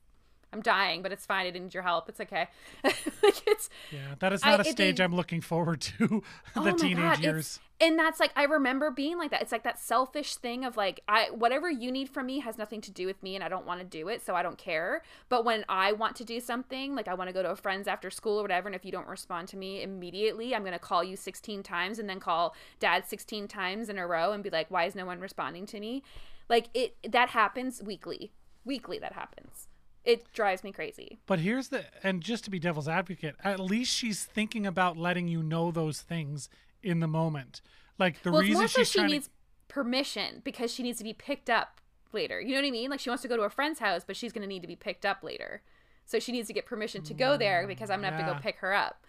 I'm 0.51 0.61
dying, 0.61 1.01
but 1.01 1.11
it's 1.11 1.25
fine. 1.25 1.45
I 1.45 1.51
didn't 1.51 1.65
need 1.65 1.73
your 1.73 1.83
help. 1.83 2.09
It's 2.09 2.19
okay. 2.19 2.47
like 2.83 3.47
it's 3.47 3.69
yeah 3.91 4.15
that 4.19 4.33
is 4.33 4.43
not 4.43 4.59
a 4.59 4.63
stage 4.63 4.99
i'm 4.99 5.15
looking 5.15 5.41
forward 5.41 5.81
to 5.81 6.23
oh 6.55 6.63
the 6.63 6.71
oh 6.71 6.77
teenage 6.77 7.15
God, 7.15 7.19
years 7.19 7.59
and 7.81 7.97
that's 7.97 8.19
like 8.19 8.31
I 8.35 8.43
remember 8.43 8.91
being 8.91 9.17
like 9.17 9.31
that. 9.31 9.41
It's 9.41 9.51
like 9.51 9.63
that 9.63 9.79
selfish 9.79 10.35
thing 10.35 10.65
of 10.65 10.75
like 10.75 11.01
I 11.07 11.29
whatever 11.31 11.71
you 11.71 11.91
need 11.91 12.09
from 12.09 12.25
me 12.25 12.39
has 12.39 12.57
nothing 12.57 12.81
to 12.81 12.91
do 12.91 13.05
with 13.05 13.21
me 13.23 13.35
and 13.35 13.43
I 13.43 13.47
don't 13.47 13.65
want 13.65 13.79
to 13.79 13.85
do 13.85 14.09
it, 14.09 14.25
so 14.25 14.35
I 14.35 14.43
don't 14.43 14.57
care. 14.57 15.01
But 15.29 15.45
when 15.45 15.63
I 15.69 15.93
want 15.93 16.17
to 16.17 16.25
do 16.25 16.41
something, 16.41 16.93
like 16.93 17.07
I 17.07 17.13
want 17.13 17.29
to 17.29 17.33
go 17.33 17.41
to 17.41 17.51
a 17.51 17.55
friend's 17.55 17.87
after 17.87 18.09
school 18.09 18.39
or 18.39 18.41
whatever, 18.41 18.67
and 18.67 18.75
if 18.75 18.83
you 18.83 18.91
don't 18.91 19.07
respond 19.07 19.47
to 19.49 19.57
me 19.57 19.81
immediately, 19.81 20.53
I'm 20.53 20.65
gonna 20.65 20.77
call 20.77 21.03
you 21.03 21.15
16 21.15 21.63
times 21.63 21.99
and 21.99 22.09
then 22.09 22.19
call 22.19 22.53
dad 22.79 23.05
16 23.07 23.47
times 23.47 23.87
in 23.87 23.97
a 23.97 24.05
row 24.05 24.33
and 24.33 24.43
be 24.43 24.49
like, 24.49 24.69
why 24.69 24.83
is 24.83 24.95
no 24.95 25.05
one 25.05 25.21
responding 25.21 25.65
to 25.67 25.79
me? 25.79 26.03
Like 26.49 26.67
it 26.73 26.97
that 27.09 27.29
happens 27.29 27.81
weekly. 27.81 28.33
Weekly 28.65 28.99
that 28.99 29.13
happens. 29.13 29.68
It 30.05 30.31
drives 30.33 30.63
me 30.63 30.71
crazy. 30.71 31.19
But 31.27 31.39
here's 31.39 31.69
the 31.69 31.85
and 32.03 32.21
just 32.21 32.43
to 32.45 32.49
be 32.49 32.59
devil's 32.59 32.87
advocate, 32.87 33.35
at 33.43 33.59
least 33.59 33.93
she's 33.93 34.23
thinking 34.23 34.65
about 34.65 34.97
letting 34.97 35.27
you 35.27 35.43
know 35.43 35.71
those 35.71 36.01
things 36.01 36.49
in 36.81 36.99
the 36.99 37.07
moment. 37.07 37.61
Like 37.97 38.23
the 38.23 38.31
well, 38.31 38.39
it's 38.39 38.47
reason 38.47 38.61
more 38.61 38.67
so 38.67 38.83
she 38.83 39.03
needs 39.03 39.29
permission 39.67 40.41
because 40.43 40.73
she 40.73 40.83
needs 40.83 40.97
to 40.99 41.03
be 41.03 41.13
picked 41.13 41.49
up 41.49 41.81
later. 42.13 42.39
You 42.39 42.55
know 42.55 42.61
what 42.61 42.67
I 42.67 42.71
mean? 42.71 42.89
Like 42.89 42.99
she 42.99 43.09
wants 43.09 43.21
to 43.23 43.27
go 43.27 43.35
to 43.35 43.43
a 43.43 43.49
friend's 43.49 43.79
house, 43.79 44.03
but 44.05 44.15
she's 44.15 44.31
going 44.31 44.41
to 44.41 44.47
need 44.47 44.61
to 44.61 44.67
be 44.67 44.75
picked 44.75 45.05
up 45.05 45.23
later. 45.23 45.61
So 46.05 46.19
she 46.19 46.31
needs 46.31 46.47
to 46.47 46.53
get 46.53 46.65
permission 46.65 47.03
to 47.03 47.13
go 47.13 47.35
mm, 47.35 47.39
there 47.39 47.67
because 47.67 47.89
I'm 47.89 48.01
going 48.01 48.11
to 48.11 48.17
have 48.17 48.27
to 48.27 48.33
go 48.33 48.39
pick 48.39 48.57
her 48.57 48.73
up. 48.73 49.05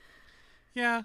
yeah. 0.75 1.03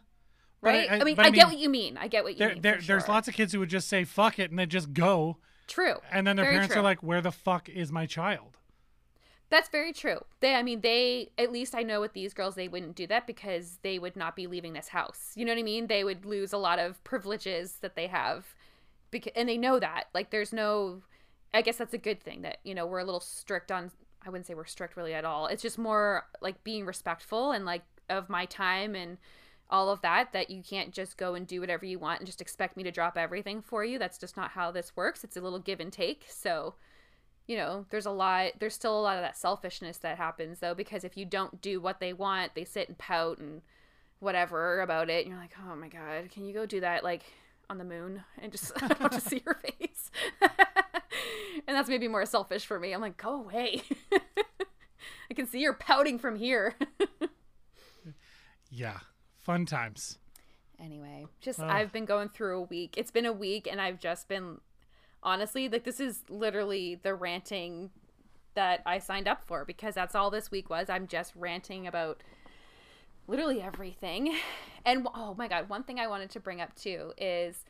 Right? 0.61 0.91
I, 0.91 1.03
mean, 1.03 1.15
but 1.15 1.27
I, 1.27 1.29
get 1.29 1.45
what 1.45 1.59
you 1.59 1.69
mean. 1.69 1.95
I 1.95 2.07
get 2.07 2.23
what 2.23 2.33
you 2.33 2.39
there, 2.39 2.49
mean. 2.53 2.61
there, 2.63 2.79
for 2.79 2.87
there's 2.87 3.07
lots 3.07 3.27
of 3.27 3.35
kids 3.35 3.53
who 3.53 3.59
would 3.59 3.69
just 3.69 3.87
say 3.87 4.03
fuck 4.03 4.39
it 4.39 4.49
and 4.49 4.57
then 4.57 4.67
just 4.67 4.93
go 4.93 5.37
True. 5.67 5.97
and 6.11 6.25
then 6.25 6.37
their 6.37 6.45
Very 6.45 6.55
parents 6.55 6.73
true. 6.73 6.81
are 6.81 6.83
like 6.83 7.03
where 7.03 7.21
the 7.21 7.31
fuck 7.31 7.69
is 7.69 7.91
my 7.91 8.07
child 8.07 8.54
That's 9.49 9.69
very 9.69 9.93
true. 9.93 10.25
They, 10.39 10.55
I 10.55 10.63
mean, 10.63 10.81
they, 10.81 11.29
at 11.37 11.51
least 11.51 11.75
I 11.75 11.83
know 11.83 12.01
with 12.01 12.13
these 12.13 12.33
girls, 12.33 12.55
they 12.55 12.67
wouldn't 12.67 12.95
do 12.95 13.05
that 13.07 13.27
because 13.27 13.77
they 13.83 13.99
would 13.99 14.15
not 14.15 14.35
be 14.35 14.47
leaving 14.47 14.73
this 14.73 14.87
house. 14.87 15.31
You 15.35 15.45
know 15.45 15.51
what 15.51 15.59
I 15.59 15.63
mean? 15.63 15.87
They 15.87 16.03
would 16.03 16.25
lose 16.25 16.51
a 16.51 16.57
lot 16.57 16.79
of 16.79 17.03
privileges 17.03 17.77
that 17.81 17.95
they 17.95 18.07
have. 18.07 18.55
Because, 19.11 19.33
and 19.35 19.47
they 19.47 19.57
know 19.57 19.79
that. 19.79 20.05
Like, 20.13 20.31
there's 20.31 20.51
no, 20.51 21.03
I 21.53 21.61
guess 21.61 21.77
that's 21.77 21.93
a 21.93 21.99
good 21.99 22.21
thing 22.21 22.41
that, 22.41 22.57
you 22.63 22.73
know, 22.73 22.87
we're 22.87 22.99
a 22.99 23.05
little 23.05 23.19
strict 23.19 23.71
on, 23.71 23.91
I 24.25 24.29
wouldn't 24.29 24.47
say 24.47 24.55
we're 24.55 24.65
strict 24.65 24.97
really 24.97 25.13
at 25.13 25.25
all. 25.25 25.45
It's 25.45 25.61
just 25.61 25.77
more 25.77 26.25
like 26.41 26.63
being 26.63 26.85
respectful 26.85 27.51
and 27.51 27.65
like 27.65 27.83
of 28.09 28.29
my 28.29 28.45
time 28.45 28.95
and 28.95 29.19
all 29.69 29.89
of 29.89 30.01
that, 30.01 30.33
that 30.33 30.49
you 30.49 30.63
can't 30.63 30.91
just 30.91 31.17
go 31.17 31.35
and 31.35 31.45
do 31.45 31.61
whatever 31.61 31.85
you 31.85 31.99
want 31.99 32.19
and 32.19 32.27
just 32.27 32.41
expect 32.41 32.75
me 32.75 32.83
to 32.83 32.91
drop 32.91 33.15
everything 33.15 33.61
for 33.61 33.85
you. 33.85 33.99
That's 33.99 34.17
just 34.17 34.35
not 34.35 34.51
how 34.51 34.71
this 34.71 34.95
works. 34.95 35.23
It's 35.23 35.37
a 35.37 35.41
little 35.41 35.59
give 35.59 35.79
and 35.79 35.93
take. 35.93 36.25
So, 36.27 36.75
you 37.47 37.57
know, 37.57 37.85
there's 37.89 38.05
a 38.05 38.11
lot, 38.11 38.53
there's 38.59 38.73
still 38.73 38.99
a 38.99 39.01
lot 39.01 39.17
of 39.17 39.23
that 39.23 39.37
selfishness 39.37 39.97
that 39.99 40.17
happens 40.17 40.59
though, 40.59 40.73
because 40.73 41.03
if 41.03 41.15
you 41.15 41.25
don't 41.25 41.61
do 41.61 41.79
what 41.79 41.99
they 41.99 42.13
want, 42.13 42.55
they 42.55 42.65
sit 42.65 42.87
and 42.87 42.97
pout 42.97 43.37
and 43.37 43.61
whatever 44.19 44.81
about 44.81 45.09
it. 45.09 45.25
And 45.25 45.33
you're 45.33 45.41
like, 45.41 45.55
oh 45.69 45.75
my 45.75 45.87
God, 45.87 46.31
can 46.31 46.45
you 46.45 46.53
go 46.53 46.65
do 46.65 46.79
that 46.79 47.03
like 47.03 47.23
on 47.69 47.77
the 47.77 47.83
moon 47.83 48.23
and 48.39 48.51
just, 48.51 48.71
I 48.81 48.87
don't 48.87 48.99
want 48.99 49.13
to 49.13 49.21
see 49.21 49.41
your 49.45 49.55
face. 49.55 50.11
and 50.41 51.75
that's 51.75 51.89
maybe 51.89 52.07
more 52.07 52.25
selfish 52.25 52.65
for 52.65 52.79
me. 52.79 52.93
I'm 52.93 53.01
like, 53.01 53.17
go 53.17 53.35
away. 53.35 53.83
I 54.11 55.33
can 55.33 55.47
see 55.47 55.59
you're 55.59 55.73
pouting 55.73 56.19
from 56.19 56.35
here. 56.35 56.75
Yeah. 58.69 58.99
Fun 59.39 59.65
times. 59.65 60.17
anyway, 60.79 61.27
just 61.39 61.59
Ugh. 61.59 61.69
I've 61.69 61.91
been 61.93 62.05
going 62.05 62.29
through 62.29 62.57
a 62.57 62.61
week. 62.61 62.95
It's 62.97 63.11
been 63.11 63.25
a 63.25 63.33
week 63.33 63.67
and 63.71 63.79
I've 63.79 63.99
just 63.99 64.27
been 64.27 64.59
honestly 65.25 65.67
like 65.67 65.83
this 65.83 65.99
is 65.99 66.23
literally 66.29 66.95
the 66.95 67.13
ranting 67.13 67.89
that 68.53 68.81
I 68.85 68.99
signed 68.99 69.27
up 69.27 69.43
for 69.45 69.65
because 69.65 69.95
that's 69.95 70.15
all 70.15 70.29
this 70.29 70.49
week 70.49 70.69
was. 70.69 70.89
I'm 70.89 71.07
just 71.07 71.33
ranting 71.35 71.87
about 71.87 72.23
literally 73.27 73.61
everything. 73.61 74.35
And 74.87 75.07
oh 75.15 75.33
my 75.35 75.47
god, 75.47 75.67
one 75.67 75.81
thing 75.81 75.99
I 75.99 76.05
wanted 76.05 76.29
to 76.29 76.39
bring 76.39 76.61
up 76.61 76.75
too 76.75 77.11
is 77.17 77.65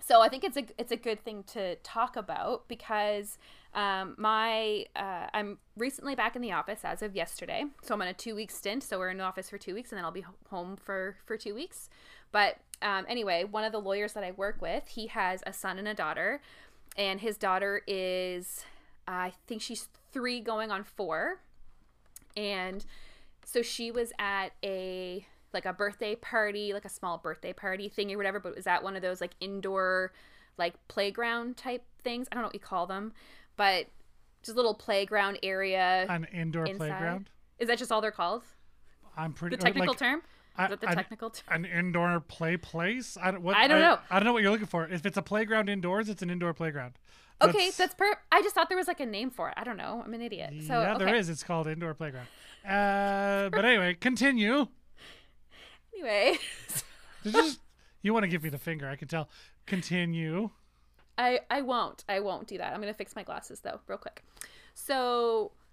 so 0.00 0.20
I 0.20 0.28
think 0.28 0.44
it's 0.44 0.56
a 0.56 0.64
it's 0.78 0.92
a 0.92 0.96
good 0.96 1.24
thing 1.24 1.42
to 1.48 1.74
talk 1.76 2.14
about 2.16 2.68
because 2.68 3.38
um, 3.74 4.14
my 4.18 4.86
uh, 4.94 5.26
I'm 5.32 5.58
recently 5.76 6.14
back 6.14 6.36
in 6.36 6.42
the 6.42 6.52
office 6.52 6.80
as 6.84 7.02
of 7.02 7.16
yesterday, 7.16 7.64
so 7.82 7.94
I'm 7.94 8.02
on 8.02 8.08
a 8.08 8.14
two 8.14 8.34
week 8.34 8.50
stint. 8.50 8.84
So 8.84 8.98
we're 8.98 9.10
in 9.10 9.18
the 9.18 9.24
office 9.24 9.50
for 9.50 9.58
two 9.58 9.74
weeks, 9.74 9.90
and 9.90 9.98
then 9.98 10.04
I'll 10.04 10.12
be 10.12 10.24
home 10.50 10.76
for 10.76 11.16
for 11.24 11.36
two 11.36 11.54
weeks. 11.54 11.88
But 12.34 12.56
um, 12.82 13.06
anyway, 13.08 13.44
one 13.44 13.62
of 13.62 13.70
the 13.70 13.80
lawyers 13.80 14.12
that 14.14 14.24
I 14.24 14.32
work 14.32 14.60
with, 14.60 14.88
he 14.88 15.06
has 15.06 15.40
a 15.46 15.52
son 15.52 15.78
and 15.78 15.86
a 15.86 15.94
daughter, 15.94 16.40
and 16.96 17.20
his 17.20 17.36
daughter 17.36 17.82
is 17.86 18.64
I 19.06 19.34
think 19.46 19.62
she's 19.62 19.88
three 20.10 20.40
going 20.40 20.72
on 20.72 20.82
four, 20.82 21.38
and 22.36 22.84
so 23.44 23.62
she 23.62 23.92
was 23.92 24.12
at 24.18 24.48
a 24.64 25.24
like 25.52 25.64
a 25.64 25.72
birthday 25.72 26.16
party, 26.16 26.72
like 26.72 26.84
a 26.84 26.88
small 26.88 27.18
birthday 27.18 27.52
party 27.52 27.88
thing 27.88 28.12
or 28.12 28.16
whatever, 28.16 28.40
but 28.40 28.48
it 28.48 28.56
was 28.56 28.66
at 28.66 28.82
one 28.82 28.96
of 28.96 29.02
those 29.02 29.20
like 29.20 29.36
indoor 29.40 30.12
like 30.58 30.74
playground 30.88 31.56
type 31.56 31.84
things. 32.02 32.26
I 32.32 32.34
don't 32.34 32.42
know 32.42 32.48
what 32.48 32.54
you 32.54 32.60
call 32.60 32.88
them, 32.88 33.12
but 33.56 33.86
just 34.42 34.54
a 34.54 34.56
little 34.56 34.74
playground 34.74 35.38
area. 35.44 36.04
An 36.08 36.26
indoor 36.32 36.64
Inside? 36.64 36.78
playground. 36.78 37.30
Is 37.60 37.68
that 37.68 37.78
just 37.78 37.92
all 37.92 38.00
they're 38.00 38.10
called? 38.10 38.42
I'm 39.16 39.32
pretty 39.32 39.54
sure. 39.54 39.58
The 39.58 39.64
technical 39.64 39.92
like, 39.92 39.98
term? 39.98 40.22
I- 40.56 40.68
that 40.68 40.80
the 40.80 40.88
an- 40.88 40.96
technical 40.96 41.30
term? 41.30 41.64
An 41.64 41.64
indoor 41.64 42.20
play 42.20 42.56
place. 42.56 43.16
I 43.20 43.30
don't. 43.30 43.42
What, 43.42 43.56
I 43.56 43.66
don't 43.66 43.80
know. 43.80 43.98
I 44.10 44.18
don't 44.18 44.26
know 44.26 44.32
what 44.32 44.42
you're 44.42 44.52
looking 44.52 44.66
for. 44.66 44.86
If 44.86 45.04
it's 45.06 45.16
a 45.16 45.22
playground 45.22 45.68
indoors, 45.68 46.08
it's 46.08 46.22
an 46.22 46.30
indoor 46.30 46.54
playground. 46.54 46.94
Okay, 47.42 47.70
that's 47.76 47.94
per. 47.94 48.16
I 48.30 48.42
just 48.42 48.54
thought 48.54 48.68
there 48.68 48.78
was 48.78 48.88
like 48.88 49.00
a 49.00 49.06
name 49.06 49.30
for 49.30 49.48
it. 49.48 49.54
I 49.56 49.64
don't 49.64 49.76
know. 49.76 50.02
I'm 50.04 50.14
an 50.14 50.22
idiot. 50.22 50.54
So 50.66 50.80
yeah, 50.80 50.94
okay. 50.94 51.04
there 51.04 51.14
is. 51.14 51.28
It's 51.28 51.42
called 51.42 51.66
indoor 51.66 51.94
playground. 51.94 52.28
Uh, 52.64 53.50
but 53.50 53.64
anyway, 53.64 53.94
continue. 53.94 54.68
Anyway, 55.94 56.38
Did 57.22 57.34
you 57.34 57.42
just 57.42 57.60
you 58.02 58.12
want 58.12 58.24
to 58.24 58.28
give 58.28 58.42
me 58.42 58.50
the 58.50 58.58
finger? 58.58 58.88
I 58.88 58.96
can 58.96 59.08
tell. 59.08 59.28
Continue. 59.66 60.50
I 61.18 61.40
I 61.50 61.62
won't. 61.62 62.04
I 62.08 62.20
won't 62.20 62.46
do 62.46 62.58
that. 62.58 62.72
I'm 62.72 62.80
gonna 62.80 62.94
fix 62.94 63.14
my 63.16 63.22
glasses 63.22 63.60
though, 63.60 63.80
real 63.86 63.98
quick. 63.98 64.22
So 64.74 64.92
I 64.92 64.92
saw 64.94 65.52
that. 65.52 65.63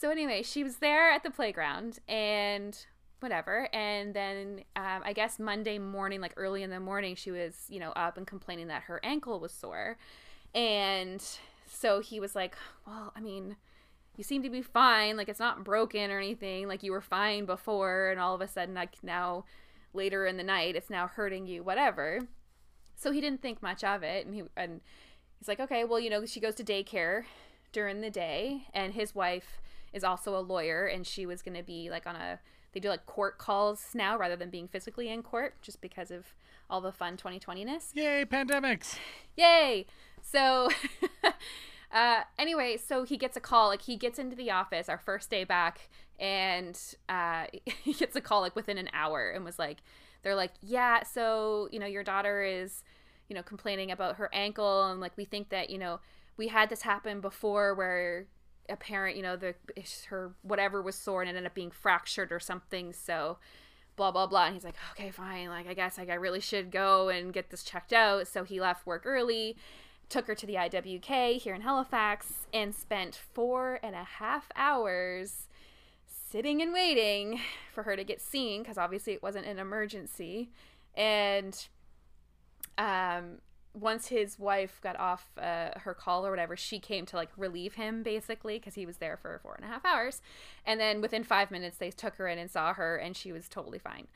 So 0.00 0.08
anyway, 0.10 0.42
she 0.42 0.64
was 0.64 0.76
there 0.76 1.10
at 1.10 1.22
the 1.24 1.30
playground 1.30 1.98
and 2.08 2.74
whatever, 3.20 3.68
and 3.74 4.14
then 4.14 4.62
um, 4.74 5.02
I 5.04 5.12
guess 5.12 5.38
Monday 5.38 5.78
morning, 5.78 6.22
like 6.22 6.32
early 6.38 6.62
in 6.62 6.70
the 6.70 6.80
morning, 6.80 7.14
she 7.16 7.30
was 7.30 7.66
you 7.68 7.78
know 7.80 7.90
up 7.90 8.16
and 8.16 8.26
complaining 8.26 8.68
that 8.68 8.84
her 8.84 8.98
ankle 9.02 9.38
was 9.40 9.52
sore, 9.52 9.98
and 10.54 11.22
so 11.66 12.00
he 12.00 12.18
was 12.18 12.34
like, 12.34 12.56
"Well, 12.86 13.12
I 13.14 13.20
mean." 13.20 13.56
You 14.16 14.24
seem 14.24 14.42
to 14.42 14.50
be 14.50 14.60
fine, 14.60 15.16
like 15.16 15.30
it's 15.30 15.40
not 15.40 15.64
broken 15.64 16.10
or 16.10 16.18
anything, 16.18 16.68
like 16.68 16.82
you 16.82 16.92
were 16.92 17.00
fine 17.00 17.46
before, 17.46 18.10
and 18.10 18.20
all 18.20 18.34
of 18.34 18.42
a 18.42 18.48
sudden, 18.48 18.74
like 18.74 19.02
now, 19.02 19.46
later 19.94 20.26
in 20.26 20.36
the 20.36 20.42
night, 20.42 20.76
it's 20.76 20.90
now 20.90 21.06
hurting 21.06 21.46
you, 21.46 21.62
whatever. 21.62 22.20
So 22.96 23.12
he 23.12 23.22
didn't 23.22 23.40
think 23.40 23.62
much 23.62 23.82
of 23.82 24.02
it, 24.02 24.26
and 24.26 24.34
he 24.34 24.42
and 24.58 24.82
he's 25.38 25.48
like, 25.48 25.60
okay, 25.60 25.84
well, 25.84 25.98
you 25.98 26.10
know, 26.10 26.26
she 26.26 26.40
goes 26.40 26.54
to 26.56 26.64
daycare 26.64 27.24
during 27.72 28.02
the 28.02 28.10
day, 28.10 28.66
and 28.74 28.92
his 28.92 29.14
wife 29.14 29.60
is 29.92 30.04
also 30.04 30.36
a 30.36 30.40
lawyer, 30.40 30.86
and 30.86 31.06
she 31.06 31.26
was 31.26 31.42
going 31.42 31.56
to 31.56 31.62
be 31.62 31.90
like 31.90 32.06
on 32.06 32.16
a 32.16 32.38
they 32.72 32.80
do 32.80 32.88
like 32.88 33.06
court 33.06 33.38
calls 33.38 33.88
now 33.94 34.16
rather 34.16 34.36
than 34.36 34.50
being 34.50 34.68
physically 34.68 35.08
in 35.08 35.22
court, 35.22 35.54
just 35.62 35.80
because 35.80 36.10
of 36.10 36.34
all 36.68 36.80
the 36.80 36.92
fun 36.92 37.16
2020 37.16 37.64
ness. 37.64 37.90
Yay, 37.94 38.24
pandemics. 38.24 38.96
Yay! 39.36 39.86
So, 40.22 40.68
uh, 41.92 42.22
anyway, 42.38 42.76
so 42.76 43.04
he 43.04 43.16
gets 43.16 43.36
a 43.36 43.40
call. 43.40 43.68
Like 43.68 43.82
he 43.82 43.96
gets 43.96 44.18
into 44.18 44.36
the 44.36 44.50
office 44.50 44.88
our 44.88 44.98
first 44.98 45.30
day 45.30 45.44
back, 45.44 45.88
and 46.18 46.78
uh, 47.08 47.46
he 47.82 47.92
gets 47.92 48.14
a 48.14 48.20
call 48.20 48.40
like 48.40 48.54
within 48.54 48.78
an 48.78 48.88
hour, 48.92 49.30
and 49.30 49.44
was 49.44 49.58
like, 49.58 49.78
they're 50.22 50.36
like, 50.36 50.52
yeah, 50.62 51.02
so 51.02 51.68
you 51.72 51.80
know 51.80 51.86
your 51.86 52.04
daughter 52.04 52.42
is, 52.42 52.84
you 53.28 53.34
know, 53.34 53.42
complaining 53.42 53.90
about 53.90 54.16
her 54.16 54.30
ankle, 54.32 54.86
and 54.86 55.00
like 55.00 55.16
we 55.16 55.24
think 55.24 55.48
that 55.48 55.70
you 55.70 55.78
know 55.78 55.98
we 56.36 56.48
had 56.48 56.70
this 56.70 56.82
happen 56.82 57.20
before 57.20 57.74
where 57.74 58.26
a 58.70 58.76
parent, 58.76 59.16
you 59.16 59.22
know, 59.22 59.36
the 59.36 59.54
her 60.08 60.32
whatever 60.42 60.80
was 60.80 60.94
sore 60.96 61.22
and 61.22 61.28
ended 61.28 61.46
up 61.46 61.54
being 61.54 61.70
fractured 61.70 62.32
or 62.32 62.40
something. 62.40 62.92
So 62.92 63.38
blah 63.96 64.10
blah 64.10 64.26
blah. 64.26 64.46
And 64.46 64.54
he's 64.54 64.64
like 64.64 64.76
okay 64.92 65.10
fine. 65.10 65.48
Like 65.48 65.68
i 65.68 65.74
guess 65.74 65.98
like 65.98 66.10
i 66.10 66.14
really 66.14 66.40
should 66.40 66.70
go 66.70 67.08
and 67.08 67.32
get 67.32 67.50
this 67.50 67.62
checked 67.62 67.92
out. 67.92 68.28
So 68.28 68.44
he 68.44 68.60
left 68.60 68.86
work 68.86 69.02
early 69.04 69.56
took 70.08 70.26
her 70.26 70.34
to 70.34 70.44
the 70.44 70.54
iwk 70.54 71.38
here 71.38 71.54
in 71.54 71.60
halifax 71.60 72.48
and 72.52 72.74
spent 72.74 73.14
four 73.14 73.78
and 73.80 73.94
a 73.94 74.02
half 74.02 74.50
hours 74.56 75.46
sitting 76.30 76.60
and 76.60 76.72
waiting 76.72 77.40
for 77.72 77.84
her 77.84 77.96
to 77.96 78.04
get 78.04 78.20
seen 78.20 78.62
because 78.62 78.76
obviously 78.76 79.12
it 79.12 79.22
wasn't 79.22 79.46
an 79.46 79.58
emergency. 79.58 80.50
And 80.94 81.66
um 82.76 83.38
once 83.80 84.08
his 84.08 84.38
wife 84.38 84.80
got 84.82 84.98
off 84.98 85.30
uh, 85.38 85.70
her 85.76 85.94
call 85.94 86.26
or 86.26 86.30
whatever, 86.30 86.56
she 86.56 86.78
came 86.78 87.06
to 87.06 87.16
like 87.16 87.30
relieve 87.36 87.74
him 87.74 88.02
basically 88.02 88.58
because 88.58 88.74
he 88.74 88.86
was 88.86 88.98
there 88.98 89.16
for 89.16 89.38
four 89.42 89.54
and 89.54 89.64
a 89.64 89.68
half 89.68 89.84
hours. 89.84 90.20
And 90.66 90.78
then 90.78 91.00
within 91.00 91.24
five 91.24 91.50
minutes, 91.50 91.76
they 91.76 91.90
took 91.90 92.16
her 92.16 92.28
in 92.28 92.38
and 92.38 92.50
saw 92.50 92.74
her, 92.74 92.96
and 92.96 93.16
she 93.16 93.32
was 93.32 93.48
totally 93.48 93.78
fine. 93.78 94.06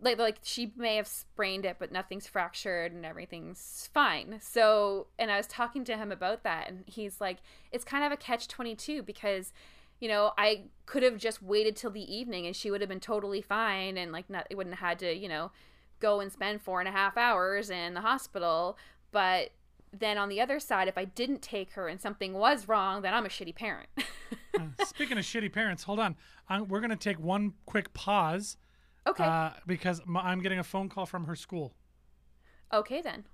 Like, 0.00 0.18
like 0.18 0.38
she 0.42 0.72
may 0.76 0.96
have 0.96 1.06
sprained 1.06 1.64
it, 1.64 1.76
but 1.78 1.90
nothing's 1.90 2.26
fractured 2.26 2.92
and 2.92 3.06
everything's 3.06 3.88
fine. 3.94 4.38
So, 4.42 5.06
and 5.18 5.30
I 5.30 5.38
was 5.38 5.46
talking 5.46 5.84
to 5.84 5.96
him 5.96 6.12
about 6.12 6.42
that, 6.42 6.68
and 6.68 6.84
he's 6.86 7.20
like, 7.20 7.38
it's 7.72 7.84
kind 7.84 8.04
of 8.04 8.12
a 8.12 8.16
catch 8.16 8.48
22 8.48 9.02
because 9.02 9.52
you 9.98 10.08
know, 10.08 10.32
I 10.36 10.64
could 10.84 11.02
have 11.02 11.16
just 11.16 11.42
waited 11.42 11.74
till 11.74 11.90
the 11.90 12.14
evening 12.14 12.46
and 12.46 12.54
she 12.54 12.70
would 12.70 12.80
have 12.82 12.88
been 12.90 13.00
totally 13.00 13.40
fine 13.40 13.96
and 13.96 14.12
like 14.12 14.28
not, 14.28 14.46
it 14.50 14.56
wouldn't 14.56 14.76
have 14.76 14.88
had 14.88 14.98
to, 14.98 15.14
you 15.14 15.28
know, 15.28 15.52
go 16.00 16.20
and 16.20 16.30
spend 16.30 16.60
four 16.60 16.80
and 16.80 16.88
a 16.88 16.92
half 16.92 17.16
hours 17.16 17.70
in 17.70 17.94
the 17.94 18.02
hospital. 18.02 18.76
But 19.16 19.52
then 19.98 20.18
on 20.18 20.28
the 20.28 20.42
other 20.42 20.60
side, 20.60 20.88
if 20.88 20.98
I 20.98 21.06
didn't 21.06 21.40
take 21.40 21.72
her 21.72 21.88
and 21.88 21.98
something 21.98 22.34
was 22.34 22.68
wrong, 22.68 23.00
then 23.00 23.14
I'm 23.14 23.24
a 23.24 23.30
shitty 23.30 23.54
parent. 23.56 23.88
Uh, 24.58 24.84
speaking 24.86 25.18
of 25.18 25.24
shitty 25.24 25.52
parents, 25.52 25.82
hold 25.82 26.00
on. 26.00 26.16
I'm, 26.48 26.66
we're 26.68 26.80
gonna 26.80 26.96
take 26.96 27.18
one 27.20 27.52
quick 27.66 27.92
pause 27.92 28.56
okay. 29.06 29.22
uh, 29.22 29.50
because 29.66 30.00
I'm 30.16 30.40
getting 30.40 30.58
a 30.58 30.64
phone 30.64 30.88
call 30.88 31.04
from 31.04 31.24
her 31.26 31.36
school. 31.36 31.74
okay 32.72 33.02
then. 33.02 33.24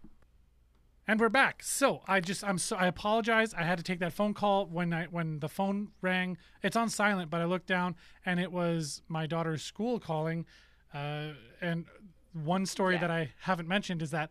And 1.07 1.21
we're 1.21 1.29
back. 1.29 1.63
So 1.63 2.03
I 2.09 2.19
just 2.21 2.43
I'm 2.45 2.59
so 2.59 2.75
I 2.77 2.87
apologize. 2.87 3.55
I 3.55 3.63
had 3.63 3.79
to 3.79 3.85
take 3.85 4.01
that 4.01 4.13
phone 4.13 4.35
call 4.35 4.67
when 4.67 4.93
I 4.93 5.05
when 5.07 5.39
the 5.39 5.49
phone 5.49 5.89
rang. 6.01 6.39
It's 6.63 6.77
on 6.77 6.89
silent, 6.89 7.31
but 7.31 7.41
I 7.41 7.45
looked 7.45 7.67
down 7.69 7.95
and 8.27 8.41
it 8.41 8.51
was 8.51 9.03
my 9.09 9.27
daughter's 9.27 9.63
school 9.63 10.01
calling. 10.01 10.45
Uh, 10.93 11.29
and 11.61 11.87
one 12.33 12.67
story 12.67 12.95
Yeah. 12.95 13.01
that 13.03 13.11
I 13.13 13.31
haven't 13.43 13.69
mentioned 13.69 14.03
is 14.03 14.11
that 14.11 14.31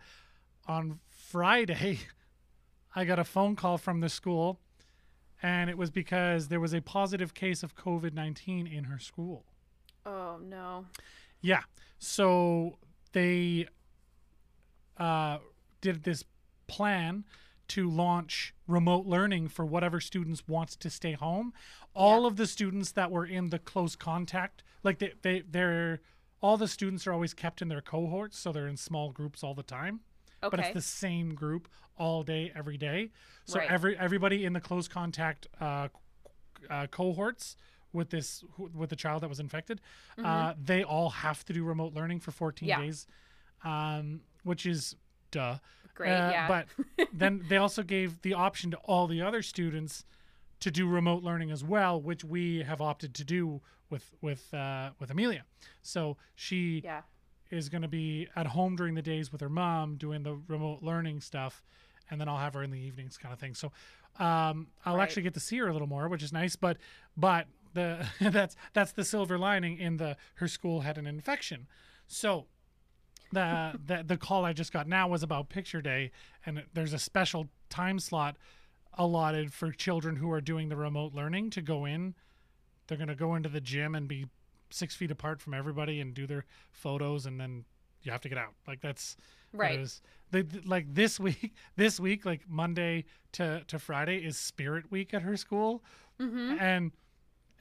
on 0.68 1.00
Friday, 1.32 2.00
I 2.96 3.06
got 3.06 3.18
a 3.18 3.24
phone 3.24 3.56
call 3.56 3.78
from 3.78 4.02
the 4.02 4.10
school, 4.10 4.60
and 5.42 5.70
it 5.70 5.78
was 5.78 5.90
because 5.90 6.50
there 6.50 6.60
was 6.60 6.74
a 6.74 6.82
positive 6.82 7.34
case 7.34 7.64
of 7.64 7.74
COVID 7.74 8.14
nineteen 8.14 8.68
in 8.68 8.84
her 8.86 9.00
school. 9.00 9.46
Oh 10.06 10.38
no. 10.44 10.88
Yeah. 11.40 11.62
So 12.00 12.80
they 13.14 13.68
uh, 14.98 15.38
did 15.80 16.04
this 16.04 16.26
plan 16.68 17.24
to 17.70 17.90
launch 17.90 18.54
remote 18.68 19.06
learning 19.06 19.48
for 19.48 19.66
whatever 19.66 20.02
students 20.02 20.44
wants 20.50 20.76
to 20.76 20.90
stay 20.90 21.14
home. 21.14 21.54
All 21.96 22.26
of 22.26 22.36
the 22.36 22.46
students 22.46 22.92
that 22.92 23.10
were 23.10 23.26
in 23.26 23.52
the 23.52 23.60
close 23.60 23.96
contact, 23.96 24.64
like 24.84 25.00
they, 25.00 25.14
they 25.22 25.44
they're 25.50 26.02
all 26.42 26.58
the 26.58 26.68
students 26.68 27.08
are 27.08 27.14
always 27.14 27.34
kept 27.34 27.62
in 27.62 27.70
their 27.70 27.82
cohorts, 27.82 28.38
so 28.38 28.52
they're 28.52 28.68
in 28.68 28.76
small 28.76 29.14
groups 29.14 29.46
all 29.46 29.54
the 29.54 29.64
time. 29.64 30.02
But 30.50 30.60
it's 30.60 30.74
the 30.74 30.82
same 30.82 31.36
group 31.36 31.68
all 31.98 32.24
day, 32.24 32.52
every 32.56 32.78
day. 32.78 33.12
So 33.46 33.60
Right. 33.60 33.70
every 33.70 33.98
everybody 33.98 34.46
in 34.46 34.54
the 34.54 34.62
close 34.62 34.88
contact 34.88 35.48
uh, 35.60 35.90
uh, 36.70 36.88
cohorts 36.88 37.56
with 37.94 38.10
this 38.10 38.44
with 38.74 38.90
the 38.90 38.96
child 38.96 39.22
that 39.24 39.30
was 39.30 39.40
infected, 39.40 39.82
uh, 40.24 40.54
they 40.64 40.84
all 40.84 41.10
have 41.10 41.44
to 41.46 41.54
do 41.54 41.64
remote 41.64 41.94
learning 41.94 42.20
for 42.20 42.32
14 42.32 42.68
Mm-hmm. 42.68 42.80
Yeah. 42.82 42.86
days, 42.86 43.08
um, 43.64 44.22
which 44.44 44.66
is 44.66 44.96
duh. 45.32 45.58
Great, 45.94 46.12
Uh, 46.12 46.32
yeah. 46.32 46.48
But 46.48 47.08
then 47.14 47.44
they 47.50 47.58
also 47.58 47.84
gave 47.84 48.22
the 48.22 48.34
option 48.34 48.72
to 48.72 48.78
all 48.78 49.08
the 49.08 49.22
other 49.22 49.42
students 49.42 50.06
to 50.62 50.72
do 50.72 50.88
remote 50.88 51.24
learning 51.24 51.52
as 51.52 51.64
well, 51.64 52.00
which 52.02 52.24
we 52.24 52.62
have 52.64 52.82
opted 52.82 53.14
to 53.16 53.24
do 53.26 53.62
with 53.90 54.14
with 54.22 54.54
uh, 54.54 54.92
with 55.00 55.10
Amelia. 55.12 55.44
So 55.82 56.18
she 56.36 56.82
yeah. 56.84 57.02
Is 57.52 57.70
going 57.70 57.82
to 57.82 57.88
be 57.88 58.28
at 58.36 58.48
home 58.48 58.76
during 58.76 58.96
the 58.96 59.02
days 59.02 59.32
with 59.32 59.42
her 59.42 59.50
mom 59.50 59.96
doing 59.98 60.24
the 60.24 60.36
remote 60.48 60.82
learning 60.82 61.22
stuff, 61.22 61.62
and 62.10 62.20
then 62.20 62.28
I'll 62.28 62.38
have 62.38 62.54
her 62.54 62.64
in 62.64 62.72
the 62.72 62.80
evenings, 62.80 63.18
kind 63.18 63.34
of 63.34 63.40
thing. 63.40 63.54
So 63.56 63.72
um, 64.20 64.68
I'll 64.86 64.96
Right. 64.96 65.04
actually 65.04 65.24
get 65.24 65.34
to 65.36 65.40
see 65.40 65.58
her 65.58 65.68
a 65.68 65.74
little 65.74 65.88
more, 65.88 66.08
which 66.08 66.24
is 66.24 66.32
nice. 66.34 66.56
But 66.56 66.78
but 67.16 67.48
the 67.74 68.06
that's 68.22 68.56
that's 68.74 68.92
the 68.94 69.04
silver 69.04 69.38
lining 69.38 69.78
in 69.78 69.98
the 69.98 70.18
her 70.36 70.48
school 70.48 70.82
had 70.82 70.98
an 70.98 71.06
infection, 71.08 71.68
so. 72.08 72.48
The, 73.34 73.80
the 73.86 74.04
the 74.04 74.18
call 74.18 74.44
I 74.44 74.52
just 74.52 74.74
got 74.74 74.90
now 74.90 75.08
was 75.08 75.24
about 75.24 75.48
picture 75.48 75.82
day, 75.82 76.12
and 76.46 76.64
there's 76.74 76.92
a 76.92 77.00
special 77.00 77.48
time 77.70 77.98
slot 77.98 78.36
allotted 78.98 79.54
for 79.54 79.72
children 79.72 80.18
who 80.18 80.30
are 80.32 80.42
doing 80.42 80.68
the 80.68 80.76
remote 80.76 81.14
learning 81.14 81.50
to 81.52 81.62
go 81.62 81.86
in. 81.86 82.14
They're 82.88 82.98
gonna 82.98 83.16
go 83.16 83.36
into 83.36 83.48
the 83.48 83.62
gym 83.62 83.96
and 83.96 84.06
be 84.06 84.26
six 84.74 84.96
feet 84.96 85.12
apart 85.12 85.42
from 85.42 85.54
everybody 85.54 86.00
and 86.02 86.14
do 86.14 86.26
their 86.28 86.46
photos, 86.72 87.26
and 87.26 87.40
then 87.40 87.66
you 88.04 88.12
have 88.12 88.22
to 88.22 88.30
get 88.30 88.38
out. 88.38 88.54
Like 88.68 88.82
that's 88.82 89.18
Right. 89.54 89.80
is. 89.80 90.02
The, 90.32 90.44
the- 90.44 90.62
like 90.66 90.94
this 90.94 91.20
week, 91.20 91.54
this 91.76 92.00
week, 92.00 92.26
like 92.26 92.42
Monday 92.50 93.06
to 93.34 93.64
to 93.68 93.78
Friday 93.80 94.18
is 94.18 94.38
Spirit 94.38 94.92
Week 94.92 95.14
at 95.14 95.22
her 95.24 95.36
school, 95.38 95.84
Mm-hmm. 96.20 96.58
and 96.60 96.92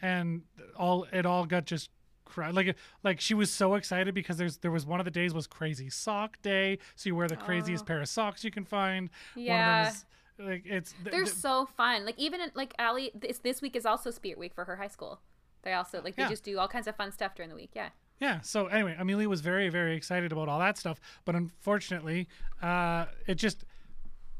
and 0.02 0.42
all 0.76 1.06
it 1.12 1.26
all 1.26 1.44
got 1.46 1.64
just 1.66 1.90
cried 2.24 2.54
like 2.54 2.76
like 3.02 3.20
she 3.20 3.34
was 3.34 3.50
so 3.50 3.74
excited 3.74 4.14
because 4.14 4.36
there's 4.36 4.58
there 4.58 4.70
was 4.70 4.86
one 4.86 5.00
of 5.00 5.04
the 5.04 5.10
days 5.10 5.34
was 5.34 5.48
crazy 5.48 5.90
sock 5.90 6.40
day 6.42 6.78
so 6.94 7.08
you 7.08 7.16
wear 7.16 7.26
the 7.26 7.34
craziest 7.36 7.84
pair 7.86 8.00
of 8.00 8.08
socks 8.08 8.44
you 8.44 8.52
can 8.52 8.64
find 8.64 9.10
one 9.34 9.44
Yeah. 9.46 9.88
of 9.88 9.94
them 9.94 9.94
is 9.94 10.46
like 10.46 10.62
it's 10.64 10.92
th- 10.92 11.10
They're 11.10 11.24
th- 11.24 11.34
so 11.34 11.66
fun. 11.76 12.06
Like 12.06 12.18
even 12.18 12.40
in, 12.40 12.50
like 12.54 12.72
ali 12.78 13.10
this 13.14 13.38
this 13.40 13.60
week 13.60 13.74
is 13.76 13.84
also 13.84 14.10
Spirit 14.10 14.38
Week 14.38 14.54
for 14.54 14.64
her 14.64 14.76
high 14.76 14.86
school. 14.88 15.20
They 15.62 15.72
also 15.74 16.02
like 16.02 16.16
they 16.16 16.22
Yeah. 16.22 16.28
just 16.28 16.44
do 16.44 16.58
all 16.58 16.68
kinds 16.68 16.86
of 16.86 16.96
fun 16.96 17.12
stuff 17.12 17.34
during 17.34 17.48
the 17.50 17.56
week. 17.56 17.70
Yeah. 17.74 17.90
Yeah. 18.18 18.40
So 18.42 18.66
anyway, 18.66 18.96
Amelia 18.98 19.28
was 19.28 19.40
very, 19.40 19.68
very 19.70 19.94
excited 19.96 20.30
about 20.32 20.48
all 20.48 20.58
that 20.58 20.76
stuff, 20.78 21.00
but 21.24 21.34
unfortunately, 21.34 22.28
uh, 22.62 23.06
it 23.26 23.34
just. 23.36 23.64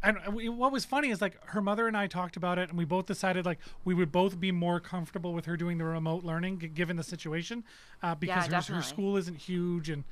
And 0.03 0.16
we, 0.35 0.49
what 0.49 0.73
was 0.73 0.87
funny 0.87 1.11
is 1.11 1.21
like 1.21 1.37
her 1.49 1.61
mother 1.61 1.87
and 1.87 1.95
I 1.95 2.07
talked 2.07 2.39
about 2.39 2.59
it, 2.59 2.71
and 2.71 2.79
we 2.79 2.87
both 2.87 3.05
decided 3.05 3.45
like 3.45 3.59
we 3.85 3.93
would 3.93 4.11
both 4.11 4.41
be 4.41 4.51
more 4.51 4.81
comfortable 4.81 5.35
with 5.35 5.45
her 5.45 5.59
doing 5.59 5.77
the 5.77 5.85
remote 5.85 6.25
learning 6.25 6.59
g- 6.61 6.68
given 6.68 6.97
the 6.97 7.03
situation, 7.03 7.64
uh, 8.03 8.14
because 8.14 8.47
her, 8.47 8.77
her 8.77 8.81
school 8.83 9.18
isn't 9.18 9.37
huge 9.37 9.91
and 9.91 10.05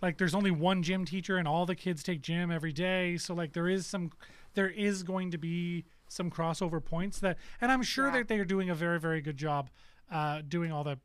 like 0.00 0.18
there's 0.18 0.36
only 0.36 0.52
one 0.52 0.84
gym 0.84 1.04
teacher 1.04 1.36
and 1.36 1.48
all 1.48 1.66
the 1.66 1.74
kids 1.74 2.04
take 2.04 2.22
gym 2.22 2.52
every 2.52 2.70
day, 2.72 3.16
so 3.16 3.34
like 3.34 3.54
there 3.54 3.68
is 3.68 3.88
some, 3.88 4.12
there 4.54 4.70
is 4.70 5.02
going 5.02 5.32
to 5.32 5.38
be 5.38 5.84
some 6.06 6.30
crossover 6.30 6.82
points 6.84 7.18
that, 7.18 7.38
and 7.60 7.72
I'm 7.72 7.82
sure 7.82 8.06
Yeah. 8.06 8.18
that 8.18 8.28
they 8.28 8.38
are 8.38 8.44
doing 8.44 8.70
a 8.70 8.74
very, 8.76 9.00
very 9.00 9.20
good 9.20 9.36
job, 9.36 9.68
uh, 10.10 10.42
doing 10.46 10.72
all 10.72 10.84
the 10.84 10.98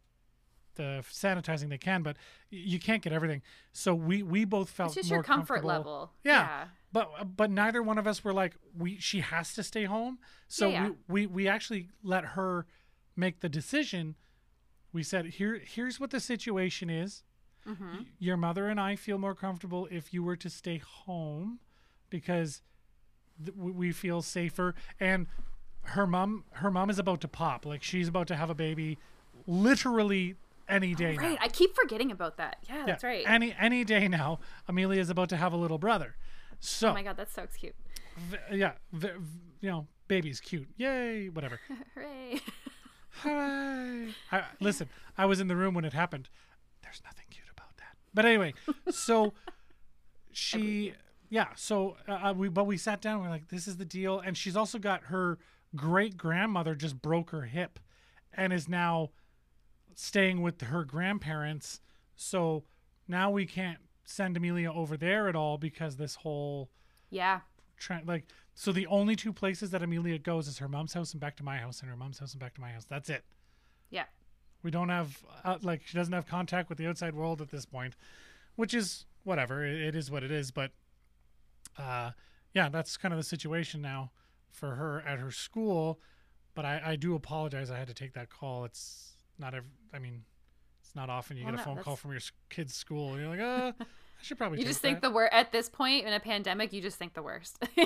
the 0.75 1.03
sanitizing 1.11 1.69
they 1.69 1.77
can, 1.77 2.01
but 2.01 2.17
you 2.49 2.79
can't 2.79 3.03
get 3.03 3.13
everything. 3.13 3.41
So 3.73 3.93
we 3.93 4.23
we 4.23 4.43
both 4.45 4.69
felt 4.69 4.87
It's 4.89 4.95
just 4.95 5.09
more 5.09 5.17
your 5.17 5.23
comfort 5.23 5.63
level. 5.63 6.11
Yeah. 6.23 6.39
Yeah. 6.39 6.63
But 6.91 7.35
but 7.37 7.51
neither 7.51 7.83
one 7.83 7.97
of 7.99 8.07
us 8.07 8.23
were 8.23 8.33
like 8.33 8.55
we 8.75 8.97
she 8.99 9.19
has 9.21 9.53
to 9.53 9.63
stay 9.63 9.85
home. 9.85 10.17
So 10.47 10.69
Yeah, 10.69 10.85
yeah. 10.85 10.89
we, 11.07 11.27
we 11.27 11.27
we 11.27 11.47
actually 11.47 11.89
let 12.03 12.25
her 12.25 12.65
make 13.15 13.41
the 13.41 13.49
decision. 13.49 14.15
We 14.91 15.03
said 15.03 15.25
here 15.25 15.59
here's 15.63 15.99
what 15.99 16.09
the 16.09 16.19
situation 16.19 16.89
is. 16.89 17.23
Mm-hmm. 17.67 18.03
Your 18.19 18.37
mother 18.37 18.67
and 18.67 18.79
I 18.79 18.95
feel 18.95 19.17
more 19.19 19.35
comfortable 19.35 19.87
if 19.91 20.13
you 20.13 20.23
were 20.23 20.35
to 20.37 20.49
stay 20.49 20.79
home 20.79 21.59
because 22.09 22.61
th- 23.43 23.55
we- 23.55 23.71
we 23.71 23.91
feel 23.91 24.21
safer 24.21 24.75
and 24.99 25.27
her 25.83 26.07
mom 26.07 26.43
her 26.53 26.71
mom 26.71 26.89
is 26.89 26.97
about 26.99 27.21
to 27.21 27.27
pop 27.27 27.65
like 27.65 27.83
she's 27.83 28.07
about 28.07 28.27
to 28.27 28.35
have 28.35 28.49
a 28.49 28.55
baby 28.55 28.97
literally 29.47 30.35
any 30.69 30.95
day 30.95 31.15
now. 31.17 31.23
Right. 31.23 31.37
I 31.41 31.47
keep 31.49 31.75
forgetting 31.75 32.09
about 32.11 32.37
that. 32.37 32.57
Yeah, 32.69 32.77
Yeah, 32.79 32.85
that's 32.85 33.03
right. 33.03 33.23
Any 33.27 33.53
any 33.59 33.83
day 33.83 34.07
now, 34.07 34.39
Amelia 34.67 35.01
is 35.01 35.09
about 35.09 35.29
to 35.29 35.37
have 35.37 35.51
a 35.53 35.57
little 35.57 35.77
brother. 35.77 36.15
So 36.59 36.89
oh 36.89 36.93
my 36.93 37.03
god, 37.03 37.17
that's 37.17 37.33
so 37.33 37.45
cute. 37.57 37.75
v- 38.29 38.57
yeah, 38.57 38.73
v- 38.93 39.09
v- 39.17 39.39
you 39.61 39.69
know, 39.69 39.87
baby's 40.07 40.39
cute. 40.39 40.67
Yay, 40.77 41.27
whatever. 41.29 41.59
Hooray. 41.95 42.39
Hooray. 43.21 44.07
I, 44.31 44.43
listen, 44.61 44.87
I 45.17 45.25
was 45.25 45.39
in 45.41 45.47
the 45.47 45.55
room 45.55 45.73
when 45.73 45.83
it 45.85 45.93
happened. 45.93 46.29
There's 46.81 47.01
nothing 47.03 47.25
cute 47.29 47.47
about 47.51 47.75
that. 47.77 47.97
But 48.13 48.25
anyway, 48.25 48.53
so 48.89 49.33
she, 50.31 50.93
yeah. 51.29 51.47
So 51.55 51.97
uh, 52.07 52.29
uh, 52.29 52.33
we, 52.33 52.47
but 52.49 52.65
we 52.65 52.77
sat 52.77 53.01
down. 53.01 53.21
We're 53.21 53.29
like, 53.29 53.49
this 53.49 53.67
is 53.67 53.77
the 53.77 53.85
deal. 53.85 54.19
And 54.19 54.37
she's 54.37 54.55
also 54.55 54.79
got 54.79 55.03
her 55.03 55.37
great 55.75 56.17
grandmother 56.17 56.75
just 56.75 57.01
broke 57.01 57.29
her 57.31 57.43
hip, 57.43 57.79
and 58.33 58.51
is 58.53 58.67
now 58.67 59.09
staying 59.95 60.41
with 60.41 60.61
her 60.61 60.83
grandparents. 60.83 61.81
So 62.15 62.63
now 63.07 63.29
we 63.31 63.45
can't 63.45 63.79
send 64.05 64.35
Amelia 64.37 64.71
over 64.71 64.97
there 64.97 65.27
at 65.29 65.35
all 65.35 65.57
because 65.57 65.97
this 65.97 66.15
whole 66.15 66.69
Yeah. 67.09 67.41
trying 67.77 68.05
like 68.05 68.25
so 68.55 68.71
the 68.71 68.85
only 68.87 69.15
two 69.15 69.33
places 69.33 69.71
that 69.71 69.81
Amelia 69.81 70.19
goes 70.19 70.47
is 70.47 70.59
her 70.59 70.67
mom's 70.67 70.93
house 70.93 71.11
and 71.11 71.19
back 71.21 71.35
to 71.37 71.43
my 71.43 71.57
house 71.57 71.81
and 71.81 71.89
her 71.89 71.95
mom's 71.97 72.19
house 72.19 72.33
and 72.33 72.39
back 72.39 72.53
to 72.55 72.61
my 72.61 72.71
house. 72.71 72.85
That's 72.85 73.09
it. 73.09 73.25
Yeah. 73.89 74.05
We 74.61 74.71
don't 74.71 74.89
have 74.89 75.23
uh, 75.43 75.57
like 75.61 75.81
she 75.85 75.95
doesn't 75.97 76.13
have 76.13 76.25
contact 76.27 76.69
with 76.69 76.77
the 76.77 76.87
outside 76.87 77.15
world 77.15 77.41
at 77.41 77.49
this 77.49 77.65
point, 77.65 77.95
which 78.55 78.73
is 78.73 79.05
whatever. 79.23 79.65
It, 79.65 79.79
it 79.81 79.95
is 79.95 80.09
what 80.11 80.23
it 80.23 80.31
is. 80.31 80.51
But 80.51 80.71
uh, 81.77 82.11
yeah, 82.53 82.69
that's 82.69 82.97
kind 82.97 83.13
of 83.13 83.17
the 83.19 83.23
situation 83.23 83.81
now 83.81 84.11
for 84.53 84.75
her 84.75 85.01
at 85.01 85.19
her 85.19 85.31
school. 85.31 85.99
But 86.55 86.65
I, 86.65 86.81
I 86.85 86.95
do 86.95 87.15
apologize. 87.15 87.71
I 87.71 87.77
had 87.77 87.87
to 87.87 87.93
take 87.93 88.13
that 88.13 88.29
call. 88.29 88.65
It's 88.65 89.13
not 89.39 89.53
every. 89.53 89.69
I 89.93 89.99
mean, 89.99 90.23
it's 90.81 90.95
not 90.95 91.09
often 91.09 91.37
you 91.37 91.43
Well, 91.43 91.53
get 91.53 91.65
a 91.65 91.69
no, 91.69 91.75
phone 91.75 91.83
call 91.83 91.95
from 91.95 92.11
your 92.11 92.21
kid's 92.49 92.75
school 92.75 93.13
and 93.13 93.21
you're 93.21 93.29
like, 93.29 93.39
uh, 93.39 93.71
I 93.79 93.85
should 94.21 94.37
probably. 94.37 94.59
You 94.61 94.65
just 94.65 94.81
think 94.81 95.01
that. 95.01 95.07
the 95.07 95.13
worst 95.13 95.33
at 95.33 95.51
this 95.51 95.69
point 95.69 96.05
in 96.05 96.13
a 96.13 96.19
pandemic. 96.19 96.71
You 96.73 96.81
just 96.81 96.97
think 96.97 97.13
the 97.13 97.23
worst. 97.23 97.57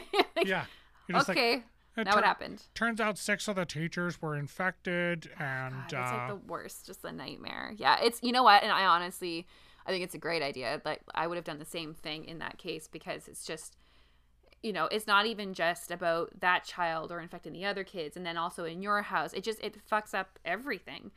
yeah. 0.45 0.65
You're 1.07 1.19
just 1.19 1.29
like, 1.29 1.37
okay. 1.37 1.53
"It 1.95 2.05
now 2.05 2.15
what 2.15 2.25
happened? 2.25 2.63
Turns 2.75 2.99
out 2.99 3.17
six 3.17 3.47
of 3.47 3.55
the 3.55 3.65
teachers 3.65 4.21
were 4.21 4.35
infected, 4.35 5.29
and 5.39 5.73
God, 5.73 5.83
it's 5.85 5.93
uh, 5.93 6.17
like 6.17 6.27
the 6.27 6.35
worst, 6.35 6.85
just 6.85 7.03
a 7.05 7.11
nightmare. 7.11 7.73
Yeah, 7.77 7.97
it's 8.01 8.19
you 8.21 8.31
know 8.31 8.43
what, 8.43 8.61
and 8.61 8.71
I 8.71 8.85
honestly, 8.85 9.47
I 9.85 9.91
think 9.91 10.03
it's 10.03 10.13
a 10.13 10.19
great 10.19 10.43
idea. 10.43 10.81
Like 10.83 11.01
I 11.15 11.25
would 11.27 11.37
have 11.37 11.45
done 11.45 11.59
the 11.59 11.65
same 11.65 11.93
thing 11.93 12.25
in 12.25 12.39
that 12.39 12.57
case 12.57 12.87
because 12.91 13.27
it's 13.27 13.45
just, 13.45 13.77
you 14.63 14.73
know, 14.73 14.85
it's 14.85 15.07
not 15.07 15.25
even 15.25 15.53
just 15.53 15.91
about 15.91 16.31
that 16.39 16.63
child 16.63 17.11
or 17.11 17.19
infecting 17.19 17.53
the 17.53 17.65
other 17.65 17.83
kids, 17.83 18.17
and 18.17 18.25
then 18.25 18.37
also 18.37 18.65
in 18.65 18.81
your 18.81 19.01
house. 19.03 19.33
It 19.33 19.43
just 19.43 19.59
it 19.63 19.77
fucks 19.89 20.13
up 20.13 20.39
everything. 20.45 21.11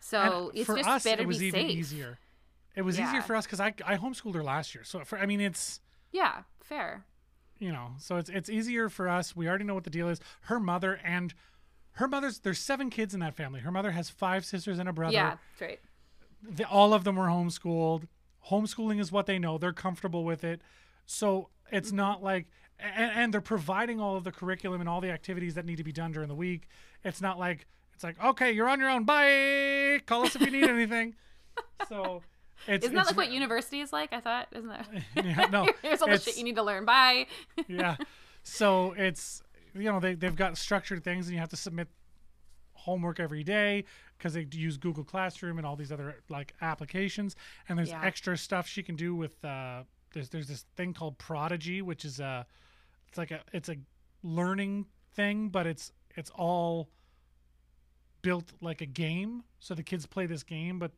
So 0.00 0.48
and 0.50 0.58
it's 0.58 0.66
for 0.66 0.76
just 0.76 0.88
us, 0.88 1.04
better 1.04 1.22
it 1.22 1.26
was 1.28 1.38
be 1.38 1.46
even 1.46 1.68
safe. 1.68 1.70
easier. 1.76 2.18
It 2.76 2.82
was 2.82 2.98
easier 2.98 3.22
for 3.22 3.36
us 3.36 3.46
because 3.46 3.60
I 3.60 3.74
I 3.86 3.96
homeschooled 3.96 4.34
her 4.34 4.42
last 4.42 4.74
year, 4.74 4.84
so 4.84 5.04
for 5.04 5.18
I 5.18 5.26
mean 5.26 5.40
it's 5.40 5.80
Yeah, 6.12 6.42
fair. 6.62 7.04
you 7.58 7.70
know 7.72 7.92
so 7.98 8.16
it's 8.16 8.28
it's 8.28 8.48
easier 8.50 8.88
for 8.88 9.08
us. 9.08 9.34
We 9.36 9.48
already 9.48 9.64
know 9.64 9.74
what 9.74 9.84
the 9.84 9.90
deal 9.90 10.08
is. 10.08 10.20
Her 10.42 10.58
mother 10.60 11.00
and 11.04 11.34
her 11.92 12.08
mother's 12.08 12.40
there's 12.40 12.58
seven 12.58 12.90
kids 12.90 13.14
in 13.14 13.20
that 13.20 13.34
family. 13.34 13.60
Her 13.60 13.70
mother 13.70 13.92
has 13.92 14.10
five 14.10 14.44
sisters 14.44 14.78
and 14.78 14.88
a 14.88 14.92
brother. 14.92 15.14
Yeah, 15.14 15.36
that's 15.58 15.60
right. 15.70 15.80
the, 16.42 16.64
all 16.68 16.92
of 16.92 17.04
them 17.04 17.16
were 17.16 17.26
homeschooled. 17.28 18.08
Homeschooling 18.50 19.00
is 19.00 19.10
what 19.12 19.26
they 19.26 19.38
know. 19.38 19.56
They're 19.56 19.72
comfortable 19.72 20.24
with 20.24 20.42
it. 20.44 20.60
So 21.06 21.48
it's 21.70 21.92
not 21.92 22.22
like, 22.22 22.46
and, 22.78 23.10
and 23.14 23.34
they're 23.34 23.40
providing 23.40 24.00
all 24.00 24.16
of 24.16 24.24
the 24.24 24.32
curriculum 24.32 24.80
and 24.80 24.88
all 24.88 25.00
the 25.00 25.10
activities 25.10 25.54
that 25.54 25.64
need 25.64 25.76
to 25.76 25.84
be 25.84 25.92
done 25.92 26.12
during 26.12 26.28
the 26.28 26.34
week. 26.34 26.68
It's 27.04 27.20
not 27.20 27.38
like, 27.38 27.66
it's 27.94 28.02
like, 28.04 28.22
okay, 28.22 28.52
you're 28.52 28.68
on 28.68 28.80
your 28.80 28.90
own. 28.90 29.04
Bye. 29.04 30.00
Call 30.06 30.24
us 30.26 30.34
if 30.36 30.42
you 30.42 30.50
need 30.50 30.64
anything. 30.68 31.14
So 31.88 32.22
it's, 32.66 32.84
Isn't 32.84 32.94
that 32.96 33.02
it's 33.02 33.10
like 33.10 33.16
what 33.16 33.30
university 33.32 33.80
is 33.80 33.92
like? 33.92 34.12
I 34.12 34.20
thought, 34.20 34.48
isn't 34.52 34.68
that? 34.68 34.88
yeah, 35.24 35.46
no, 35.52 35.68
Here's 35.82 36.02
all 36.02 36.08
the 36.08 36.18
shit 36.18 36.36
you 36.36 36.44
need 36.44 36.56
to 36.56 36.62
learn. 36.62 36.84
Bye. 36.84 37.26
yeah. 37.68 37.96
So 38.42 38.92
it's 38.96 39.42
you 39.74 39.84
know 39.90 40.00
they 40.00 40.14
they've 40.14 40.36
got 40.36 40.56
structured 40.58 41.02
things 41.04 41.26
and 41.26 41.34
you 41.34 41.40
have 41.40 41.48
to 41.50 41.56
submit 41.56 41.88
homework 42.74 43.18
every 43.18 43.42
day 43.42 43.84
because 44.18 44.34
they 44.34 44.46
use 44.52 44.76
Google 44.76 45.04
Classroom 45.04 45.58
and 45.58 45.66
all 45.66 45.76
these 45.76 45.90
other 45.90 46.16
like 46.28 46.54
applications 46.60 47.34
and 47.68 47.78
there's 47.78 47.88
Yeah. 47.88 48.02
extra 48.04 48.36
stuff 48.36 48.66
she 48.68 48.82
can 48.82 48.94
do 48.96 49.14
with 49.14 49.42
uh 49.44 49.84
there's 50.12 50.28
there's 50.28 50.48
this 50.48 50.66
thing 50.76 50.92
called 50.92 51.16
Prodigy 51.18 51.80
which 51.82 52.04
is 52.04 52.20
a 52.20 52.46
it's 53.14 53.18
like 53.18 53.30
a 53.30 53.42
it's 53.52 53.68
a 53.68 53.76
learning 54.24 54.86
thing, 55.14 55.48
but 55.48 55.66
it's 55.68 55.92
it's 56.16 56.30
all 56.30 56.88
built 58.22 58.52
like 58.60 58.80
a 58.80 58.86
game. 58.86 59.44
So 59.60 59.74
the 59.74 59.84
kids 59.84 60.04
play 60.06 60.26
this 60.26 60.42
game, 60.42 60.78
but 60.80 60.90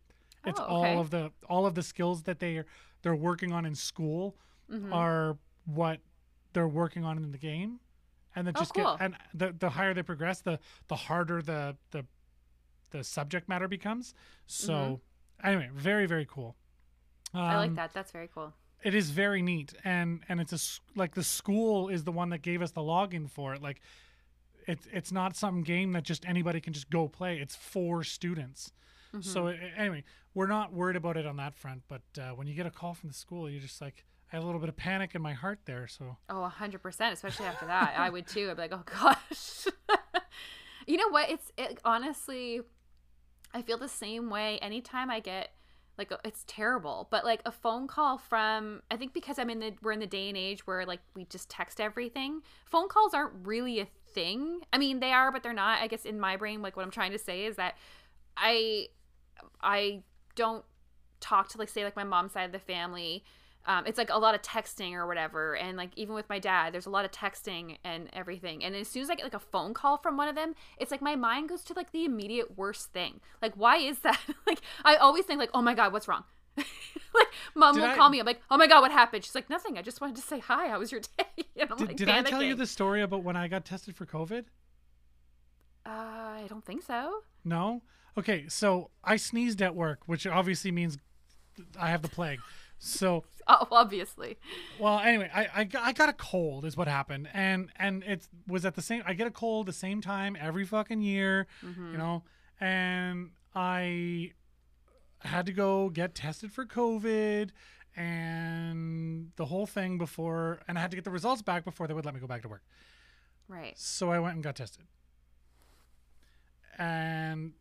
it's 0.46 0.58
Oh, 0.58 0.64
okay. 0.80 0.94
all 0.94 1.00
of 1.00 1.10
the 1.10 1.30
all 1.48 1.66
of 1.66 1.74
the 1.74 1.82
skills 1.82 2.22
that 2.22 2.38
they 2.38 2.56
are 2.56 2.66
they're 3.02 3.14
working 3.16 3.52
on 3.52 3.66
in 3.66 3.74
school 3.74 4.36
Mhm. 4.70 4.92
are 4.94 5.36
what 5.66 6.00
they're 6.54 6.66
working 6.68 7.04
on 7.04 7.18
in 7.18 7.32
the 7.32 7.38
game. 7.38 7.80
And 8.34 8.46
then 8.46 8.54
Oh, 8.56 8.60
just 8.60 8.72
cool. 8.74 8.96
get 8.96 9.02
and 9.02 9.16
the 9.34 9.52
the 9.52 9.68
higher 9.70 9.92
they 9.92 10.02
progress, 10.02 10.40
the 10.40 10.58
the 10.88 10.96
harder 10.96 11.42
the 11.42 11.76
the 11.90 12.06
the 12.90 13.04
subject 13.04 13.46
matter 13.46 13.68
becomes. 13.68 14.14
So 14.46 15.02
anyway, 15.44 15.68
very 15.74 16.06
very 16.06 16.24
cool. 16.24 16.56
Mm-hmm. 17.28 17.38
I 17.38 17.56
like 17.58 17.68
Um, 17.70 17.74
that. 17.74 17.92
That's 17.92 18.10
very 18.12 18.28
cool. 18.28 18.54
It 18.82 18.94
is 18.94 19.10
very 19.10 19.42
neat 19.42 19.74
and 19.84 20.20
and 20.28 20.40
it's 20.40 20.52
a 20.52 20.98
like 20.98 21.14
the 21.14 21.22
school 21.24 21.88
is 21.88 22.04
the 22.04 22.12
one 22.12 22.30
that 22.30 22.42
gave 22.42 22.62
us 22.62 22.70
the 22.72 22.80
login 22.80 23.28
for 23.30 23.54
it 23.54 23.62
like 23.62 23.80
it's 24.66 24.86
it's 24.92 25.10
not 25.12 25.36
some 25.36 25.62
game 25.62 25.92
that 25.92 26.02
just 26.02 26.26
anybody 26.28 26.60
can 26.60 26.72
just 26.72 26.90
go 26.90 27.08
play 27.08 27.38
it's 27.38 27.56
for 27.56 28.02
students 28.04 28.72
so 29.20 29.48
a- 29.48 29.54
anyway 29.78 30.04
we're 30.34 30.46
not 30.46 30.72
worried 30.72 30.96
about 30.96 31.16
it 31.16 31.26
on 31.26 31.36
that 31.36 31.54
front 31.54 31.82
but 31.88 32.02
uh, 32.20 32.30
when 32.30 32.46
you 32.46 32.54
get 32.54 32.66
a 32.66 32.70
call 32.70 32.92
from 32.92 33.08
the 33.08 33.14
school 33.14 33.48
you're 33.48 33.62
just 33.62 33.80
like 33.80 34.04
i 34.30 34.36
had 34.36 34.42
a 34.42 34.46
little 34.46 34.60
bit 34.60 34.68
of 34.68 34.76
panic 34.76 35.14
in 35.14 35.22
my 35.22 35.32
heart 35.32 35.60
there 35.64 35.86
so 35.88 36.16
Oh, 36.28 36.42
a 36.44 36.48
hundred 36.48 36.82
percent. 36.82 37.14
Especially 37.14 37.46
after 37.46 37.64
that, 37.66 37.94
I 37.96 38.10
would 38.10 38.26
too. 38.26 38.50
I'd 38.50 38.56
be 38.56 38.62
like, 38.62 38.72
oh 38.74 38.82
gosh. 38.84 39.66
you 40.86 40.96
know 40.96 41.08
what? 41.10 41.30
It's 41.30 41.50
it, 41.56 41.78
honestly, 41.84 42.60
I 43.54 43.62
feel 43.62 43.78
the 43.78 43.88
same 43.88 44.28
way. 44.28 44.58
Anytime 44.58 45.10
I 45.10 45.20
get 45.20 45.50
like, 45.98 46.12
uh, 46.12 46.18
it's 46.24 46.44
terrible, 46.46 47.08
but 47.10 47.24
like 47.24 47.40
a 47.46 47.52
phone 47.52 47.86
call 47.86 48.18
from, 48.18 48.82
I 48.90 48.96
think 48.96 49.14
because 49.14 49.38
I'm 49.38 49.50
in 49.50 49.60
the 49.60 49.72
we're 49.82 49.92
in 49.92 50.00
the 50.00 50.06
day 50.06 50.28
and 50.28 50.36
age 50.36 50.66
where 50.66 50.84
like 50.84 51.00
we 51.14 51.24
just 51.24 51.48
text 51.48 51.80
everything. 51.80 52.42
Phone 52.66 52.88
calls 52.88 53.14
aren't 53.14 53.46
really 53.46 53.80
a 53.80 53.86
thing. 54.14 54.60
I 54.72 54.78
mean, 54.78 55.00
they 55.00 55.12
are, 55.12 55.32
but 55.32 55.42
they're 55.42 55.52
not. 55.52 55.80
I 55.80 55.86
guess 55.86 56.04
in 56.04 56.20
my 56.20 56.36
brain, 56.36 56.62
like 56.62 56.76
what 56.76 56.84
I'm 56.84 56.90
trying 56.90 57.12
to 57.12 57.18
say 57.18 57.44
is 57.46 57.56
that 57.56 57.76
I 58.36 58.88
I 59.62 60.02
don't 60.34 60.64
talk 61.20 61.48
to 61.50 61.58
like 61.58 61.68
say 61.68 61.84
like 61.84 61.96
my 61.96 62.04
mom's 62.04 62.32
side 62.32 62.44
of 62.44 62.52
the 62.52 62.58
family 62.58 63.24
um, 63.66 63.84
it's 63.86 63.98
like 63.98 64.10
a 64.10 64.18
lot 64.18 64.34
of 64.34 64.42
texting 64.42 64.92
or 64.92 65.06
whatever 65.06 65.54
and 65.56 65.76
like 65.76 65.90
even 65.96 66.14
with 66.14 66.28
my 66.28 66.38
dad 66.38 66.72
there's 66.72 66.86
a 66.86 66.90
lot 66.90 67.04
of 67.04 67.10
texting 67.10 67.76
and 67.84 68.08
everything 68.12 68.64
and 68.64 68.74
as 68.74 68.88
soon 68.88 69.02
as 69.02 69.10
i 69.10 69.14
get 69.14 69.24
like 69.24 69.34
a 69.34 69.38
phone 69.38 69.74
call 69.74 69.96
from 69.98 70.16
one 70.16 70.28
of 70.28 70.34
them 70.34 70.54
it's 70.78 70.90
like 70.90 71.02
my 71.02 71.16
mind 71.16 71.48
goes 71.48 71.62
to 71.62 71.72
like 71.74 71.92
the 71.92 72.04
immediate 72.04 72.56
worst 72.56 72.92
thing. 72.92 73.20
Like 73.42 73.54
why 73.54 73.76
is 73.78 73.98
that? 74.00 74.20
Like 74.46 74.60
i 74.84 74.96
always 74.96 75.24
think 75.24 75.38
like 75.38 75.50
oh 75.54 75.62
my 75.62 75.74
god 75.74 75.92
what's 75.92 76.08
wrong? 76.08 76.24
Like 77.14 77.28
mom 77.54 77.74
Did 77.74 77.80
will 77.82 77.90
I- 77.90 77.96
call 77.96 78.10
me 78.10 78.20
i'm 78.20 78.26
like 78.26 78.40
oh 78.50 78.56
my 78.58 78.66
god 78.66 78.80
what 78.82 78.92
happened? 78.92 79.24
She's 79.24 79.34
like 79.34 79.50
nothing 79.50 79.78
i 79.78 79.82
just 79.82 80.00
wanted 80.00 80.16
to 80.16 80.22
say 80.22 80.38
hi 80.38 80.68
how 80.68 80.78
was 80.78 80.92
your 80.92 81.00
day? 81.00 81.44
And 81.58 81.70
i'm 81.70 81.78
did, 81.78 81.88
like 81.88 81.96
did 81.96 82.08
i 82.08 82.22
tell 82.22 82.42
you 82.42 82.54
the 82.54 82.66
story 82.66 83.02
about 83.02 83.22
when 83.24 83.36
i 83.36 83.48
got 83.48 83.64
tested 83.64 83.96
for 83.96 84.06
covid? 84.06 84.44
Uh, 85.84 85.88
i 85.90 86.46
don't 86.48 86.64
think 86.64 86.82
so. 86.82 87.20
No? 87.44 87.82
Okay 88.18 88.44
so 88.48 88.90
i 89.04 89.16
sneezed 89.16 89.60
at 89.62 89.74
work 89.74 90.00
which 90.06 90.26
obviously 90.26 90.70
means 90.70 90.98
i 91.78 91.88
have 91.90 92.02
the 92.02 92.08
plague 92.08 92.40
so 92.78 93.24
oh 93.46 93.66
obviously. 93.70 94.36
Well, 94.78 94.98
anyway, 95.00 95.30
I, 95.34 95.48
I 95.54 95.64
got- 95.64 95.82
I 95.84 95.92
got 95.92 96.08
a 96.08 96.12
cold 96.12 96.64
is 96.64 96.76
what 96.76 96.88
happened, 96.88 97.28
and 97.32 97.70
and 97.76 98.02
it 98.04 98.28
was 98.46 98.64
at 98.64 98.74
the 98.74 98.82
same. 98.82 99.02
I 99.06 99.14
get 99.14 99.26
a 99.26 99.30
cold 99.30 99.66
the 99.66 99.72
same 99.72 100.00
time 100.00 100.36
every 100.40 100.64
fucking 100.64 101.00
year, 101.02 101.46
mm-hmm. 101.64 101.92
you 101.92 101.98
know, 101.98 102.22
and 102.60 103.30
I 103.54 104.32
had 105.20 105.46
to 105.46 105.52
go 105.52 105.88
get 105.88 106.14
tested 106.14 106.52
for 106.52 106.64
COVID 106.66 107.50
and 107.96 109.32
the 109.36 109.46
whole 109.46 109.66
thing 109.66 109.96
before, 109.96 110.60
and 110.68 110.76
I 110.76 110.82
had 110.82 110.90
to 110.90 110.96
get 110.96 111.04
the 111.04 111.10
results 111.10 111.40
back 111.40 111.64
before 111.64 111.86
they 111.86 111.94
would 111.94 112.04
let 112.04 112.14
me 112.14 112.20
go 112.20 112.26
back 112.26 112.42
to 112.42 112.48
work. 112.48 112.62
right. 113.48 113.72
So 113.76 114.10
I 114.10 114.18
went 114.18 114.34
and 114.34 114.44
got 114.44 114.56
tested, 114.56 114.84
and 116.78 117.52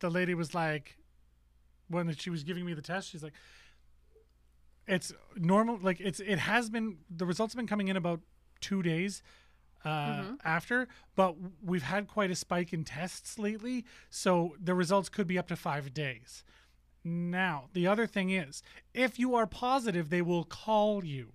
the 0.00 0.10
lady 0.10 0.34
was 0.34 0.54
like, 0.54 0.96
when 1.88 2.12
she 2.16 2.30
was 2.30 2.42
giving 2.42 2.64
me 2.64 2.74
the 2.74 2.82
test, 2.82 3.10
she's 3.10 3.22
like, 3.22 3.34
"It's 4.86 5.12
normal. 5.36 5.78
Like 5.80 6.00
it's 6.00 6.20
it 6.20 6.38
has 6.38 6.70
been 6.70 6.98
the 7.10 7.26
results 7.26 7.54
have 7.54 7.58
been 7.58 7.66
coming 7.66 7.88
in 7.88 7.96
about 7.96 8.20
two 8.60 8.82
days." 8.82 9.22
Uh, 9.84 10.36
after, 10.42 10.88
but 11.14 11.36
we've 11.62 11.82
had 11.82 12.08
quite 12.08 12.30
a 12.30 12.34
spike 12.34 12.72
in 12.72 12.84
tests 12.84 13.38
lately, 13.38 13.84
so 14.08 14.56
the 14.58 14.72
results 14.74 15.10
could 15.10 15.26
be 15.26 15.36
up 15.36 15.46
to 15.46 15.56
five 15.56 15.92
days. 15.92 16.42
Now, 17.04 17.68
the 17.74 17.86
other 17.86 18.06
thing 18.06 18.30
is, 18.30 18.62
if 18.94 19.18
you 19.18 19.34
are 19.34 19.46
positive, 19.46 20.08
they 20.08 20.22
will 20.22 20.44
call 20.44 21.04
you. 21.04 21.34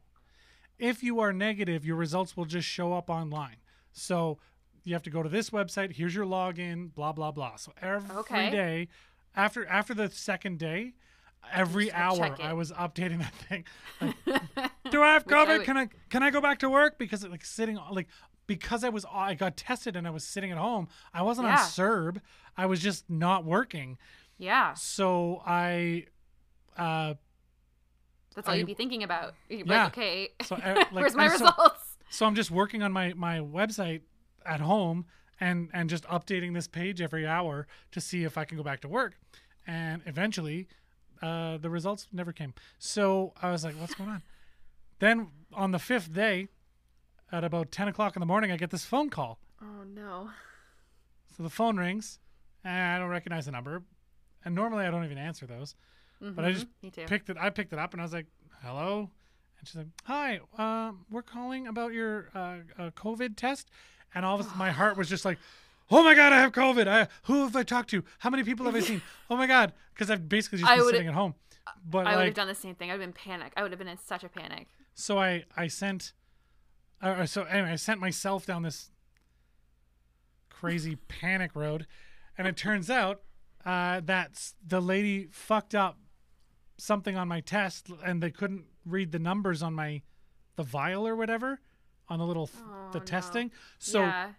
If 0.80 1.04
you 1.04 1.20
are 1.20 1.32
negative, 1.32 1.86
your 1.86 1.96
results 1.96 2.36
will 2.36 2.46
just 2.46 2.68
show 2.68 2.94
up 2.94 3.08
online. 3.08 3.58
So 3.92 4.40
you 4.84 4.94
have 4.96 5.04
to 5.04 5.12
go 5.12 5.22
to 5.22 5.30
this 5.30 5.52
website. 5.52 5.92
Here's 5.98 6.16
your 6.16 6.26
login. 6.26 6.92
Blah 6.96 7.12
blah 7.12 7.32
blah. 7.32 7.58
So 7.58 7.72
every 7.80 8.10
day, 8.10 8.18
Okay. 8.18 8.88
after 9.36 9.64
after 9.68 9.94
the 9.94 10.10
second 10.10 10.58
day, 10.58 10.96
every 11.52 11.92
hour. 11.92 12.36
I 12.42 12.54
was 12.54 12.72
updating 12.72 13.20
that 13.20 13.34
thing. 13.34 13.66
Like, 14.02 14.16
Do 14.92 15.02
I 15.04 15.14
have 15.14 15.26
Which 15.26 15.36
I 15.36 15.46
COVID? 15.46 15.58
would- 15.60 15.66
Can 15.66 15.78
I 15.78 15.90
can 16.10 16.24
I 16.24 16.30
go 16.32 16.42
back 16.42 16.60
to 16.60 16.70
work? 16.70 16.98
Because 16.98 17.28
like 17.28 17.46
sitting 17.46 17.78
like 17.92 18.08
because 18.48 18.84
I 18.84 18.90
was 18.90 19.06
I 19.12 19.36
got 19.36 19.56
tested 19.58 19.96
and 19.96 20.08
I 20.08 20.10
was 20.10 20.24
sitting 20.24 20.52
at 20.52 20.58
home. 20.58 20.88
I 21.14 21.22
wasn't 21.22 21.48
on 21.48 21.54
Yeah. 21.54 21.60
CERB. 21.66 22.22
I 22.58 22.66
was 22.66 22.80
just 22.82 23.10
not 23.10 23.46
working. 23.46 23.98
yeah 24.38 24.74
So 24.74 25.42
I 25.46 26.06
uh 26.78 27.14
that's 28.36 28.48
all 28.48 28.54
I- 28.54 28.58
you'd 28.58 28.68
be 28.68 28.74
thinking 28.74 29.04
about 29.04 29.34
you'd 29.50 29.68
Yeah. 29.68 29.84
like 29.86 29.98
okay 29.98 30.30
So, 30.44 30.56
like, 30.66 30.92
where's 30.92 31.16
my 31.16 31.28
so- 31.28 31.34
results 31.46 31.98
so 32.10 32.26
I'm 32.26 32.36
just 32.36 32.50
working 32.52 32.82
on 32.82 32.92
my 32.92 33.14
my 33.14 33.38
website 33.40 34.02
at 34.46 34.62
home 34.62 35.06
and 35.40 35.70
and 35.74 35.90
just 35.90 36.04
updating 36.06 36.54
this 36.54 36.68
page 36.68 37.02
every 37.02 37.28
hour 37.28 37.68
to 37.92 38.02
see 38.02 38.24
if 38.24 38.38
I 38.38 38.46
can 38.46 38.58
go 38.58 38.64
back 38.64 38.80
to 38.82 38.88
work. 38.88 39.14
And 39.68 40.02
eventually, 40.08 40.68
uh, 41.22 41.58
the 41.58 41.70
results 41.70 42.08
never 42.12 42.32
came. 42.32 42.54
So 42.78 43.34
I 43.42 43.52
was 43.52 43.64
like, 43.64 43.76
"What's 43.76 43.94
going 43.96 44.10
on?" 44.10 44.22
then 45.00 45.28
on 45.54 45.72
the 45.72 45.80
fifth 45.80 46.14
day, 46.14 46.48
at 47.32 47.44
about 47.44 47.72
ten 47.72 47.88
o'clock 47.88 48.16
in 48.16 48.20
the 48.20 48.26
morning, 48.26 48.52
I 48.52 48.58
get 48.58 48.70
this 48.72 48.86
phone 48.86 49.10
call. 49.10 49.40
oh 49.62 49.84
no 49.84 50.30
So 51.38 51.44
the 51.44 51.50
phone 51.50 51.78
rings, 51.78 52.20
and 52.64 52.96
I 52.96 53.00
don't 53.00 53.10
recognize 53.10 53.46
the 53.46 53.52
number. 53.52 53.84
And 54.44 54.56
normally 54.56 54.86
I 54.86 54.92
don't 54.92 55.04
even 55.06 55.18
answer 55.18 55.46
those, 55.46 55.76
but 56.22 56.44
I 56.46 56.52
just 56.52 56.66
Mm-hmm. 56.84 56.90
too 56.90 57.06
picked 57.06 57.30
it. 57.30 57.38
I 57.40 57.50
picked 57.50 57.72
it 57.74 57.80
up, 57.80 57.94
and 57.94 58.02
I 58.02 58.06
was 58.06 58.14
like, 58.14 58.26
"Hello," 58.62 59.10
and 59.60 59.68
she's 59.68 59.76
like, 59.76 59.88
"Hi, 60.06 60.40
um, 60.58 61.06
we're 61.10 61.22
calling 61.22 61.68
about 61.68 61.94
your 61.94 62.30
uh, 62.36 62.58
uh, 62.78 62.90
COVID 62.92 63.36
test." 63.36 63.70
And 64.16 64.26
all 64.26 64.36
of 64.36 64.42
a 64.42 64.44
sudden, 64.44 64.58
my 64.58 64.72
heart 64.72 64.98
was 64.98 65.08
just 65.08 65.24
like, 65.24 65.38
"Oh 65.92 66.04
my 66.04 66.14
god, 66.16 66.34
I 66.34 66.40
have 66.40 66.52
COVID! 66.52 66.88
I, 66.88 67.08
who 67.24 67.44
have 67.44 67.56
I 67.56 67.64
talked 67.64 67.90
to? 67.92 68.04
How 68.20 68.30
many 68.30 68.44
people 68.44 68.66
have 68.66 68.76
I 68.76 68.80
seen? 68.82 69.02
Oh 69.30 69.36
my 69.36 69.48
god!" 69.48 69.74
Because 69.94 70.10
I've 70.10 70.28
basically 70.30 70.60
just 70.60 70.72
I 70.72 70.78
been 70.78 70.86
sitting 70.86 71.08
at 71.08 71.14
home. 71.14 71.36
But 71.88 72.08
I 72.08 72.16
would 72.16 72.26
have 72.26 72.34
done 72.36 72.48
the 72.48 72.56
same 72.56 72.76
thing. 72.76 72.90
I 72.90 72.94
would 72.94 73.02
have 73.02 73.14
been 73.14 73.22
panic. 73.32 73.54
I 73.56 73.62
would 73.64 73.72
have 73.72 73.80
been 73.80 73.88
in 73.88 73.98
such 73.98 74.24
a 74.24 74.30
panic. 74.30 74.68
so 74.94 75.18
I 75.20 75.46
I 75.56 75.68
sent, 75.68 76.14
uh, 77.02 77.26
so 77.26 77.44
anyway, 77.44 77.72
I 77.72 77.76
sent 77.76 78.00
myself 78.00 78.46
down 78.46 78.64
this 78.64 78.92
crazy 80.50 80.96
panic 81.08 81.52
road, 81.56 81.86
and 82.38 82.48
it 82.48 82.58
turns 82.58 82.90
out 82.90 83.22
uh, 83.66 84.02
that 84.06 84.52
the 84.66 84.82
lady 84.82 85.28
fucked 85.32 85.76
up 85.76 85.98
something 86.78 87.16
on 87.18 87.28
my 87.28 87.42
test, 87.42 87.90
and 88.06 88.22
they 88.24 88.32
couldn't 88.32 88.66
read 88.86 89.12
the 89.12 89.20
numbers 89.20 89.62
on 89.62 89.74
my 89.74 90.02
the 90.56 90.64
vial 90.64 91.08
or 91.08 91.16
whatever 91.16 91.60
on 92.10 92.20
the 92.20 92.26
little 92.26 92.48
th- 92.48 92.64
Oh, 92.68 92.90
the 92.92 93.00
no. 93.00 93.06
testing. 93.06 93.52
So 93.78 94.02
yeah. 94.02 94.30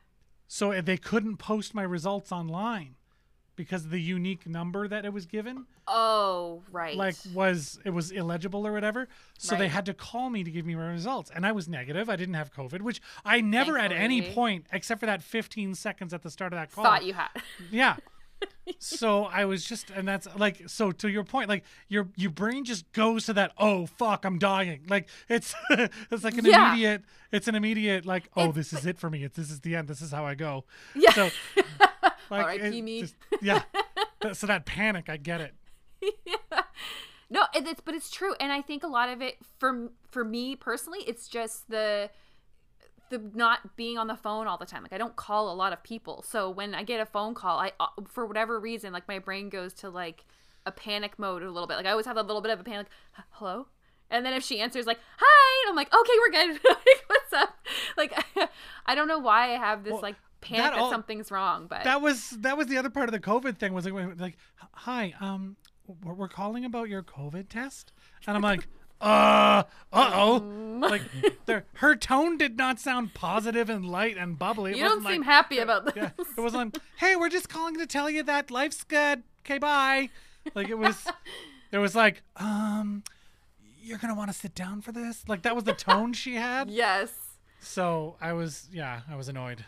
So 0.53 0.81
they 0.81 0.97
couldn't 0.97 1.37
post 1.37 1.75
my 1.77 1.83
results 1.85 2.33
online 2.33 2.97
because 3.55 3.85
of 3.85 3.91
the 3.91 4.01
unique 4.01 4.47
number 4.49 4.89
that 4.89 5.05
it 5.05 5.13
was 5.13 5.27
given 5.27 5.67
Oh, 5.87 6.63
right. 6.73 6.97
like 6.97 7.15
was 7.35 7.79
it 7.85 7.91
was 7.91 8.11
illegible 8.11 8.67
or 8.67 8.73
whatever 8.73 9.07
so 9.39 9.55
they 9.55 9.69
had 9.69 9.87
to 9.87 9.95
call 9.95 10.29
me 10.31 10.43
to 10.43 10.51
give 10.51 10.65
me 10.67 10.75
my 10.75 10.89
results. 10.91 11.31
And 11.35 11.45
i 11.47 11.53
was 11.53 11.69
negative. 11.69 12.09
I 12.09 12.17
didn't 12.17 12.35
have 12.35 12.53
covid 12.53 12.81
which 12.83 13.01
i 13.25 13.41
never 13.41 13.79
at 13.79 13.93
any 13.93 14.23
point 14.33 14.67
except 14.73 14.99
for 15.01 15.07
that 15.07 15.23
15 15.23 15.75
seconds 15.77 16.13
at 16.13 16.23
the 16.23 16.31
start 16.31 16.53
of 16.53 16.59
that 16.59 16.73
call. 16.73 16.85
thought 16.85 17.05
you 17.05 17.13
had. 17.13 17.29
yeah 17.71 17.97
so 18.79 19.25
i 19.25 19.45
was 19.45 19.65
just 19.65 19.91
and 19.91 20.07
that's 20.07 20.27
like 20.39 20.63
so 20.69 20.93
to 20.93 21.09
your 21.09 21.25
point 21.25 21.49
like 21.49 21.65
your 21.89 22.09
your 22.17 22.31
brain 22.31 22.65
just 22.65 22.91
goes 22.93 23.27
to 23.27 23.33
that 23.33 23.53
oh 23.59 23.87
fuck 23.87 24.25
i'm 24.25 24.39
dying 24.39 24.81
like 24.89 25.09
it's 25.29 25.55
it's 26.11 26.25
like 26.25 26.39
an 26.39 26.45
Yeah. 26.45 26.71
immediate 26.73 27.03
it's 27.33 27.49
an 27.49 27.55
immediate 27.55 28.07
like 28.07 28.31
oh 28.37 28.51
It's- 28.51 28.55
this 28.55 28.73
is 28.73 28.87
it 28.87 28.99
for 28.99 29.11
me 29.11 29.25
it's 29.25 29.37
this 29.37 29.51
is 29.51 29.61
the 29.61 29.75
end 29.77 29.89
this 29.89 30.01
is 30.01 30.13
how 30.13 30.25
i 30.25 30.35
go 30.35 30.65
Yeah. 30.95 31.13
so 31.13 31.31
like 32.31 32.45
R.I.P. 32.45 32.83
me. 32.83 33.01
just- 33.03 33.17
yeah 33.43 33.63
so 34.33 34.47
that 34.47 34.67
panic 34.67 35.09
i 35.09 35.17
get 35.17 35.41
it 35.41 35.55
No, 37.33 37.45
it's 37.55 37.81
but 37.85 37.95
it's 37.95 38.11
true, 38.11 38.35
and 38.41 38.51
I 38.51 38.61
think 38.61 38.83
a 38.83 38.89
lot 38.89 39.09
of 39.09 39.23
it 39.23 39.37
for 39.61 39.91
for 40.11 40.25
me 40.25 40.57
personally, 40.57 40.99
it's 41.07 41.29
just 41.29 41.71
the 41.71 42.11
the 43.11 43.21
not 43.35 43.77
being 43.77 43.99
on 43.99 44.07
the 44.07 44.17
phone 44.17 44.47
all 44.47 44.57
the 44.57 44.67
time. 44.67 44.83
Like 44.83 44.93
I 44.93 44.99
don't 44.99 45.17
call 45.17 45.53
a 45.53 45.55
lot 45.55 45.73
of 45.73 45.83
people, 45.83 46.23
so 46.27 46.49
when 46.49 46.75
I 46.75 46.83
get 46.83 47.01
a 47.01 47.07
phone 47.07 47.35
call, 47.35 47.59
I 47.59 47.73
uh, 47.79 47.89
for 48.09 48.27
whatever 48.27 48.59
reason, 48.59 48.93
like 48.93 49.07
my 49.07 49.19
brain 49.19 49.49
goes 49.49 49.75
to 49.75 49.91
like 49.91 50.25
a 50.67 50.73
panic 50.73 51.19
mode 51.19 51.43
a 51.43 51.51
little 51.51 51.67
bit. 51.67 51.77
Like 51.77 51.87
I 51.87 51.91
always 51.91 52.07
have 52.07 52.17
a 52.17 52.23
little 52.23 52.41
bit 52.41 52.51
of 52.53 52.61
a 52.61 52.65
panic. 52.65 52.87
Like, 53.17 53.27
Hello. 53.31 53.67
And 54.11 54.27
then 54.27 54.33
if 54.33 54.43
she 54.43 54.61
answers 54.61 54.87
like 54.87 54.99
"Hi," 55.19 55.69
I'm 55.71 55.77
like, 55.77 55.93
"Okay, 55.95 56.13
we're 56.19 56.31
good. 56.33 56.61
like, 56.69 57.05
what's 57.07 57.33
up?" 57.33 57.55
Like 57.97 58.13
I 58.87 58.95
don't 58.95 59.07
know 59.09 59.19
why 59.21 59.55
I 59.55 59.59
have 59.59 59.85
this 59.85 59.93
Well, 59.93 60.03
like 60.03 60.17
panic 60.41 60.65
that 60.65 60.71
that, 60.73 60.81
all- 60.81 60.91
something's 60.91 61.31
wrong, 61.31 61.67
but 61.69 61.85
that 61.85 62.01
was 62.03 62.31
that 62.41 62.57
was 62.57 62.67
the 62.67 62.79
other 62.79 62.91
part 62.91 63.09
of 63.09 63.13
the 63.13 63.21
COVID 63.21 63.59
thing 63.59 63.73
was 63.73 63.85
like, 63.87 64.19
like 64.21 64.37
hi, 64.73 65.15
um, 65.21 65.57
we're 66.03 66.29
calling 66.29 66.65
about 66.65 66.89
your 66.89 67.03
COVID 67.03 67.49
test, 67.49 67.93
and 68.27 68.37
I'm 68.37 68.43
like, 68.43 68.67
uh, 69.01 69.63
uh 69.93 70.11
oh, 70.15 70.37
like 70.81 71.03
there, 71.47 71.65
her 71.75 71.97
tone 71.97 72.37
did 72.37 72.57
not 72.57 72.79
sound 72.79 73.15
positive 73.15 73.71
and 73.71 73.85
light 73.85 74.17
and 74.17 74.39
bubbly. 74.39 74.73
It 74.73 74.77
you 74.79 74.85
don't 74.85 74.99
wasn't 74.99 75.13
seem 75.15 75.21
like, 75.23 75.27
happy 75.31 75.59
about 75.59 75.85
this. 75.87 75.95
Yeah, 75.97 76.11
it 76.37 76.41
was 76.41 76.55
like, 76.55 76.77
hey, 76.99 77.17
we're 77.17 77.29
just 77.29 77.49
calling 77.49 77.77
to 77.79 77.87
tell 77.87 78.11
you 78.11 78.23
that 78.25 78.51
life's 78.51 78.85
good. 78.85 79.23
Okay, 79.45 79.59
bye. 79.59 80.11
Like 80.55 80.69
it 80.69 80.79
was, 80.79 81.07
it 81.73 81.79
was 81.79 81.95
like, 81.95 82.23
um, 82.37 83.03
you're 83.83 83.99
gonna 83.99 84.15
want 84.15 84.31
to 84.31 84.37
sit 84.37 84.55
down 84.55 84.81
for 84.81 84.93
this. 84.93 85.25
Like 85.29 85.43
that 85.43 85.55
was 85.55 85.65
the 85.65 85.73
tone 85.75 86.13
she 86.13 86.35
had. 86.35 86.71
yes, 86.71 87.13
So 87.61 88.17
I 88.21 88.33
was, 88.33 88.69
yeah, 88.73 89.01
I 89.11 89.17
was 89.17 89.29
annoyed, 89.29 89.65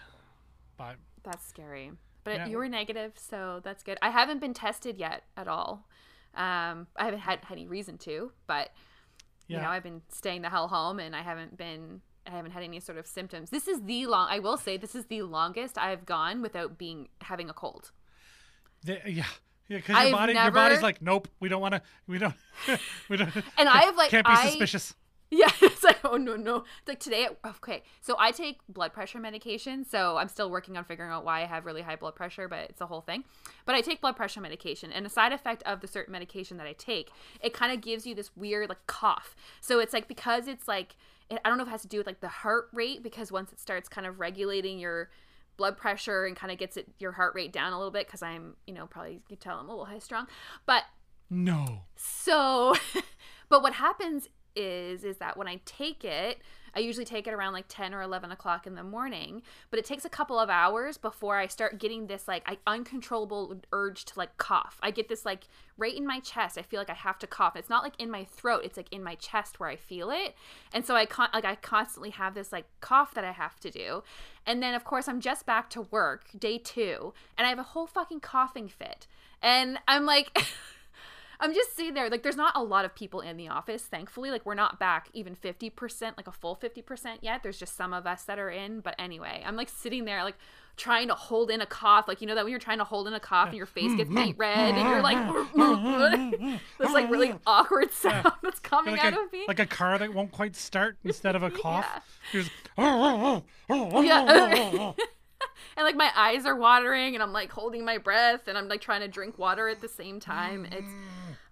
but 0.77 0.97
that's 1.23 1.47
scary. 1.47 1.93
But 2.25 2.35
Yeah. 2.37 2.47
you 2.49 2.57
were 2.59 2.69
negative, 2.69 3.13
so 3.17 3.61
that's 3.65 3.83
good. 3.83 3.99
I 4.01 4.11
haven't 4.11 4.41
been 4.41 4.55
tested 4.55 4.99
yet 4.99 5.25
at 5.37 5.49
all. 5.49 5.89
Um, 6.35 6.87
I 6.97 7.05
haven't 7.05 7.21
had 7.21 7.41
any 7.51 7.67
reason 7.67 7.99
to, 7.99 8.33
but 8.47 8.71
yeah, 9.53 9.59
you 9.59 9.63
know, 9.65 9.71
I've 9.71 9.83
been 9.83 10.03
staying 10.09 10.43
the 10.43 10.51
hell 10.51 10.69
home, 10.69 10.99
and 10.99 11.15
I 11.15 11.23
haven't 11.23 11.57
been. 11.57 12.01
I 12.25 12.31
haven't 12.31 12.53
had 12.53 12.63
any 12.63 12.79
sort 12.79 12.99
of 12.99 13.07
symptoms. 13.07 13.51
This 13.51 13.67
is 13.67 13.83
the 13.83 14.07
long. 14.07 14.29
I 14.31 14.39
will 14.39 14.57
say 14.57 14.77
this 14.77 14.95
is 14.95 15.07
the 15.07 15.23
longest 15.23 15.77
I've 15.77 16.07
gone 16.07 16.41
without 16.41 16.79
being 16.79 17.09
having 17.21 17.51
a 17.51 17.53
cold. 17.53 17.91
The- 18.85 19.01
yeah. 19.07 19.25
Yeah, 19.69 19.79
because 19.79 19.97
I've 19.97 20.09
your 20.09 20.19
body, 20.19 20.33
your 20.35 20.51
body's 20.51 20.83
like, 20.83 21.01
nope, 21.01 21.29
we 21.41 21.49
don't 21.49 21.63
want 21.63 21.75
to, 21.75 21.83
we 22.07 22.19
don't, 22.19 22.35
we 23.09 23.17
don't. 23.17 23.35
And 23.57 23.69
I've, 23.69 23.97
like, 23.97 24.11
can't 24.11 24.27
be 24.27 24.33
I- 24.33 24.49
suspicious. 24.51 24.95
Yeah, 25.35 25.51
it's 25.63 25.83
like, 25.83 25.99
oh 26.05 26.19
no, 26.19 26.37
no. 26.37 26.57
It's 26.81 26.89
like 26.89 27.01
today, 27.01 27.27
okay. 27.45 27.83
So 28.03 28.17
I 28.19 28.33
take 28.33 28.59
blood 28.69 28.93
pressure 28.93 29.19
medication. 29.19 29.83
So 29.83 30.19
I'm 30.19 30.29
still 30.29 30.51
working 30.51 30.77
on 30.77 30.85
figuring 30.85 31.11
out 31.11 31.25
why 31.25 31.41
I 31.41 31.47
have 31.47 31.65
really 31.65 31.81
high 31.81 31.97
blood 31.97 32.15
pressure, 32.15 32.49
but 32.49 32.69
it's 32.69 32.83
a 32.83 32.87
whole 32.87 33.01
thing. 33.01 33.25
But 33.65 33.75
I 33.75 33.81
take 33.81 34.03
blood 34.03 34.15
pressure 34.15 34.43
medication, 34.43 34.93
and 34.93 35.07
a 35.07 35.09
side 35.09 35.33
effect 35.33 35.63
of 35.63 35.81
the 35.81 35.89
certain 35.89 36.13
medication 36.13 36.59
that 36.59 36.67
I 36.67 36.75
take, 36.75 37.11
it 37.41 37.55
kind 37.55 37.73
of 37.73 37.81
gives 37.81 38.07
you 38.07 38.15
this 38.15 38.31
weird 38.37 38.69
like 38.69 38.87
cough. 38.87 39.35
So 39.63 39.79
it's 39.81 39.95
like 39.95 40.07
because 40.07 40.47
it's 40.49 40.69
like, 40.69 40.97
it, 41.31 41.41
I 41.43 41.49
don't 41.49 41.57
know 41.57 41.63
if 41.63 41.69
it 41.69 41.73
has 41.73 41.83
to 41.83 41.89
do 41.89 41.97
with 41.97 42.07
like 42.07 42.21
the 42.21 42.29
heart 42.29 42.69
rate, 42.75 43.03
because 43.03 43.33
once 43.33 43.53
it 43.53 43.59
starts 43.59 43.89
kind 43.89 44.07
of 44.07 44.21
regulating 44.21 44.79
your 44.79 45.09
blood 45.57 45.79
pressure 45.79 46.27
and 46.27 46.37
kind 46.37 46.53
of 46.53 46.59
gets 46.59 46.77
it 46.77 46.89
your 46.99 47.13
heart 47.13 47.35
rate 47.35 47.55
down 47.55 47.73
a 47.73 47.79
little 47.79 47.91
bit, 47.91 48.07
because 48.07 48.23
I'm, 48.23 48.57
you 48.67 48.75
know, 48.75 48.87
probably 48.87 49.15
you 49.15 49.21
can 49.31 49.39
tell 49.39 49.57
I'm 49.59 49.67
a 49.67 49.71
little 49.71 49.87
high 49.87 49.99
strung, 49.99 50.27
but 50.67 50.83
No. 51.31 51.85
so, 51.97 52.75
but 53.49 53.63
what 53.63 53.73
happens 53.73 54.29
is 54.57 55.05
is 55.05 55.19
that 55.19 55.37
when 55.37 55.49
I 55.49 55.61
take 55.65 56.05
it, 56.05 56.41
I 56.75 56.81
usually 56.81 57.05
take 57.05 57.27
it 57.27 57.35
around 57.35 57.53
like 57.53 57.67
ten 57.69 57.95
or 57.95 58.03
eleven 58.03 58.33
o'clock 58.33 58.67
in 58.67 58.75
the 58.75 58.83
morning. 58.83 59.43
But 59.71 59.79
it 59.79 59.85
takes 59.85 60.05
a 60.05 60.09
couple 60.09 60.39
of 60.39 60.49
hours 60.49 60.97
before 60.97 61.37
I 61.37 61.47
start 61.47 61.79
getting 61.79 62.07
this 62.07 62.27
like 62.27 62.43
I, 62.47 62.59
uncontrollable 62.67 63.61
urge 63.73 64.05
to 64.07 64.19
like 64.19 64.37
cough. 64.39 64.79
I 64.83 64.91
get 64.91 65.09
this 65.09 65.25
like 65.25 65.45
right 65.77 65.95
in 65.95 66.07
my 66.07 66.21
chest. 66.21 66.57
I 66.59 66.63
feel 66.63 66.81
like 66.81 66.91
I 66.91 66.95
have 66.95 67.19
to 67.21 67.27
cough. 67.27 67.57
It's 67.57 67.71
not 67.71 67.83
like 67.83 67.99
in 67.99 68.11
my 68.11 68.25
throat. 68.25 68.63
It's 68.65 68.77
like 68.77 68.93
in 68.93 69.03
my 69.03 69.17
chest 69.17 69.61
where 69.61 69.69
I 69.69 69.77
feel 69.77 70.11
it. 70.11 70.35
And 70.73 70.85
so 70.87 70.95
I 70.95 71.07
con- 71.07 71.31
like 71.35 71.45
I 71.45 71.57
constantly 71.57 72.11
have 72.11 72.35
this 72.35 72.53
like 72.53 72.65
cough 72.81 73.15
that 73.15 73.25
I 73.25 73.33
have 73.33 73.61
to 73.61 73.71
do. 73.71 74.03
And 74.47 74.63
then 74.63 74.75
of 74.75 74.85
course 74.85 75.09
I'm 75.09 75.21
just 75.21 75.47
back 75.47 75.69
to 75.71 75.83
work 75.83 76.25
day 76.39 76.59
two, 76.59 77.13
and 77.37 77.47
I 77.47 77.51
have 77.51 77.59
a 77.59 77.65
whole 77.65 77.87
fucking 77.87 78.21
coughing 78.21 78.69
fit. 78.69 79.07
And 79.43 79.79
I'm 79.87 80.07
like. 80.07 80.37
I'm 81.43 81.53
just 81.53 81.75
sitting 81.77 81.95
there. 81.95 82.09
Like, 82.09 82.23
there's 82.23 82.37
not 82.37 82.53
a 82.57 82.63
lot 82.63 82.85
of 82.85 82.95
people 82.95 83.21
in 83.21 83.37
the 83.37 83.49
office, 83.49 83.83
thankfully. 83.83 84.31
Like, 84.31 84.47
we're 84.47 84.55
not 84.55 84.79
back 84.79 85.09
even 85.13 85.35
50%, 85.35 86.17
like 86.17 86.29
a 86.29 86.33
full 86.33 86.57
50% 86.57 87.19
yet. 87.21 87.43
There's 87.43 87.59
just 87.59 87.77
some 87.77 87.93
of 87.93 88.07
us 88.07 88.23
that 88.25 88.39
are 88.39 88.49
in. 88.49 88.81
But 88.81 88.95
anyway, 88.99 89.43
I'm 89.45 89.57
like 89.57 89.69
sitting 89.69 90.05
there, 90.05 90.23
like, 90.25 90.37
trying 90.77 91.09
to 91.09 91.15
hold 91.15 91.51
in 91.51 91.61
a 91.61 91.67
cough. 91.67 92.07
Like, 92.09 92.21
you 92.23 92.27
know, 92.27 92.35
that 92.35 92.45
when 92.45 92.51
you're 92.53 92.61
trying 92.61 92.79
to 92.79 92.85
hold 92.85 93.07
in 93.09 93.13
a 93.13 93.21
cough 93.21 93.49
and 93.49 93.57
your 93.57 93.67
face 93.67 93.95
gets 93.95 94.09
bright 94.09 94.37
red 94.39 94.75
and 94.75 94.89
you're 94.89 95.03
like, 95.03 96.59
this 96.79 96.93
like 96.93 97.11
really 97.11 97.35
awkward 97.47 97.93
sound 97.93 98.33
that's 98.43 98.61
coming 98.61 98.97
Like 98.97 99.05
out 99.05 99.13
a, 99.13 99.21
of 99.21 99.33
me. 99.33 99.45
like 99.47 99.59
a 99.59 99.67
car 99.67 99.99
that 99.99 100.15
won't 100.15 100.33
quite 100.33 100.57
start 100.57 100.97
instead 101.05 101.37
of 101.37 101.43
a 101.43 101.51
cough. 101.63 102.19
You're 102.33 102.45
just, 102.45 102.55
Yeah. 102.79 103.41
and 105.77 105.85
like 105.85 105.97
my 105.97 106.11
eyes 106.17 106.47
are 106.47 106.57
watering 106.57 107.15
and 107.15 107.23
I'm 107.23 107.33
like 107.33 107.51
holding 107.53 107.85
my 107.85 107.99
breath 107.99 108.49
and 108.49 108.57
I'm 108.57 108.69
like 108.69 108.81
trying 108.81 109.01
to 109.01 109.09
drink 109.09 109.39
water 109.39 109.69
at 109.69 109.81
the 109.81 109.89
same 109.89 110.21
time. 110.21 110.67
It's 110.71 110.89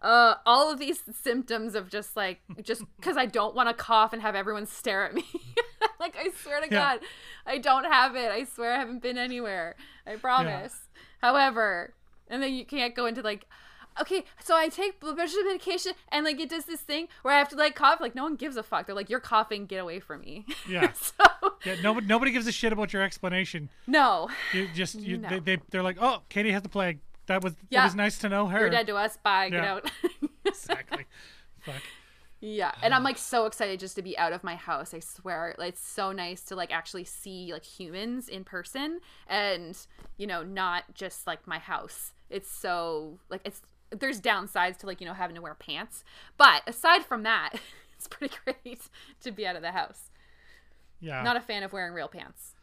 uh 0.02 0.34
all 0.46 0.72
of 0.72 0.78
these 0.78 1.02
symptoms 1.12 1.74
of 1.74 1.90
just 1.90 2.16
like 2.16 2.40
just 2.62 2.82
cuz 3.02 3.16
I 3.16 3.26
don't 3.26 3.54
want 3.54 3.68
to 3.68 3.74
cough 3.74 4.12
and 4.12 4.22
have 4.22 4.34
everyone 4.34 4.66
stare 4.66 5.04
at 5.04 5.14
me. 5.14 5.24
like 6.00 6.16
I 6.16 6.30
swear 6.42 6.60
to 6.60 6.66
Yeah. 6.70 6.96
god, 6.96 7.00
I 7.46 7.58
don't 7.58 7.84
have 7.84 8.16
it. 8.16 8.30
I 8.30 8.44
swear 8.44 8.72
I 8.72 8.78
haven't 8.78 9.02
been 9.02 9.18
anywhere. 9.18 9.76
I 10.06 10.16
promise. 10.16 10.88
However, 11.20 11.94
and 12.28 12.42
then 12.42 12.54
you 12.54 12.64
can't 12.64 12.94
go 12.94 13.06
into 13.06 13.22
like 13.22 13.46
Okay, 14.00 14.24
so 14.42 14.56
I 14.56 14.68
take 14.68 15.00
blood 15.00 15.16
pressure 15.16 15.36
medication 15.44 15.92
and 16.10 16.24
like 16.24 16.40
it 16.40 16.48
does 16.48 16.64
this 16.64 16.80
thing 16.80 17.08
where 17.22 17.34
I 17.34 17.38
have 17.38 17.48
to 17.50 17.56
like 17.56 17.74
cough. 17.74 18.00
Like 18.00 18.14
no 18.14 18.22
one 18.22 18.36
gives 18.36 18.56
a 18.56 18.62
fuck. 18.62 18.86
They're 18.86 18.94
like, 18.94 19.10
"You're 19.10 19.20
coughing, 19.20 19.66
get 19.66 19.78
away 19.80 19.98
from 20.00 20.20
me." 20.22 20.46
Yeah. 20.68 20.92
so 20.92 21.12
yeah, 21.64 21.74
nobody, 21.82 22.06
nobody 22.06 22.30
gives 22.30 22.46
a 22.46 22.52
shit 22.52 22.72
about 22.72 22.92
your 22.92 23.02
explanation. 23.02 23.68
no, 23.88 24.30
You 24.54 24.68
just, 24.74 24.94
you, 24.94 25.18
No. 25.18 25.28
they, 25.28 25.40
they, 25.40 25.62
they're 25.70 25.82
like, 25.82 25.96
oh, 26.00 26.22
Katie 26.28 26.52
has 26.52 26.62
the 26.62 26.68
plague. 26.68 27.00
That 27.30 27.44
was, 27.44 27.54
yeah. 27.70 27.82
it 27.82 27.84
was 27.84 27.94
nice 27.94 28.18
to 28.18 28.28
know 28.28 28.48
her. 28.48 28.58
you're 28.58 28.70
dead 28.70 28.88
to 28.88 28.96
us. 28.96 29.16
Bye. 29.16 29.50
Get 29.50 29.62
Yeah. 29.62 29.74
out. 29.74 29.90
Exactly. 30.44 31.04
Fuck. 31.60 31.76
yeah, 32.40 32.72
and 32.82 32.92
I'm 32.92 33.04
like 33.04 33.18
so 33.18 33.46
excited 33.46 33.78
just 33.78 33.94
to 33.96 34.02
be 34.02 34.18
out 34.18 34.32
of 34.32 34.42
my 34.42 34.56
house. 34.56 34.92
I 34.92 34.98
swear, 34.98 35.54
like, 35.58 35.74
it's 35.74 35.80
so 35.80 36.10
nice 36.10 36.42
to 36.44 36.56
like 36.56 36.72
actually 36.72 37.04
see 37.04 37.52
like 37.52 37.64
humans 37.64 38.28
in 38.28 38.42
person, 38.42 38.98
and 39.28 39.78
you 40.16 40.26
know, 40.26 40.42
not 40.42 40.92
just 40.94 41.26
like 41.28 41.46
my 41.46 41.58
house. 41.58 42.12
It's 42.30 42.50
so 42.50 43.20
like 43.28 43.42
it's 43.44 43.62
there's 43.90 44.20
downsides 44.20 44.76
to 44.78 44.86
like 44.86 45.00
you 45.00 45.06
know 45.06 45.14
having 45.14 45.36
to 45.36 45.42
wear 45.42 45.54
pants, 45.54 46.02
but 46.36 46.62
aside 46.66 47.04
from 47.04 47.22
that, 47.22 47.52
it's 47.96 48.08
pretty 48.08 48.34
great 48.44 48.80
to 49.22 49.30
be 49.30 49.46
out 49.46 49.54
of 49.54 49.62
the 49.62 49.70
house. 49.72 50.10
Yeah. 51.00 51.22
Not 51.22 51.36
a 51.36 51.40
fan 51.40 51.62
of 51.62 51.72
wearing 51.72 51.92
real 51.94 52.08
pants. 52.08 52.54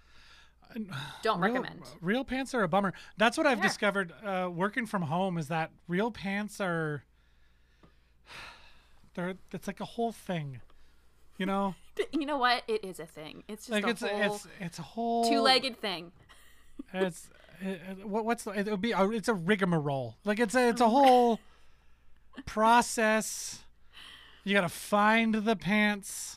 Don't 1.24 1.39
real, 1.39 1.53
recommend. 1.53 1.82
Real 2.01 2.24
pants 2.24 2.53
are 2.53 2.63
a 2.63 2.68
bummer. 2.68 2.93
That's 3.18 3.38
what 3.38 3.47
I've 3.47 3.57
Yeah. 3.59 3.63
discovered 3.63 4.13
uh, 4.24 4.49
working 4.53 4.86
from 4.86 5.03
home 5.03 5.38
is 5.38 5.47
that 5.47 5.72
real 5.88 6.11
pants 6.11 6.59
are 6.61 7.03
they're 9.13 9.36
it's 9.51 9.68
like 9.68 9.80
a 9.80 9.86
whole 9.86 10.11
thing. 10.11 10.61
You 11.38 11.45
know? 11.45 11.76
You 12.11 12.28
know 12.28 12.38
what? 12.38 12.61
It 12.68 12.86
is 12.86 12.99
a 12.99 13.07
thing. 13.07 13.43
It's 13.47 13.65
just 13.68 13.72
like 13.72 13.84
a 13.86 13.89
it's 13.89 14.01
whole 14.01 14.22
it's 14.36 14.47
it's 14.59 14.80
a 14.80 14.84
whole 14.84 15.30
two-legged 15.30 15.80
thing. 15.82 16.11
It's 16.93 17.28
it, 17.59 17.82
it- 17.89 18.07
what 18.07 18.24
what's 18.24 18.43
the, 18.43 18.51
it 18.51 18.68
would 18.70 18.82
be 18.82 18.91
a, 18.91 19.09
it's 19.09 19.28
a 19.28 19.34
rigmarole. 19.34 20.15
Like 20.24 20.39
it's 20.39 20.53
a 20.53 20.70
it's 20.70 20.80
a 20.82 20.88
whole 20.89 21.39
process. 22.45 23.63
You 24.43 24.53
got 24.53 24.61
to 24.61 24.70
find 24.70 25.34
the 25.34 25.55
pants. 25.55 26.36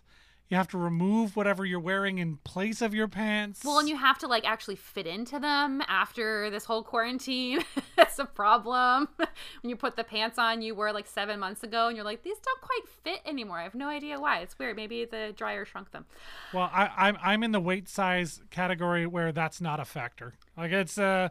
You 0.51 0.57
have 0.57 0.67
to 0.69 0.79
remove 0.79 1.37
whatever 1.37 1.65
you're 1.65 1.79
wearing 1.79 2.19
in 2.19 2.39
place 2.39 2.83
of 2.83 2.93
your 2.93 3.07
pants. 3.07 3.65
Well, 3.65 3.79
and 3.79 3.89
you 3.89 3.97
have 3.97 4.19
to 4.19 4.27
like 4.27 4.45
actually 4.45 4.75
fit 4.75 5.07
into 5.07 5.39
them 5.39 5.81
after 5.87 6.51
this 6.51 6.65
whole 6.65 6.83
quarantine. 6.83 7.63
That's 7.97 8.19
a 8.19 8.25
problem. 8.25 9.09
when 9.17 9.71
you 9.71 9.77
put 9.77 9.95
the 9.95 10.03
pants 10.03 10.39
on 10.39 10.61
you 10.61 10.75
wore 10.75 10.93
like 10.93 11.07
seven 11.07 11.39
months 11.39 11.63
ago, 11.63 11.87
and 11.87 11.97
you're 11.97 12.05
like, 12.05 12.25
these 12.25 12.37
don't 12.39 12.61
quite 12.61 12.89
fit 13.05 13.21
anymore. 13.25 13.61
I 13.61 13.63
have 13.63 13.77
no 13.77 13.89
idea 13.89 14.21
why. 14.21 14.41
It's 14.41 14.59
weird. 14.59 14.75
Maybe 14.75 15.05
the 15.05 15.33
dryer 15.37 15.65
shrunk 15.65 15.93
them. 15.93 16.05
Well, 16.53 16.69
I, 16.75 16.91
I'm 16.97 17.17
I'm 17.23 17.43
in 17.45 17.53
the 17.53 17.61
weight 17.61 17.89
size 17.89 18.43
category 18.51 19.07
where 19.07 19.31
that's 19.31 19.61
not 19.61 19.79
a 19.79 19.85
factor. 19.85 20.35
Like 20.57 20.73
it's 20.73 20.99
uh, 20.99 21.29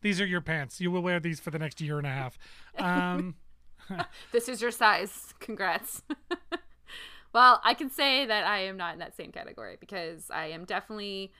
these 0.00 0.22
are 0.22 0.26
your 0.26 0.40
pants. 0.40 0.80
You 0.80 0.90
will 0.90 1.02
wear 1.02 1.20
these 1.20 1.38
for 1.38 1.50
the 1.50 1.58
next 1.58 1.82
year 1.82 1.98
and 1.98 2.06
a 2.06 2.10
half. 2.10 2.38
Um, 2.78 3.34
This 4.32 4.48
is 4.48 4.62
your 4.62 4.70
size. 4.70 5.34
Congrats. 5.40 6.02
Well, 7.34 7.60
I 7.64 7.74
can 7.74 7.90
say 7.90 8.24
that 8.24 8.46
I 8.46 8.60
am 8.60 8.76
not 8.76 8.92
in 8.94 9.00
that 9.00 9.16
same 9.16 9.32
category 9.32 9.76
because 9.78 10.30
I 10.30 10.46
am 10.46 10.64
definitely. 10.64 11.32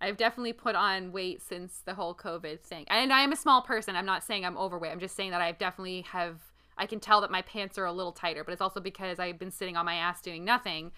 I've 0.00 0.16
definitely 0.16 0.52
put 0.52 0.76
on 0.76 1.10
weight 1.10 1.42
since 1.42 1.82
the 1.84 1.94
whole 1.94 2.14
COVID 2.14 2.60
thing. 2.60 2.84
And 2.88 3.12
I 3.12 3.22
am 3.22 3.32
a 3.32 3.36
small 3.36 3.62
person. 3.62 3.96
I'm 3.96 4.06
not 4.06 4.22
saying 4.22 4.44
I'm 4.44 4.56
overweight. 4.56 4.92
I'm 4.92 5.00
just 5.00 5.16
saying 5.16 5.32
that 5.32 5.40
I've 5.40 5.58
definitely 5.58 6.02
have 6.02 6.40
I 6.76 6.86
can 6.86 7.00
tell 7.00 7.20
that 7.22 7.32
my 7.32 7.42
pants 7.42 7.78
are 7.78 7.84
a 7.84 7.92
little 7.92 8.12
tighter, 8.12 8.44
but 8.44 8.52
it's 8.52 8.60
also 8.60 8.78
because 8.78 9.18
I've 9.18 9.38
been 9.38 9.50
sitting 9.50 9.76
on 9.76 9.84
my 9.84 9.94
ass 9.94 10.20
doing 10.20 10.44
nothing 10.44 10.92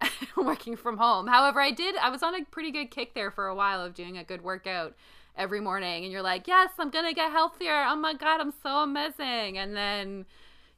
working 0.36 0.76
from 0.76 0.98
home. 0.98 1.26
However, 1.26 1.60
I 1.60 1.72
did 1.72 1.96
I 1.96 2.10
was 2.10 2.22
on 2.22 2.40
a 2.40 2.44
pretty 2.44 2.70
good 2.70 2.92
kick 2.92 3.14
there 3.14 3.32
for 3.32 3.48
a 3.48 3.54
while 3.54 3.84
of 3.84 3.94
doing 3.94 4.18
a 4.18 4.24
good 4.24 4.42
workout 4.42 4.94
every 5.36 5.60
morning 5.60 6.04
and 6.04 6.12
you're 6.12 6.22
like, 6.22 6.46
"Yes, 6.46 6.70
I'm 6.78 6.90
going 6.90 7.06
to 7.06 7.14
get 7.14 7.32
healthier. 7.32 7.84
Oh 7.88 7.96
my 7.96 8.14
god, 8.14 8.40
I'm 8.40 8.54
so 8.62 8.82
amazing." 8.82 9.58
And 9.58 9.76
then 9.76 10.26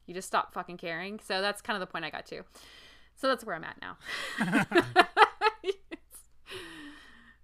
you 0.07 0.15
just 0.15 0.27
stop 0.27 0.53
fucking 0.53 0.77
caring. 0.77 1.19
So 1.19 1.41
that's 1.41 1.61
kind 1.61 1.75
of 1.75 1.87
the 1.87 1.91
point 1.91 2.05
I 2.05 2.09
got 2.09 2.25
to. 2.27 2.43
So 3.17 3.27
that's 3.27 3.43
where 3.43 3.55
I'm 3.55 3.63
at 3.63 3.77
now. 3.81 3.97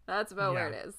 that's 0.06 0.32
about 0.32 0.54
where 0.54 0.70
it 0.70 0.86
is. 0.88 0.96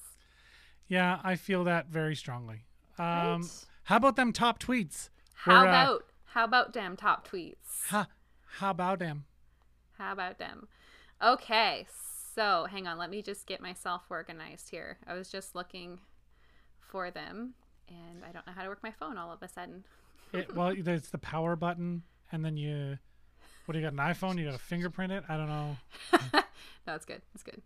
yeah, 0.87 1.19
I 1.23 1.35
feel 1.35 1.63
that 1.63 1.87
very 1.87 2.15
strongly. 2.15 2.65
Um, 2.99 3.41
Right. 3.41 3.65
How 3.83 3.97
about 3.97 4.15
them 4.15 4.33
top 4.33 4.59
tweets? 4.59 5.09
How 5.33 5.61
We're, 5.61 5.67
uh, 5.67 5.69
about 5.69 6.03
how 6.25 6.43
about 6.43 6.73
them 6.73 6.97
top 6.97 7.27
tweets? 7.27 7.87
Ha, 7.89 8.07
how 8.57 8.71
about 8.71 8.99
them? 8.99 9.25
How 9.97 10.11
about 10.11 10.39
them? 10.39 10.67
Okay, 11.23 11.85
So 12.35 12.67
hang 12.69 12.85
on, 12.87 12.97
let 12.97 13.09
me 13.09 13.21
just 13.21 13.45
get 13.47 13.61
myself 13.61 14.01
organized 14.09 14.69
here. 14.69 14.97
I 15.07 15.13
was 15.13 15.29
just 15.29 15.55
looking 15.55 15.99
for 16.81 17.09
them, 17.11 17.53
and 17.87 18.25
I 18.27 18.31
don't 18.33 18.45
know 18.45 18.51
how 18.53 18.63
to 18.63 18.69
work 18.69 18.83
my 18.83 18.91
phone 18.91 19.17
all 19.17 19.31
of 19.31 19.41
a 19.41 19.47
sudden. 19.47 19.85
It, 20.33 20.53
well, 20.53 20.73
there's 20.81 21.09
the 21.09 21.17
power 21.17 21.55
button, 21.55 22.03
and 22.31 22.43
then 22.43 22.57
you. 22.57 22.97
What 23.65 23.73
do 23.73 23.79
you 23.79 23.85
got? 23.85 23.93
An 23.93 23.99
iPhone? 23.99 24.37
You 24.37 24.45
got 24.45 24.53
to 24.53 24.59
fingerprint 24.59 25.11
it? 25.11 25.23
I 25.29 25.37
don't 25.37 25.47
know. 25.49 25.77
No, 26.87 26.93
it's 26.93 27.05
good. 27.05 27.21
That's 27.33 27.41
good. 27.41 27.61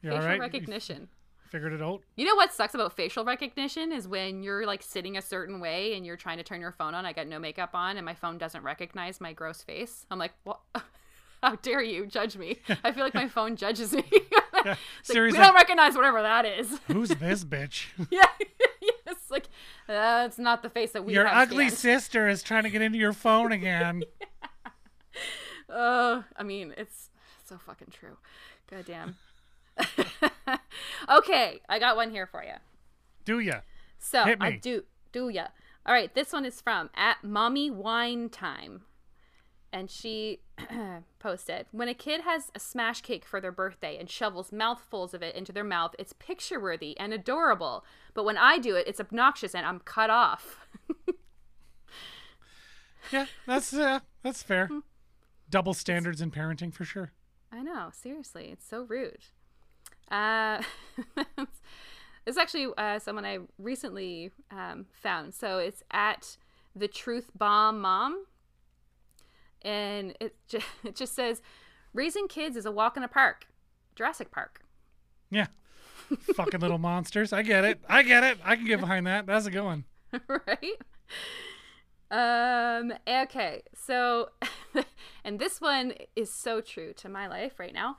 You 0.00 0.08
Facial 0.10 0.22
all 0.22 0.26
right? 0.26 0.36
You 0.36 0.40
recognition. 0.40 1.08
figured 1.50 1.74
it 1.74 1.82
out. 1.82 2.00
You 2.16 2.24
know 2.24 2.34
what 2.34 2.52
sucks 2.52 2.74
about 2.74 2.94
facial 2.96 3.22
recognition 3.22 3.92
is 3.92 4.08
when 4.08 4.42
you're 4.42 4.66
like 4.66 4.82
sitting 4.82 5.18
a 5.18 5.22
certain 5.22 5.60
way 5.60 5.94
and 5.94 6.06
you're 6.06 6.16
trying 6.16 6.38
to 6.38 6.42
turn 6.42 6.62
your 6.62 6.72
phone 6.72 6.94
on. 6.94 7.04
I 7.04 7.12
got 7.12 7.26
no 7.26 7.38
makeup 7.38 7.70
on 7.74 7.98
and 7.98 8.06
my 8.06 8.14
phone 8.14 8.38
doesn't 8.38 8.62
recognize 8.62 9.20
my 9.20 9.34
gross 9.34 9.62
face. 9.62 10.06
I'm 10.10 10.18
like, 10.18 10.32
what? 10.44 10.60
How 11.42 11.56
dare 11.56 11.82
you 11.82 12.06
judge 12.06 12.38
me? 12.38 12.56
I 12.82 12.92
feel 12.92 13.04
like 13.04 13.12
my 13.12 13.28
phone 13.28 13.56
judges 13.56 13.92
me. 13.92 14.02
Yeah, 14.10 14.38
like, 14.64 14.78
seriously. 15.02 15.38
we 15.38 15.44
don't 15.44 15.54
recognize 15.54 15.94
whatever 15.94 16.22
that 16.22 16.46
is. 16.46 16.80
Who's 16.86 17.10
this 17.10 17.44
bitch? 17.44 17.88
yeah, 18.10 18.24
it's 19.06 19.30
like 19.30 19.50
that's 19.86 20.38
not 20.38 20.62
the 20.62 20.70
face 20.70 20.92
that 20.92 21.04
we. 21.04 21.12
Your 21.12 21.26
ugly 21.26 21.68
sister 21.68 22.30
is 22.30 22.42
trying 22.42 22.62
to 22.62 22.70
get 22.70 22.80
into 22.80 22.96
your 22.96 23.12
phone 23.12 23.52
again. 23.52 24.04
Uh, 25.68 26.22
I 26.36 26.42
mean, 26.42 26.74
it's 26.76 27.10
so 27.44 27.58
fucking 27.58 27.88
true. 27.90 28.16
God 28.70 28.84
damn. 28.86 29.16
okay, 31.08 31.60
I 31.68 31.78
got 31.78 31.96
one 31.96 32.10
here 32.10 32.26
for 32.26 32.42
you. 32.42 32.54
Do 33.24 33.38
ya? 33.40 33.60
So 33.98 34.24
Hit 34.24 34.38
I 34.40 34.52
do 34.56 34.84
do 35.12 35.28
ya. 35.28 35.46
All 35.86 35.94
right, 35.94 36.14
this 36.14 36.32
one 36.32 36.44
is 36.44 36.60
from 36.60 36.90
at 36.94 37.22
mommy 37.22 37.70
wine 37.70 38.28
time, 38.28 38.82
and 39.72 39.90
she 39.90 40.40
posted 41.18 41.66
when 41.72 41.88
a 41.88 41.94
kid 41.94 42.22
has 42.22 42.50
a 42.54 42.60
smash 42.60 43.00
cake 43.00 43.24
for 43.24 43.40
their 43.40 43.52
birthday 43.52 43.96
and 43.98 44.08
shovels 44.08 44.52
mouthfuls 44.52 45.14
of 45.14 45.22
it 45.22 45.34
into 45.34 45.52
their 45.52 45.64
mouth, 45.64 45.94
it's 45.98 46.12
picture 46.12 46.60
worthy 46.60 46.98
and 46.98 47.12
adorable. 47.12 47.84
But 48.14 48.24
when 48.24 48.38
I 48.38 48.58
do 48.58 48.76
it, 48.76 48.86
it's 48.86 49.00
obnoxious 49.00 49.54
and 49.54 49.66
I'm 49.66 49.80
cut 49.80 50.10
off. 50.10 50.58
Yeah, 53.12 53.26
that's 53.46 53.72
uh, 53.74 54.00
that's 54.22 54.42
fair. 54.42 54.68
Double 55.54 55.72
standards 55.72 56.20
in 56.20 56.32
parenting 56.32 56.74
for 56.74 56.84
sure. 56.84 57.12
I 57.52 57.62
know, 57.62 57.90
seriously, 57.92 58.48
it's 58.50 58.66
so 58.66 58.82
rude. 58.82 59.20
Uh, 60.10 60.60
it's 62.26 62.36
actually 62.36 62.66
uh, 62.76 62.98
someone 62.98 63.24
I 63.24 63.38
recently 63.56 64.32
um, 64.50 64.86
found. 64.92 65.32
So 65.32 65.58
it's 65.58 65.84
at 65.92 66.38
the 66.74 66.88
Truth 66.88 67.30
Bomb 67.38 67.80
Mom, 67.80 68.24
and 69.62 70.16
it 70.18 70.34
just, 70.48 70.66
it 70.84 70.96
just 70.96 71.14
says, 71.14 71.40
"Raising 71.92 72.26
kids 72.26 72.56
is 72.56 72.66
a 72.66 72.72
walk 72.72 72.96
in 72.96 73.04
a 73.04 73.08
park, 73.08 73.46
Jurassic 73.94 74.32
Park." 74.32 74.62
Yeah. 75.30 75.46
Fucking 76.34 76.58
little 76.58 76.78
monsters. 76.78 77.32
I 77.32 77.42
get 77.42 77.64
it. 77.64 77.78
I 77.88 78.02
get 78.02 78.24
it. 78.24 78.38
I 78.44 78.56
can 78.56 78.66
get 78.66 78.80
behind 78.80 79.06
that. 79.06 79.26
That's 79.26 79.46
a 79.46 79.52
good 79.52 79.62
one. 79.62 79.84
right? 80.26 80.82
Um, 82.14 82.92
okay, 83.08 83.62
so, 83.74 84.28
and 85.24 85.40
this 85.40 85.60
one 85.60 85.94
is 86.14 86.32
so 86.32 86.60
true 86.60 86.92
to 86.94 87.08
my 87.08 87.26
life 87.26 87.58
right 87.58 87.74
now. 87.74 87.96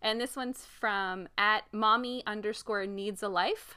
And 0.00 0.20
this 0.20 0.34
one's 0.34 0.64
from 0.64 1.28
at 1.38 1.62
mommy 1.72 2.24
underscore 2.26 2.86
needs 2.86 3.22
a 3.22 3.28
life, 3.28 3.76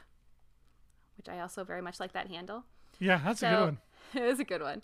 which 1.16 1.28
I 1.28 1.38
also 1.38 1.62
very 1.62 1.82
much 1.82 2.00
like 2.00 2.12
that 2.14 2.28
handle. 2.28 2.64
Yeah, 2.98 3.20
that's 3.24 3.42
a 3.42 3.46
good 3.46 3.54
So- 3.54 3.64
one. 3.64 3.78
it 4.14 4.22
is 4.24 4.40
a 4.40 4.44
good 4.44 4.62
one. 4.62 4.82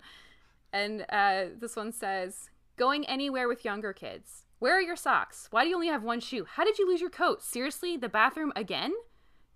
And 0.71 1.05
uh, 1.09 1.45
this 1.59 1.75
one 1.75 1.91
says, 1.91 2.49
going 2.77 3.05
anywhere 3.05 3.47
with 3.49 3.65
younger 3.65 3.91
kids. 3.91 4.45
Where 4.59 4.77
are 4.77 4.81
your 4.81 4.95
socks? 4.95 5.49
Why 5.51 5.63
do 5.63 5.69
you 5.69 5.75
only 5.75 5.89
have 5.89 6.03
one 6.03 6.21
shoe? 6.21 6.45
How 6.49 6.63
did 6.63 6.79
you 6.79 6.87
lose 6.87 7.01
your 7.01 7.09
coat? 7.09 7.43
Seriously, 7.43 7.97
the 7.97 8.07
bathroom 8.07 8.53
again? 8.55 8.93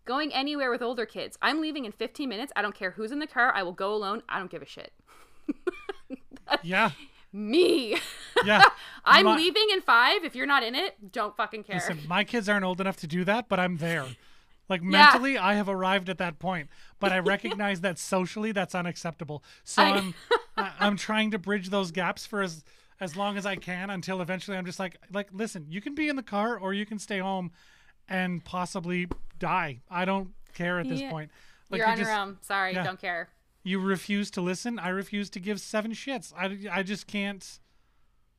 Going 0.03 0.33
anywhere 0.33 0.69
with 0.69 0.81
older 0.81 1.05
kids. 1.05 1.37
I'm 1.41 1.61
leaving 1.61 1.85
in 1.85 1.93
15 1.93 2.27
minutes. 2.27 2.51
I 2.55 2.61
don't 2.61 2.75
care 2.75 2.91
who's 2.91 3.13
in 3.13 3.19
the 3.19 3.27
car. 3.27 3.53
I 3.53 3.63
will 3.63 3.71
go 3.71 3.93
alone. 3.93 4.23
I 4.27 4.39
don't 4.39 4.51
give 4.51 4.61
a 4.61 4.65
shit. 4.65 4.91
Yeah. 6.63 6.91
Me. 7.33 7.97
Yeah. 8.45 8.61
I'm 9.05 9.25
My- 9.25 9.35
leaving 9.35 9.67
in 9.73 9.81
five. 9.81 10.23
If 10.23 10.35
you're 10.35 10.45
not 10.45 10.63
in 10.63 10.75
it, 10.75 11.11
don't 11.11 11.35
fucking 11.35 11.63
care. 11.63 11.75
Listen, 11.75 11.99
my 12.07 12.23
kids 12.23 12.47
aren't 12.47 12.63
old 12.65 12.79
enough 12.81 12.97
to 12.97 13.07
do 13.07 13.23
that, 13.25 13.49
but 13.49 13.59
I'm 13.59 13.77
there. 13.77 14.05
Like 14.69 14.81
mentally, 14.81 15.37
I 15.37 15.53
have 15.55 15.69
arrived 15.69 16.09
at 16.09 16.17
that 16.17 16.39
point, 16.39 16.69
but 16.99 17.11
I 17.13 17.19
recognize 17.19 17.81
that 17.81 17.97
socially 17.99 18.51
that's 18.51 18.75
unacceptable. 18.75 19.43
So 19.63 19.81
I- 19.81 19.89
I'm 19.97 20.13
I'm 20.79 20.97
trying 20.97 21.31
to 21.31 21.37
bridge 21.37 21.69
those 21.69 21.91
gaps 21.91 22.25
for 22.25 22.41
as 22.41 22.63
as 22.99 23.15
long 23.15 23.37
as 23.37 23.45
I 23.45 23.55
can 23.55 23.89
until 23.89 24.21
eventually 24.21 24.57
I'm 24.57 24.65
just 24.65 24.79
like 24.79 24.97
like 25.11 25.27
listen, 25.31 25.65
you 25.69 25.79
can 25.81 25.95
be 25.95 26.07
in 26.09 26.15
the 26.15 26.23
car 26.23 26.57
or 26.57 26.73
you 26.73 26.85
can 26.85 26.99
stay 26.99 27.19
home 27.19 27.51
and 28.09 28.43
possibly 28.43 29.07
die. 29.37 29.79
I 29.89 30.05
don't 30.05 30.31
care 30.53 30.79
at 30.79 30.87
this 30.89 31.01
Yeah. 31.01 31.11
point. 31.11 31.31
Like 31.69 31.79
you're 31.79 31.87
you 31.87 31.91
on 31.91 31.97
just 31.97 32.09
your 32.09 32.17
own. 32.19 32.37
Sorry, 32.41 32.73
yeah. 32.73 32.83
don't 32.83 32.99
care. 32.99 33.29
You 33.67 33.79
refuse 33.79 34.31
to 34.31 34.41
listen. 34.41 34.79
I 34.79 34.89
refuse 34.89 35.29
to 35.31 35.39
give 35.39 35.59
seven 35.59 35.91
shits. 35.91 36.33
I 36.37 36.79
I 36.79 36.83
just 36.83 37.07
can't. 37.07 37.59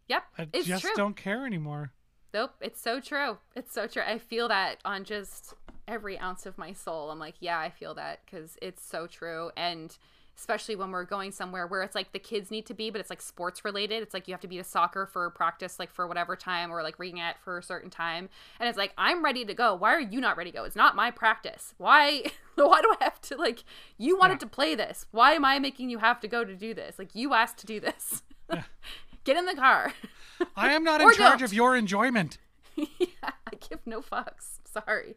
Yep, 0.09 0.22
I 0.39 0.49
it's 0.53 0.66
just 0.66 0.83
true. 0.83 0.93
don't 0.97 1.16
care 1.16 1.45
anymore. 1.47 1.93
Nope, 2.33 2.53
it's 2.61 2.81
so 2.81 3.01
true. 3.01 3.39
It's 3.55 3.72
so 3.72 3.87
true. 3.87 4.03
I 4.07 4.18
feel 4.18 4.49
that 4.49 4.79
on 4.85 5.05
just 5.05 5.55
every 5.87 6.18
ounce 6.18 6.47
of 6.47 6.59
my 6.59 6.72
soul. 6.72 7.11
I'm 7.11 7.18
like, 7.18 7.37
yeah, 7.41 7.59
I 7.59 7.70
feel 7.70 7.95
that 7.95 8.20
because 8.24 8.57
it's 8.61 8.85
so 8.85 9.07
true. 9.07 9.51
And 9.57 9.97
especially 10.39 10.76
when 10.76 10.93
we're 10.93 11.05
going 11.05 11.32
somewhere 11.32 11.66
where 11.66 11.82
it's 11.82 11.97
like 11.97 12.12
the 12.12 12.18
kids 12.18 12.51
need 12.51 12.64
to 12.66 12.72
be, 12.74 12.91
but 12.91 13.01
it's 13.01 13.11
like 13.11 13.20
sports 13.20 13.64
related. 13.64 14.03
It's 14.03 14.14
like 14.14 14.28
you 14.28 14.32
have 14.34 14.41
to 14.43 14.47
be 14.49 14.57
to 14.57 14.64
soccer 14.64 15.05
for 15.05 15.28
practice, 15.30 15.78
like 15.80 15.91
for 15.93 16.07
whatever 16.07 16.36
time, 16.36 16.70
or 16.70 16.82
like 16.82 16.99
reading 16.99 17.18
at 17.20 17.39
for 17.41 17.59
a 17.59 17.62
certain 17.62 17.91
time. 17.91 18.28
And 18.61 18.68
it's 18.68 18.78
like, 18.78 18.93
I'm 18.97 19.24
ready 19.24 19.45
to 19.45 19.53
go. 19.53 19.74
Why 19.74 19.93
are 19.95 20.01
you 20.01 20.20
not 20.20 20.36
ready 20.36 20.53
to 20.53 20.57
go? 20.59 20.64
It's 20.64 20.76
not 20.76 20.95
my 20.95 21.11
practice. 21.11 21.74
Why? 21.76 22.22
Why 22.55 22.80
do 22.80 22.95
I 23.01 23.05
have 23.05 23.20
to 23.22 23.36
like? 23.36 23.64
You 23.99 24.16
wanted 24.16 24.34
Yeah. 24.34 24.39
to 24.39 24.47
play 24.47 24.74
this. 24.74 25.07
Why 25.11 25.32
am 25.32 25.45
I 25.45 25.59
making 25.59 25.91
you 25.91 25.99
have 25.99 26.20
to 26.20 26.28
go 26.28 26.45
to 26.45 26.55
do 26.55 26.72
this? 26.72 26.99
Like 26.99 27.14
you 27.14 27.34
asked 27.34 27.59
to 27.59 27.66
do 27.66 27.80
this. 27.80 28.22
Get 29.24 29.36
in 29.36 29.45
the 29.47 29.55
car. 29.55 29.93
I 30.57 30.72
am 30.72 30.84
not 30.84 31.01
in 31.03 31.12
charge 31.12 31.41
don't. 31.41 31.43
of 31.43 31.53
your 31.53 31.76
enjoyment. 31.76 32.39
yeah, 32.76 32.86
I 33.22 33.57
give 33.68 33.80
no 33.86 34.01
fucks. 34.01 34.59
Sorry. 34.64 35.16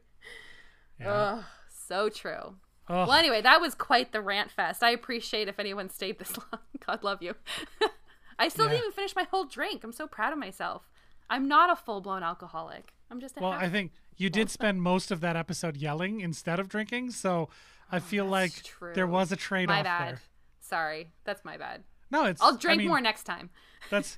Yeah. 0.99 1.11
Ugh, 1.13 1.43
so 1.69 2.09
true. 2.09 2.55
Ugh. 2.91 3.07
Well, 3.07 3.17
anyway, 3.17 3.41
that 3.41 3.61
was 3.61 3.73
quite 3.73 4.11
the 4.11 4.21
rant 4.21 4.51
fest. 4.51 4.83
I 4.83 4.89
appreciate 4.91 5.47
if 5.47 5.59
anyone 5.59 5.89
stayed 5.89 6.19
this 6.19 6.35
long. 6.51 6.61
God 6.85 7.03
love 7.03 7.21
you. 7.21 7.35
I 8.39 8.47
still 8.49 8.65
Yeah. 8.65 8.71
didn't 8.71 8.83
even 8.83 8.91
finish 8.93 9.15
my 9.15 9.23
whole 9.23 9.45
drink. 9.45 9.83
I'm 9.83 9.91
so 9.91 10.07
proud 10.07 10.33
of 10.33 10.39
myself. 10.39 10.89
I'm 11.29 11.47
not 11.47 11.69
a 11.71 11.75
full 11.75 12.01
blown 12.01 12.23
alcoholic. 12.23 12.93
I'm 13.09 13.19
just 13.21 13.37
a 13.37 13.41
Well, 13.41 13.51
I 13.51 13.69
think 13.69 13.91
you 14.17 14.29
did 14.29 14.49
spend 14.49 14.81
most 14.81 15.11
of 15.11 15.21
that 15.21 15.35
episode 15.35 15.77
yelling 15.77 16.19
instead 16.21 16.59
of 16.59 16.67
drinking, 16.67 17.11
so 17.11 17.49
I 17.91 17.97
oh, 17.97 17.99
feel 18.01 18.25
like 18.25 18.51
Oh, 18.57 18.61
true. 18.63 18.93
there 18.93 19.07
was 19.07 19.31
a 19.31 19.35
trade 19.37 19.69
my 19.69 19.79
off 19.79 19.83
bad. 19.85 20.07
there. 20.15 20.21
Sorry, 20.59 21.11
that's 21.23 21.45
my 21.45 21.57
bad. 21.57 21.83
No, 22.09 22.25
it's. 22.25 22.41
I'll 22.41 22.55
I 22.55 22.57
drink 22.57 22.79
mean, 22.79 22.87
more 22.89 22.99
next 23.01 23.23
time. 23.23 23.49
That's. 23.89 24.17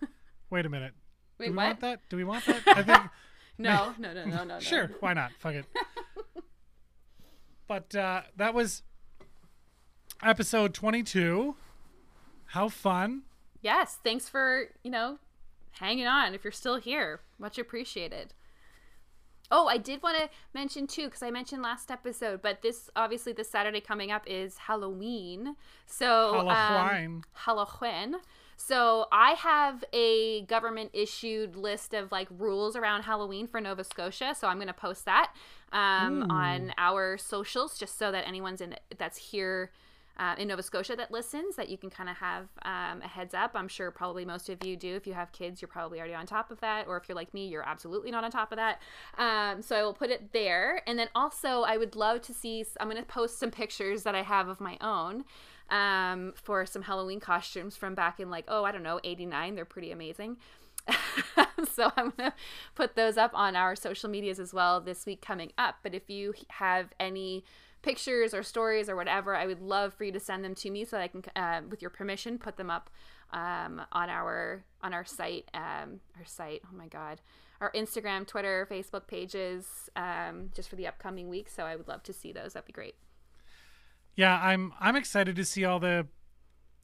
Wait 0.49 0.65
a 0.65 0.69
minute. 0.69 0.93
Wait, 1.37 1.45
Do 1.47 1.51
we 1.51 1.57
what? 1.57 1.65
want 1.67 1.79
that? 1.81 1.99
Do 2.09 2.17
we 2.17 2.23
want 2.23 2.45
that? 2.45 2.61
I 2.67 2.81
think. 2.83 3.01
No, 3.59 3.93
no, 3.99 4.13
no, 4.13 4.25
no, 4.25 4.35
no, 4.37 4.43
no. 4.43 4.59
Sure, 4.59 4.89
why 4.99 5.13
not? 5.13 5.31
Fuck 5.39 5.53
it. 5.53 5.65
But 7.67 7.95
uh, 7.95 8.21
that 8.35 8.53
was 8.53 8.83
episode 10.21 10.73
22. 10.73 11.55
How 12.47 12.69
fun. 12.69 13.23
Yes, 13.61 13.97
thanks 14.03 14.29
for, 14.29 14.69
you 14.83 14.91
know, 14.91 15.19
hanging 15.71 16.07
on 16.07 16.33
if 16.33 16.43
you're 16.43 16.51
still 16.51 16.77
here. 16.77 17.21
Much 17.39 17.57
appreciated. 17.57 18.33
Oh, 19.51 19.67
I 19.67 19.77
did 19.77 20.01
want 20.01 20.17
to 20.17 20.29
mention 20.53 20.87
too, 20.87 21.05
because 21.05 21.21
I 21.21 21.29
mentioned 21.29 21.61
last 21.61 21.91
episode, 21.91 22.41
but 22.41 22.61
this 22.61 22.89
obviously 22.95 23.33
this 23.33 23.49
Saturday 23.49 23.81
coming 23.81 24.11
up 24.11 24.23
is 24.25 24.57
Halloween. 24.57 25.55
So 25.85 26.39
um, 26.39 26.47
Halloween. 26.47 27.23
Halloween. 27.33 28.15
So 28.55 29.07
I 29.11 29.31
have 29.31 29.83
a 29.93 30.43
government 30.43 30.91
issued 30.93 31.55
list 31.55 31.93
of 31.93 32.11
like 32.11 32.27
rules 32.31 32.75
around 32.75 33.03
Halloween 33.03 33.47
for 33.47 33.59
Nova 33.59 33.83
Scotia. 33.83 34.33
So 34.37 34.47
I'm 34.47 34.57
going 34.57 34.67
to 34.67 34.73
post 34.73 35.05
that 35.05 35.33
um, 35.73 36.31
on 36.31 36.73
our 36.77 37.17
socials, 37.17 37.77
just 37.77 37.97
so 37.97 38.11
that 38.11 38.27
anyone's 38.27 38.61
in 38.61 38.75
that's 38.97 39.17
here 39.17 39.71
uh, 40.17 40.35
in 40.37 40.47
Nova 40.47 40.61
Scotia 40.61 40.95
that 40.95 41.11
listens, 41.11 41.55
that 41.55 41.69
you 41.69 41.77
can 41.77 41.89
kind 41.89 42.07
of 42.07 42.17
have 42.17 42.47
um, 42.63 43.01
a 43.01 43.07
heads 43.07 43.33
up. 43.33 43.51
I'm 43.55 43.67
sure 43.67 43.89
probably 43.89 44.25
most 44.25 44.47
of 44.47 44.63
you 44.63 44.77
do. 44.77 44.95
If 44.95 45.07
you 45.07 45.13
have 45.13 45.31
kids, 45.31 45.61
you're 45.61 45.69
probably 45.69 45.97
already 45.97 46.13
on 46.13 46.27
top 46.27 46.51
of 46.51 46.59
that. 46.61 46.87
Or 46.87 46.97
if 46.97 47.09
you're 47.09 47.15
like 47.15 47.33
me, 47.33 47.47
you're 47.47 47.67
absolutely 47.67 48.11
not 48.11 48.23
on 48.23 48.29
top 48.29 48.51
of 48.51 48.57
that. 48.57 48.79
Um, 49.17 49.61
so 49.61 49.75
I 49.75 49.81
will 49.81 49.93
put 49.93 50.11
it 50.11 50.31
there. 50.31 50.81
And 50.85 50.99
then 50.99 51.09
also, 51.15 51.63
I 51.63 51.77
would 51.77 51.95
love 51.95 52.21
to 52.23 52.33
see, 52.33 52.63
I'm 52.79 52.89
going 52.89 53.01
to 53.01 53.07
post 53.07 53.39
some 53.39 53.49
pictures 53.49 54.03
that 54.03 54.13
I 54.13 54.21
have 54.21 54.47
of 54.47 54.61
my 54.61 54.77
own 54.81 55.25
um, 55.71 56.33
for 56.35 56.65
some 56.67 56.83
Halloween 56.83 57.19
costumes 57.19 57.75
from 57.75 57.95
back 57.95 58.19
in 58.19 58.29
like, 58.29 58.45
oh, 58.47 58.63
I 58.63 58.71
don't 58.71 58.83
know, 58.83 58.99
89. 59.03 59.55
They're 59.55 59.65
pretty 59.65 59.91
amazing. 59.91 60.37
so 61.71 61.91
I'm 61.95 62.13
going 62.17 62.31
to 62.31 62.33
put 62.75 62.95
those 62.95 63.17
up 63.17 63.31
on 63.33 63.55
our 63.55 63.75
social 63.75 64.09
medias 64.09 64.39
as 64.39 64.53
well 64.53 64.81
this 64.81 65.05
week 65.05 65.21
coming 65.21 65.51
up. 65.57 65.75
But 65.83 65.93
if 65.93 66.09
you 66.09 66.33
have 66.49 66.89
any 66.99 67.43
pictures 67.81 68.33
or 68.33 68.43
stories 68.43 68.89
or 68.89 68.95
whatever, 68.95 69.35
I 69.35 69.45
would 69.45 69.61
love 69.61 69.93
for 69.93 70.03
you 70.03 70.11
to 70.11 70.19
send 70.19 70.43
them 70.43 70.55
to 70.55 70.69
me 70.69 70.85
so 70.85 70.97
that 70.97 71.03
I 71.03 71.07
can, 71.07 71.23
uh, 71.35 71.61
with 71.69 71.81
your 71.81 71.91
permission, 71.91 72.37
put 72.37 72.57
them 72.57 72.69
up 72.69 72.89
um, 73.31 73.81
on 73.91 74.09
our 74.09 74.63
on 74.81 74.93
our 74.93 75.05
site. 75.05 75.49
Um, 75.53 75.99
our 76.17 76.25
site. 76.25 76.61
Oh 76.65 76.75
my 76.75 76.87
god, 76.87 77.21
our 77.61 77.71
Instagram, 77.71 78.25
Twitter, 78.27 78.67
Facebook 78.69 79.07
pages 79.07 79.89
um, 79.95 80.51
just 80.55 80.69
for 80.69 80.75
the 80.75 80.87
upcoming 80.87 81.29
week. 81.29 81.49
So 81.49 81.63
I 81.63 81.75
would 81.75 81.87
love 81.87 82.03
to 82.03 82.13
see 82.13 82.31
those. 82.31 82.53
That'd 82.53 82.67
be 82.67 82.73
great. 82.73 82.95
Yeah, 84.15 84.39
I'm 84.39 84.73
I'm 84.79 84.95
excited 84.95 85.35
to 85.35 85.45
see 85.45 85.65
all 85.65 85.79
the 85.79 86.07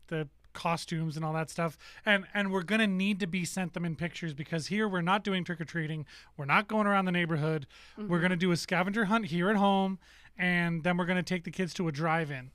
the 0.07 0.27
costumes 0.59 1.15
and 1.15 1.23
all 1.25 1.33
that 1.33 1.49
stuff. 1.49 1.77
And 2.05 2.25
and 2.33 2.51
we're 2.51 2.63
gonna 2.63 2.85
need 2.87 3.19
to 3.21 3.27
be 3.27 3.45
sent 3.45 3.73
them 3.73 3.85
in 3.85 3.95
pictures 3.95 4.33
because 4.33 4.67
here 4.67 4.87
we're 4.87 5.01
not 5.01 5.23
doing 5.23 5.43
trick 5.45 5.61
or 5.61 5.65
treating. 5.65 6.05
We're 6.37 6.45
not 6.45 6.67
going 6.67 6.85
around 6.85 7.05
the 7.05 7.11
neighborhood. 7.13 7.65
Mm-hmm. 7.97 8.09
We're 8.09 8.19
gonna 8.19 8.35
do 8.35 8.51
a 8.51 8.57
scavenger 8.57 9.05
hunt 9.05 9.27
here 9.27 9.49
at 9.49 9.55
home, 9.55 9.99
and 10.37 10.83
then 10.83 10.97
we're 10.97 11.05
gonna 11.05 11.23
take 11.23 11.45
the 11.45 11.51
kids 11.51 11.73
to 11.75 11.87
a 11.87 11.91
drive-in, 11.91 12.51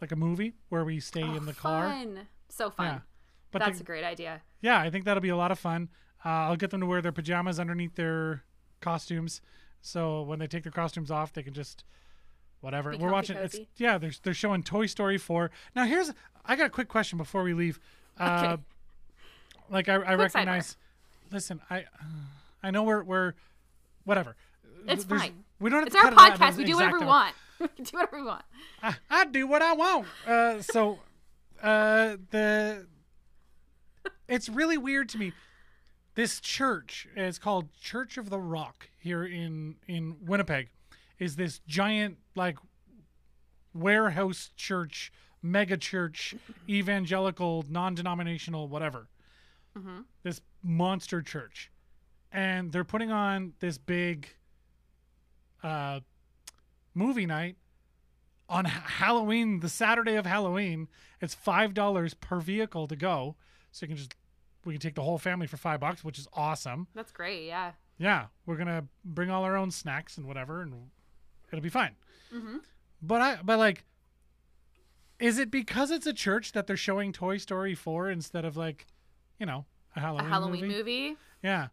like 0.00 0.10
a 0.12 0.16
movie 0.16 0.54
where 0.68 0.84
we 0.84 0.98
stay 1.00 1.22
in 1.22 1.46
the 1.46 1.52
car. 1.54 1.88
Fun. 1.90 2.26
So 2.48 2.70
fun. 2.70 2.86
Yeah. 2.86 2.98
But 3.52 3.60
That's 3.60 3.78
the- 3.78 3.84
a 3.84 3.86
great 3.86 4.04
idea. 4.04 4.42
yeah, 4.60 4.80
I 4.80 4.90
think 4.90 5.04
that'll 5.04 5.20
be 5.20 5.28
a 5.28 5.36
lot 5.36 5.52
of 5.52 5.58
fun. 5.60 5.88
Uh, 6.24 6.28
I'll 6.50 6.56
get 6.56 6.70
them 6.70 6.80
to 6.80 6.86
wear 6.86 7.00
their 7.00 7.12
pajamas 7.12 7.60
underneath 7.60 7.94
their 7.94 8.42
costumes, 8.80 9.40
so 9.80 10.22
when 10.22 10.38
they 10.40 10.46
take 10.48 10.64
their 10.64 10.72
costumes 10.72 11.10
off, 11.10 11.32
they 11.32 11.42
can 11.44 11.54
just 11.54 11.84
whatever. 12.64 12.90
Be 12.90 12.96
We're 12.96 13.12
watching. 13.12 13.36
It's, 13.36 13.58
yeah, 13.76 13.98
they're 13.98 14.12
they're 14.22 14.34
showing 14.34 14.62
Toy 14.62 14.86
Story 14.86 15.18
four. 15.18 15.50
Now 15.76 15.84
here's 15.84 16.12
I 16.44 16.56
got 16.56 16.66
a 16.66 16.70
quick 16.70 16.88
question 16.88 17.18
before 17.18 17.42
we 17.42 17.54
leave. 17.54 17.78
Uh, 18.18 18.42
Okay. 18.56 18.62
Like 19.70 19.88
I, 19.88 19.94
I 19.94 20.14
recognize. 20.14 20.76
Listen, 21.30 21.60
I 21.70 21.84
I 22.62 22.70
know 22.70 22.82
we're 22.82 23.02
we're 23.02 23.34
whatever. 24.04 24.36
It's 24.86 25.04
There's- 25.04 25.22
fine. 25.22 25.44
We 25.60 25.70
don't 25.70 25.78
have 25.80 25.86
It's 25.86 25.96
our 25.96 26.02
cut 26.02 26.12
it 26.12 26.18
out. 26.18 26.38
podcast. 26.38 26.56
We 26.56 26.64
do 26.64 26.74
whatever 26.76 26.98
we 27.00 27.06
want. 27.06 27.34
we 27.60 27.68
can 27.68 27.84
do 27.84 27.90
whatever 27.96 28.16
we 28.18 28.22
want. 28.24 28.42
I, 28.82 28.94
I 29.08 29.24
do 29.26 29.46
what 29.46 29.62
I 29.62 29.72
want. 29.72 30.06
Uh, 30.26 30.60
so, 30.60 30.98
uh, 31.62 32.16
the 32.30 32.86
it's 34.28 34.48
really 34.48 34.76
weird 34.76 35.08
to 35.10 35.18
me. 35.18 35.32
This 36.14 36.40
church 36.40 37.08
is 37.16 37.38
called 37.38 37.68
Church 37.80 38.18
of 38.18 38.30
the 38.30 38.38
Rock 38.38 38.88
here 38.98 39.24
in 39.24 39.76
in 39.88 40.16
Winnipeg. 40.26 40.68
Is 41.24 41.36
this 41.36 41.60
giant 41.66 42.18
like 42.36 42.58
warehouse 43.72 44.50
church, 44.56 45.10
mega 45.42 45.76
church, 45.76 46.34
evangelical, 46.68 47.64
non-denominational, 47.68 48.68
whatever. 48.68 49.08
This 50.22 50.40
monster 50.62 51.20
church, 51.20 51.72
and 52.30 52.70
they're 52.70 52.84
putting 52.84 53.10
on 53.10 53.54
this 53.58 53.76
big 53.76 54.28
uh, 55.64 55.98
movie 56.94 57.26
night 57.26 57.56
on 58.48 58.66
Halloween, 58.66 59.58
the 59.58 59.68
Saturday 59.68 60.14
of 60.14 60.26
Halloween. 60.26 60.86
It's 61.20 61.34
five 61.34 61.74
dollars 61.74 62.14
per 62.14 62.38
vehicle 62.38 62.86
to 62.86 62.94
go, 62.94 63.34
so 63.72 63.84
you 63.84 63.88
can 63.88 63.96
just 63.96 64.14
we 64.64 64.74
can 64.74 64.80
take 64.80 64.94
the 64.94 65.02
whole 65.02 65.18
family 65.18 65.48
for 65.48 65.56
five 65.56 65.80
bucks, 65.80 66.04
which 66.04 66.20
is 66.20 66.28
awesome. 66.34 66.86
That's 66.94 67.10
great. 67.10 67.46
Yeah. 67.46 67.72
Yeah, 67.98 68.26
we're 68.46 68.56
gonna 68.56 68.84
bring 69.04 69.30
all 69.30 69.42
our 69.42 69.56
own 69.56 69.72
snacks 69.72 70.16
and 70.16 70.24
whatever, 70.24 70.62
and 70.62 70.90
it'll 71.54 71.62
be 71.62 71.70
fine. 71.70 71.94
Mm-hmm. 72.34 72.58
But 73.00 73.20
I, 73.20 73.38
but 73.42 73.58
like, 73.58 73.84
is 75.18 75.38
it 75.38 75.50
because 75.50 75.90
it's 75.90 76.06
a 76.06 76.12
church 76.12 76.52
that 76.52 76.66
they're 76.66 76.76
showing 76.76 77.12
Toy 77.12 77.36
Story 77.38 77.74
four 77.74 78.10
instead 78.10 78.44
of 78.44 78.56
like, 78.56 78.86
you 79.38 79.46
know, 79.46 79.64
a 79.94 80.00
A 80.00 80.02
Halloween, 80.02 80.28
Halloween 80.28 80.60
movie? 80.62 80.76
movie. 80.76 81.16
Yeah. 81.42 81.68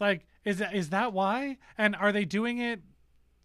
Like 0.00 0.26
is 0.44 0.58
that 0.58 0.74
is 0.74 0.90
that 0.90 1.12
why? 1.12 1.58
And 1.78 1.94
are 1.96 2.12
they 2.12 2.24
doing 2.24 2.58
it 2.58 2.80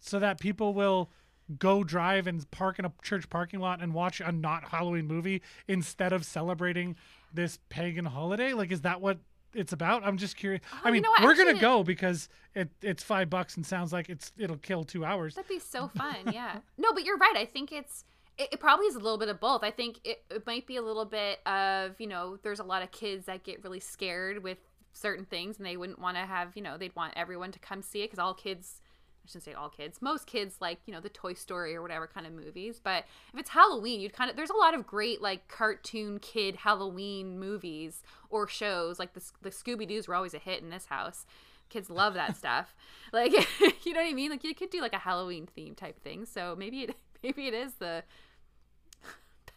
so 0.00 0.18
that 0.18 0.40
people 0.40 0.74
will 0.74 1.10
go 1.58 1.84
drive 1.84 2.26
and 2.26 2.48
park 2.50 2.78
in 2.78 2.84
a 2.84 2.92
church 3.02 3.28
parking 3.28 3.60
lot 3.60 3.82
and 3.82 3.94
watch 3.94 4.20
a 4.20 4.32
not 4.32 4.64
Halloween 4.68 5.06
movie 5.06 5.42
instead 5.68 6.12
of 6.12 6.24
celebrating 6.24 6.96
this 7.32 7.58
pagan 7.68 8.06
holiday? 8.06 8.52
Like 8.52 8.72
is 8.72 8.80
that 8.80 9.00
what 9.00 9.18
it's 9.54 9.72
about? 9.72 10.04
I'm 10.04 10.16
just 10.16 10.36
curious. 10.36 10.62
Oh, 10.72 10.76
I 10.76 10.80
Oh, 10.84 10.86
you 10.88 10.92
mean, 10.94 11.02
know 11.02 11.10
we're 11.22 11.30
Actually, 11.32 11.54
to 11.54 11.60
go 11.60 11.82
because 11.84 12.28
it 12.54 12.68
it's 12.82 13.02
5 13.02 13.28
bucks 13.30 13.56
and 13.56 13.64
sounds 13.66 13.92
like 13.92 14.08
it's 14.08 14.32
it'll 14.38 14.56
kill 14.58 14.84
2 14.84 15.04
hours. 15.04 15.34
That'd 15.34 15.48
be 15.48 15.58
so 15.58 15.88
fun. 15.96 16.16
Yeah. 16.32 16.58
No, 16.78 16.92
but 16.92 17.04
you're 17.04 17.18
right. 17.18 17.34
I 17.36 17.44
think 17.46 17.72
it's 17.72 18.04
it, 18.38 18.48
it 18.52 18.60
probably 18.60 18.86
is 18.86 18.94
a 18.94 19.00
little 19.00 19.18
bit 19.18 19.28
of 19.28 19.40
both. 19.40 19.62
I 19.62 19.70
think 19.70 19.98
it, 20.04 20.22
it 20.30 20.46
might 20.46 20.66
be 20.66 20.76
a 20.76 20.82
little 20.82 21.04
bit 21.04 21.40
of, 21.46 22.00
you 22.00 22.06
know, 22.06 22.38
there's 22.42 22.60
a 22.60 22.64
lot 22.64 22.82
of 22.82 22.90
kids 22.90 23.26
that 23.26 23.42
get 23.44 23.62
really 23.62 23.80
scared 23.80 24.42
with 24.42 24.58
certain 24.92 25.24
things 25.24 25.58
and 25.58 25.66
they 25.66 25.76
wouldn't 25.76 25.98
want 26.00 26.16
to 26.16 26.22
have, 26.22 26.56
you 26.56 26.62
know, 26.62 26.76
they'd 26.78 26.94
want 26.96 27.12
everyone 27.16 27.52
to 27.52 27.58
come 27.58 27.82
see 27.82 28.00
it 28.02 28.06
because 28.06 28.18
all 28.18 28.34
kids 28.34 28.80
I 29.24 29.28
shouldn't 29.28 29.44
say 29.44 29.52
all 29.52 29.68
kids. 29.68 30.00
Most 30.00 30.26
kids 30.26 30.56
like, 30.60 30.80
you 30.86 30.92
know, 30.92 31.00
the 31.00 31.08
Toy 31.08 31.34
Story 31.34 31.74
or 31.76 31.82
whatever 31.82 32.06
kind 32.06 32.26
of 32.26 32.32
movies. 32.32 32.80
But 32.82 33.04
if 33.32 33.38
it's 33.38 33.50
Halloween, 33.50 34.00
you'd 34.00 34.12
kind 34.12 34.30
of 34.30 34.36
there's 34.36 34.50
a 34.50 34.56
lot 34.56 34.74
of 34.74 34.86
great 34.86 35.20
like 35.20 35.48
cartoon 35.48 36.18
kid 36.18 36.56
Halloween 36.56 37.38
movies 37.38 38.02
or 38.30 38.48
shows. 38.48 38.98
Like 38.98 39.12
the 39.14 39.22
the 39.42 39.50
Scooby 39.50 39.86
Doo's 39.86 40.08
were 40.08 40.14
always 40.14 40.34
a 40.34 40.38
hit 40.38 40.62
in 40.62 40.70
this 40.70 40.86
house. 40.86 41.26
Kids 41.68 41.90
love 41.90 42.14
that 42.14 42.36
stuff. 42.38 42.74
Like 43.12 43.32
you 43.84 43.92
know 43.92 44.00
what 44.00 44.10
I 44.10 44.14
mean? 44.14 44.30
Like 44.30 44.44
you 44.44 44.54
could 44.54 44.70
do 44.70 44.80
like 44.80 44.94
a 44.94 44.98
Halloween 44.98 45.46
theme 45.46 45.74
type 45.74 46.02
thing. 46.02 46.24
So 46.24 46.56
maybe 46.58 46.82
it 46.82 46.96
maybe 47.22 47.46
it 47.46 47.54
is 47.54 47.74
the 47.74 48.04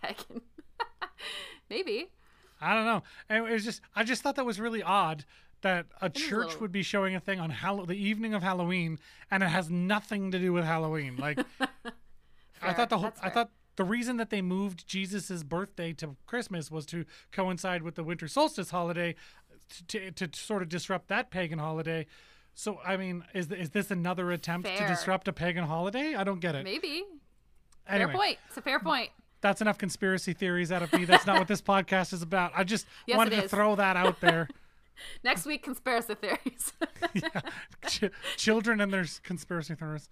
pagan. 0.01 0.41
maybe. 1.69 2.09
I 2.61 2.73
don't 2.73 2.85
know. 2.85 3.03
It 3.29 3.41
was 3.41 3.63
just 3.63 3.81
I 3.95 4.03
just 4.03 4.21
thought 4.21 4.35
that 4.35 4.45
was 4.45 4.59
really 4.59 4.83
odd 4.83 5.25
that 5.63 5.87
a 6.01 6.05
a 6.05 6.09
church 6.09 6.45
little- 6.47 6.61
would 6.61 6.71
be 6.71 6.83
showing 6.83 7.15
a 7.15 7.19
thing 7.19 7.39
on 7.39 7.49
Hall- 7.49 7.85
the 7.85 7.95
evening 7.97 8.33
of 8.33 8.43
Halloween 8.43 8.99
and 9.31 9.43
it 9.43 9.47
has 9.49 9.69
nothing 9.69 10.31
to 10.31 10.39
do 10.39 10.53
with 10.53 10.63
Halloween. 10.63 11.17
Like 11.17 11.39
I 12.61 12.71
thought 12.73 12.89
the 12.89 12.99
whole 12.99 13.11
I 13.21 13.29
thought 13.29 13.49
the 13.75 13.83
reason 13.83 14.17
that 14.17 14.29
they 14.29 14.41
moved 14.41 14.87
Jesus's 14.87 15.43
birthday 15.43 15.93
to 15.93 16.15
Christmas 16.27 16.69
was 16.69 16.85
to 16.87 17.05
coincide 17.31 17.81
with 17.81 17.95
the 17.95 18.03
winter 18.03 18.27
solstice 18.27 18.69
holiday 18.69 19.15
to, 19.87 20.11
to, 20.11 20.27
to 20.27 20.39
sort 20.39 20.61
of 20.61 20.69
disrupt 20.69 21.07
that 21.07 21.31
pagan 21.31 21.59
holiday. 21.59 22.05
So 22.53 22.79
I 22.85 22.97
mean, 22.97 23.23
is 23.33 23.51
is 23.51 23.71
this 23.71 23.89
another 23.89 24.31
attempt 24.31 24.67
to 24.77 24.87
disrupt 24.87 25.27
a 25.27 25.33
pagan 25.33 25.63
holiday? 25.65 26.13
I 26.15 26.23
don't 26.23 26.39
get 26.39 26.53
it. 26.55 26.63
Maybe. 26.63 27.03
Anyway, 27.87 28.11
Fair 28.11 28.17
point. 28.17 28.37
It's 28.47 28.57
a 28.57 28.61
fair 28.61 28.79
point. 28.79 29.09
that's 29.41 29.59
enough 29.59 29.77
conspiracy 29.77 30.31
theories 30.33 30.71
out 30.71 30.83
of 30.83 30.93
me. 30.93 31.03
That's 31.05 31.25
not 31.25 31.37
what 31.39 31.47
this 31.49 31.61
podcast 31.73 32.13
is 32.13 32.21
about. 32.21 32.51
I 32.55 32.63
just 32.63 32.85
Yes, 33.07 33.17
wanted 33.17 33.41
to 33.41 33.47
throw 33.49 33.75
that 33.75 33.97
out 33.97 34.21
there. 34.21 34.47
Next 35.23 35.45
week, 35.45 35.63
conspiracy 35.63 36.15
theories. 36.15 36.73
yeah. 37.13 37.41
Ch- 37.87 38.11
children 38.37 38.81
and 38.81 38.91
their 38.91 39.05
conspiracy 39.23 39.75
theories. 39.75 40.09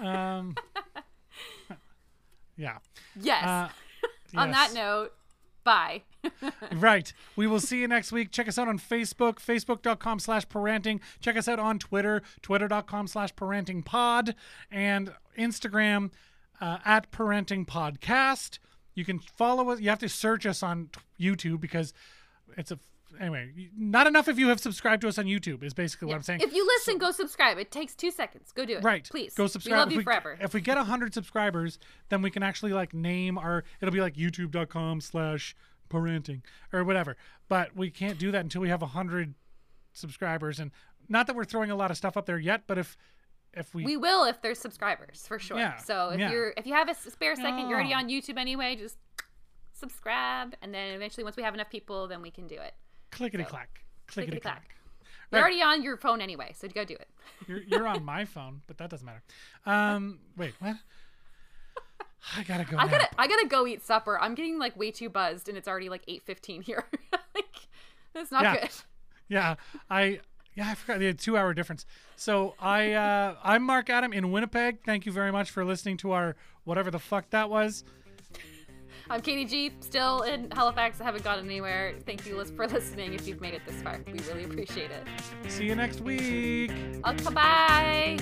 Um, 0.00 0.54
yeah. 2.56 2.78
yes. 3.20 3.44
Uh, 3.44 3.68
On 4.36 4.50
that 4.50 4.72
note, 4.74 5.12
bye. 5.64 6.02
Right. 6.72 7.12
We 7.36 7.46
will 7.46 7.60
see 7.60 7.80
you 7.80 7.88
next 7.88 8.12
week. 8.12 8.30
Check 8.30 8.46
us 8.48 8.58
out 8.58 8.68
on 8.68 8.78
Facebook, 8.78 9.36
facebook.com 9.36 10.18
slash 10.20 10.46
parenting. 10.46 11.00
Check 11.20 11.36
us 11.36 11.48
out 11.48 11.58
on 11.58 11.78
Twitter, 11.78 12.22
twitter.com 12.42 13.06
slash 13.06 13.34
parenting 13.34 13.84
pod, 13.84 14.34
and 14.70 15.12
Instagram 15.38 16.10
uh, 16.60 16.78
at 16.84 17.10
parenting 17.10 17.66
podcast. 17.66 18.58
You 18.94 19.04
can 19.04 19.18
follow 19.18 19.70
us. 19.70 19.80
You 19.80 19.88
have 19.88 19.98
to 20.00 20.08
search 20.08 20.44
us 20.44 20.62
on 20.62 20.90
t- 21.18 21.30
YouTube 21.32 21.60
because 21.60 21.94
it's 22.56 22.70
a. 22.70 22.78
Anyway, 23.18 23.70
not 23.76 24.06
enough 24.06 24.28
if 24.28 24.38
you 24.38 24.48
have 24.48 24.60
subscribed 24.60 25.02
to 25.02 25.08
us 25.08 25.18
on 25.18 25.24
YouTube, 25.24 25.62
is 25.62 25.74
basically 25.74 26.08
what 26.08 26.14
I'm 26.14 26.22
saying. 26.22 26.40
If 26.40 26.52
you 26.52 26.66
listen, 26.66 26.98
go 26.98 27.10
subscribe. 27.10 27.58
It 27.58 27.70
takes 27.70 27.94
two 27.94 28.10
seconds. 28.10 28.52
Go 28.52 28.64
do 28.64 28.76
it. 28.76 28.84
Right. 28.84 29.08
Please. 29.08 29.34
Go 29.34 29.46
subscribe. 29.46 29.72
We 29.72 29.78
love 29.78 29.88
if 29.88 29.92
you 29.92 29.98
we, 29.98 30.04
forever. 30.04 30.38
If 30.40 30.54
we 30.54 30.60
get 30.60 30.78
hundred 30.78 31.14
subscribers, 31.14 31.78
then 32.08 32.22
we 32.22 32.30
can 32.30 32.42
actually 32.42 32.72
like 32.72 32.94
name 32.94 33.38
our. 33.38 33.64
It'll 33.80 33.92
be 33.92 34.00
like 34.00 34.14
YouTube.com 34.14 35.00
slash 35.00 35.54
parenting 35.90 36.42
or 36.72 36.84
whatever. 36.84 37.16
But 37.48 37.76
we 37.76 37.90
can't 37.90 38.18
do 38.18 38.30
that 38.30 38.40
until 38.40 38.62
we 38.62 38.68
have 38.68 38.82
hundred 38.82 39.34
subscribers. 39.92 40.60
And 40.60 40.70
not 41.08 41.26
that 41.26 41.36
we're 41.36 41.44
throwing 41.44 41.70
a 41.70 41.76
lot 41.76 41.90
of 41.90 41.96
stuff 41.96 42.16
up 42.16 42.26
there 42.26 42.38
yet, 42.38 42.62
but 42.66 42.78
if 42.78 42.96
if 43.52 43.74
we, 43.74 43.84
we 43.84 43.96
will 43.96 44.24
if 44.24 44.40
there's 44.42 44.60
subscribers 44.60 45.26
for 45.26 45.38
sure. 45.38 45.58
Yeah, 45.58 45.76
So 45.78 46.10
if 46.10 46.20
yeah. 46.20 46.30
you're 46.30 46.54
if 46.56 46.66
you 46.66 46.74
have 46.74 46.88
a 46.88 46.94
spare 46.94 47.34
second, 47.34 47.68
you're 47.68 47.74
already 47.74 47.92
ah. 47.92 47.98
on 47.98 48.08
YouTube 48.08 48.38
anyway. 48.38 48.76
Just 48.76 48.96
subscribe, 49.72 50.54
and 50.62 50.72
then 50.72 50.94
eventually, 50.94 51.24
once 51.24 51.36
we 51.36 51.42
have 51.42 51.54
enough 51.54 51.70
people, 51.70 52.06
then 52.06 52.22
we 52.22 52.30
can 52.30 52.46
do 52.46 52.54
it. 52.54 52.74
Clickety 53.10 53.44
clack, 53.44 53.80
clickety 54.06 54.40
clack. 54.40 54.74
You're 55.32 55.40
already 55.40 55.62
on 55.62 55.82
your 55.82 55.96
phone 55.96 56.20
anyway, 56.20 56.52
so 56.56 56.66
go 56.68 56.84
do 56.84 56.94
it. 56.94 57.08
You're 57.46 57.62
you're 57.62 57.86
on 57.86 58.04
my 58.04 58.24
phone, 58.24 58.60
but 58.66 58.76
that 58.78 58.90
doesn't 58.90 59.06
matter. 59.06 59.22
Um, 59.64 60.18
wait, 60.36 60.52
what? 60.58 60.76
I 62.36 62.42
gotta 62.42 62.64
go. 62.64 62.76
I 62.76 62.84
now. 62.84 62.90
gotta 62.90 63.08
I 63.18 63.26
gotta 63.28 63.46
go 63.46 63.66
eat 63.66 63.82
supper. 63.84 64.20
I'm 64.20 64.34
getting 64.34 64.58
like 64.58 64.76
way 64.76 64.90
too 64.90 65.08
buzzed, 65.08 65.48
and 65.48 65.56
it's 65.56 65.66
already 65.68 65.88
like 65.88 66.02
eight 66.08 66.22
fifteen 66.24 66.60
here. 66.62 66.84
like 67.34 67.46
that's 68.12 68.30
not 68.30 68.42
Yeah. 68.42 68.60
good. 68.60 68.70
Yeah, 69.28 69.54
I 69.88 70.20
yeah 70.54 70.68
I 70.70 70.74
forgot 70.74 70.98
the 70.98 71.14
two 71.14 71.36
hour 71.36 71.54
difference. 71.54 71.86
So 72.16 72.54
I 72.60 72.92
uh, 72.92 73.36
I'm 73.42 73.62
Mark 73.62 73.88
Adam 73.88 74.12
in 74.12 74.32
Winnipeg. 74.32 74.82
Thank 74.84 75.06
you 75.06 75.12
very 75.12 75.30
much 75.32 75.50
for 75.50 75.64
listening 75.64 75.96
to 75.98 76.10
our 76.12 76.36
whatever 76.64 76.90
the 76.90 76.98
fuck 76.98 77.30
that 77.30 77.48
was. 77.48 77.84
I'm 79.10 79.20
Katie 79.20 79.44
G, 79.44 79.72
still 79.80 80.22
in 80.22 80.48
Halifax. 80.52 81.00
I 81.00 81.04
haven't 81.04 81.24
gotten 81.24 81.44
anywhere. 81.44 81.94
Thank 82.06 82.24
you 82.26 82.36
lis- 82.36 82.52
for 82.52 82.68
listening. 82.68 83.12
If 83.12 83.26
you've 83.26 83.40
made 83.40 83.54
it 83.54 83.62
this 83.66 83.82
far, 83.82 83.98
we 84.06 84.20
really 84.28 84.44
appreciate 84.44 84.92
it. 84.92 85.02
See 85.50 85.64
you 85.64 85.74
next 85.74 86.00
week. 86.00 86.70
Okay, 87.04 87.34
bye. 87.34 88.16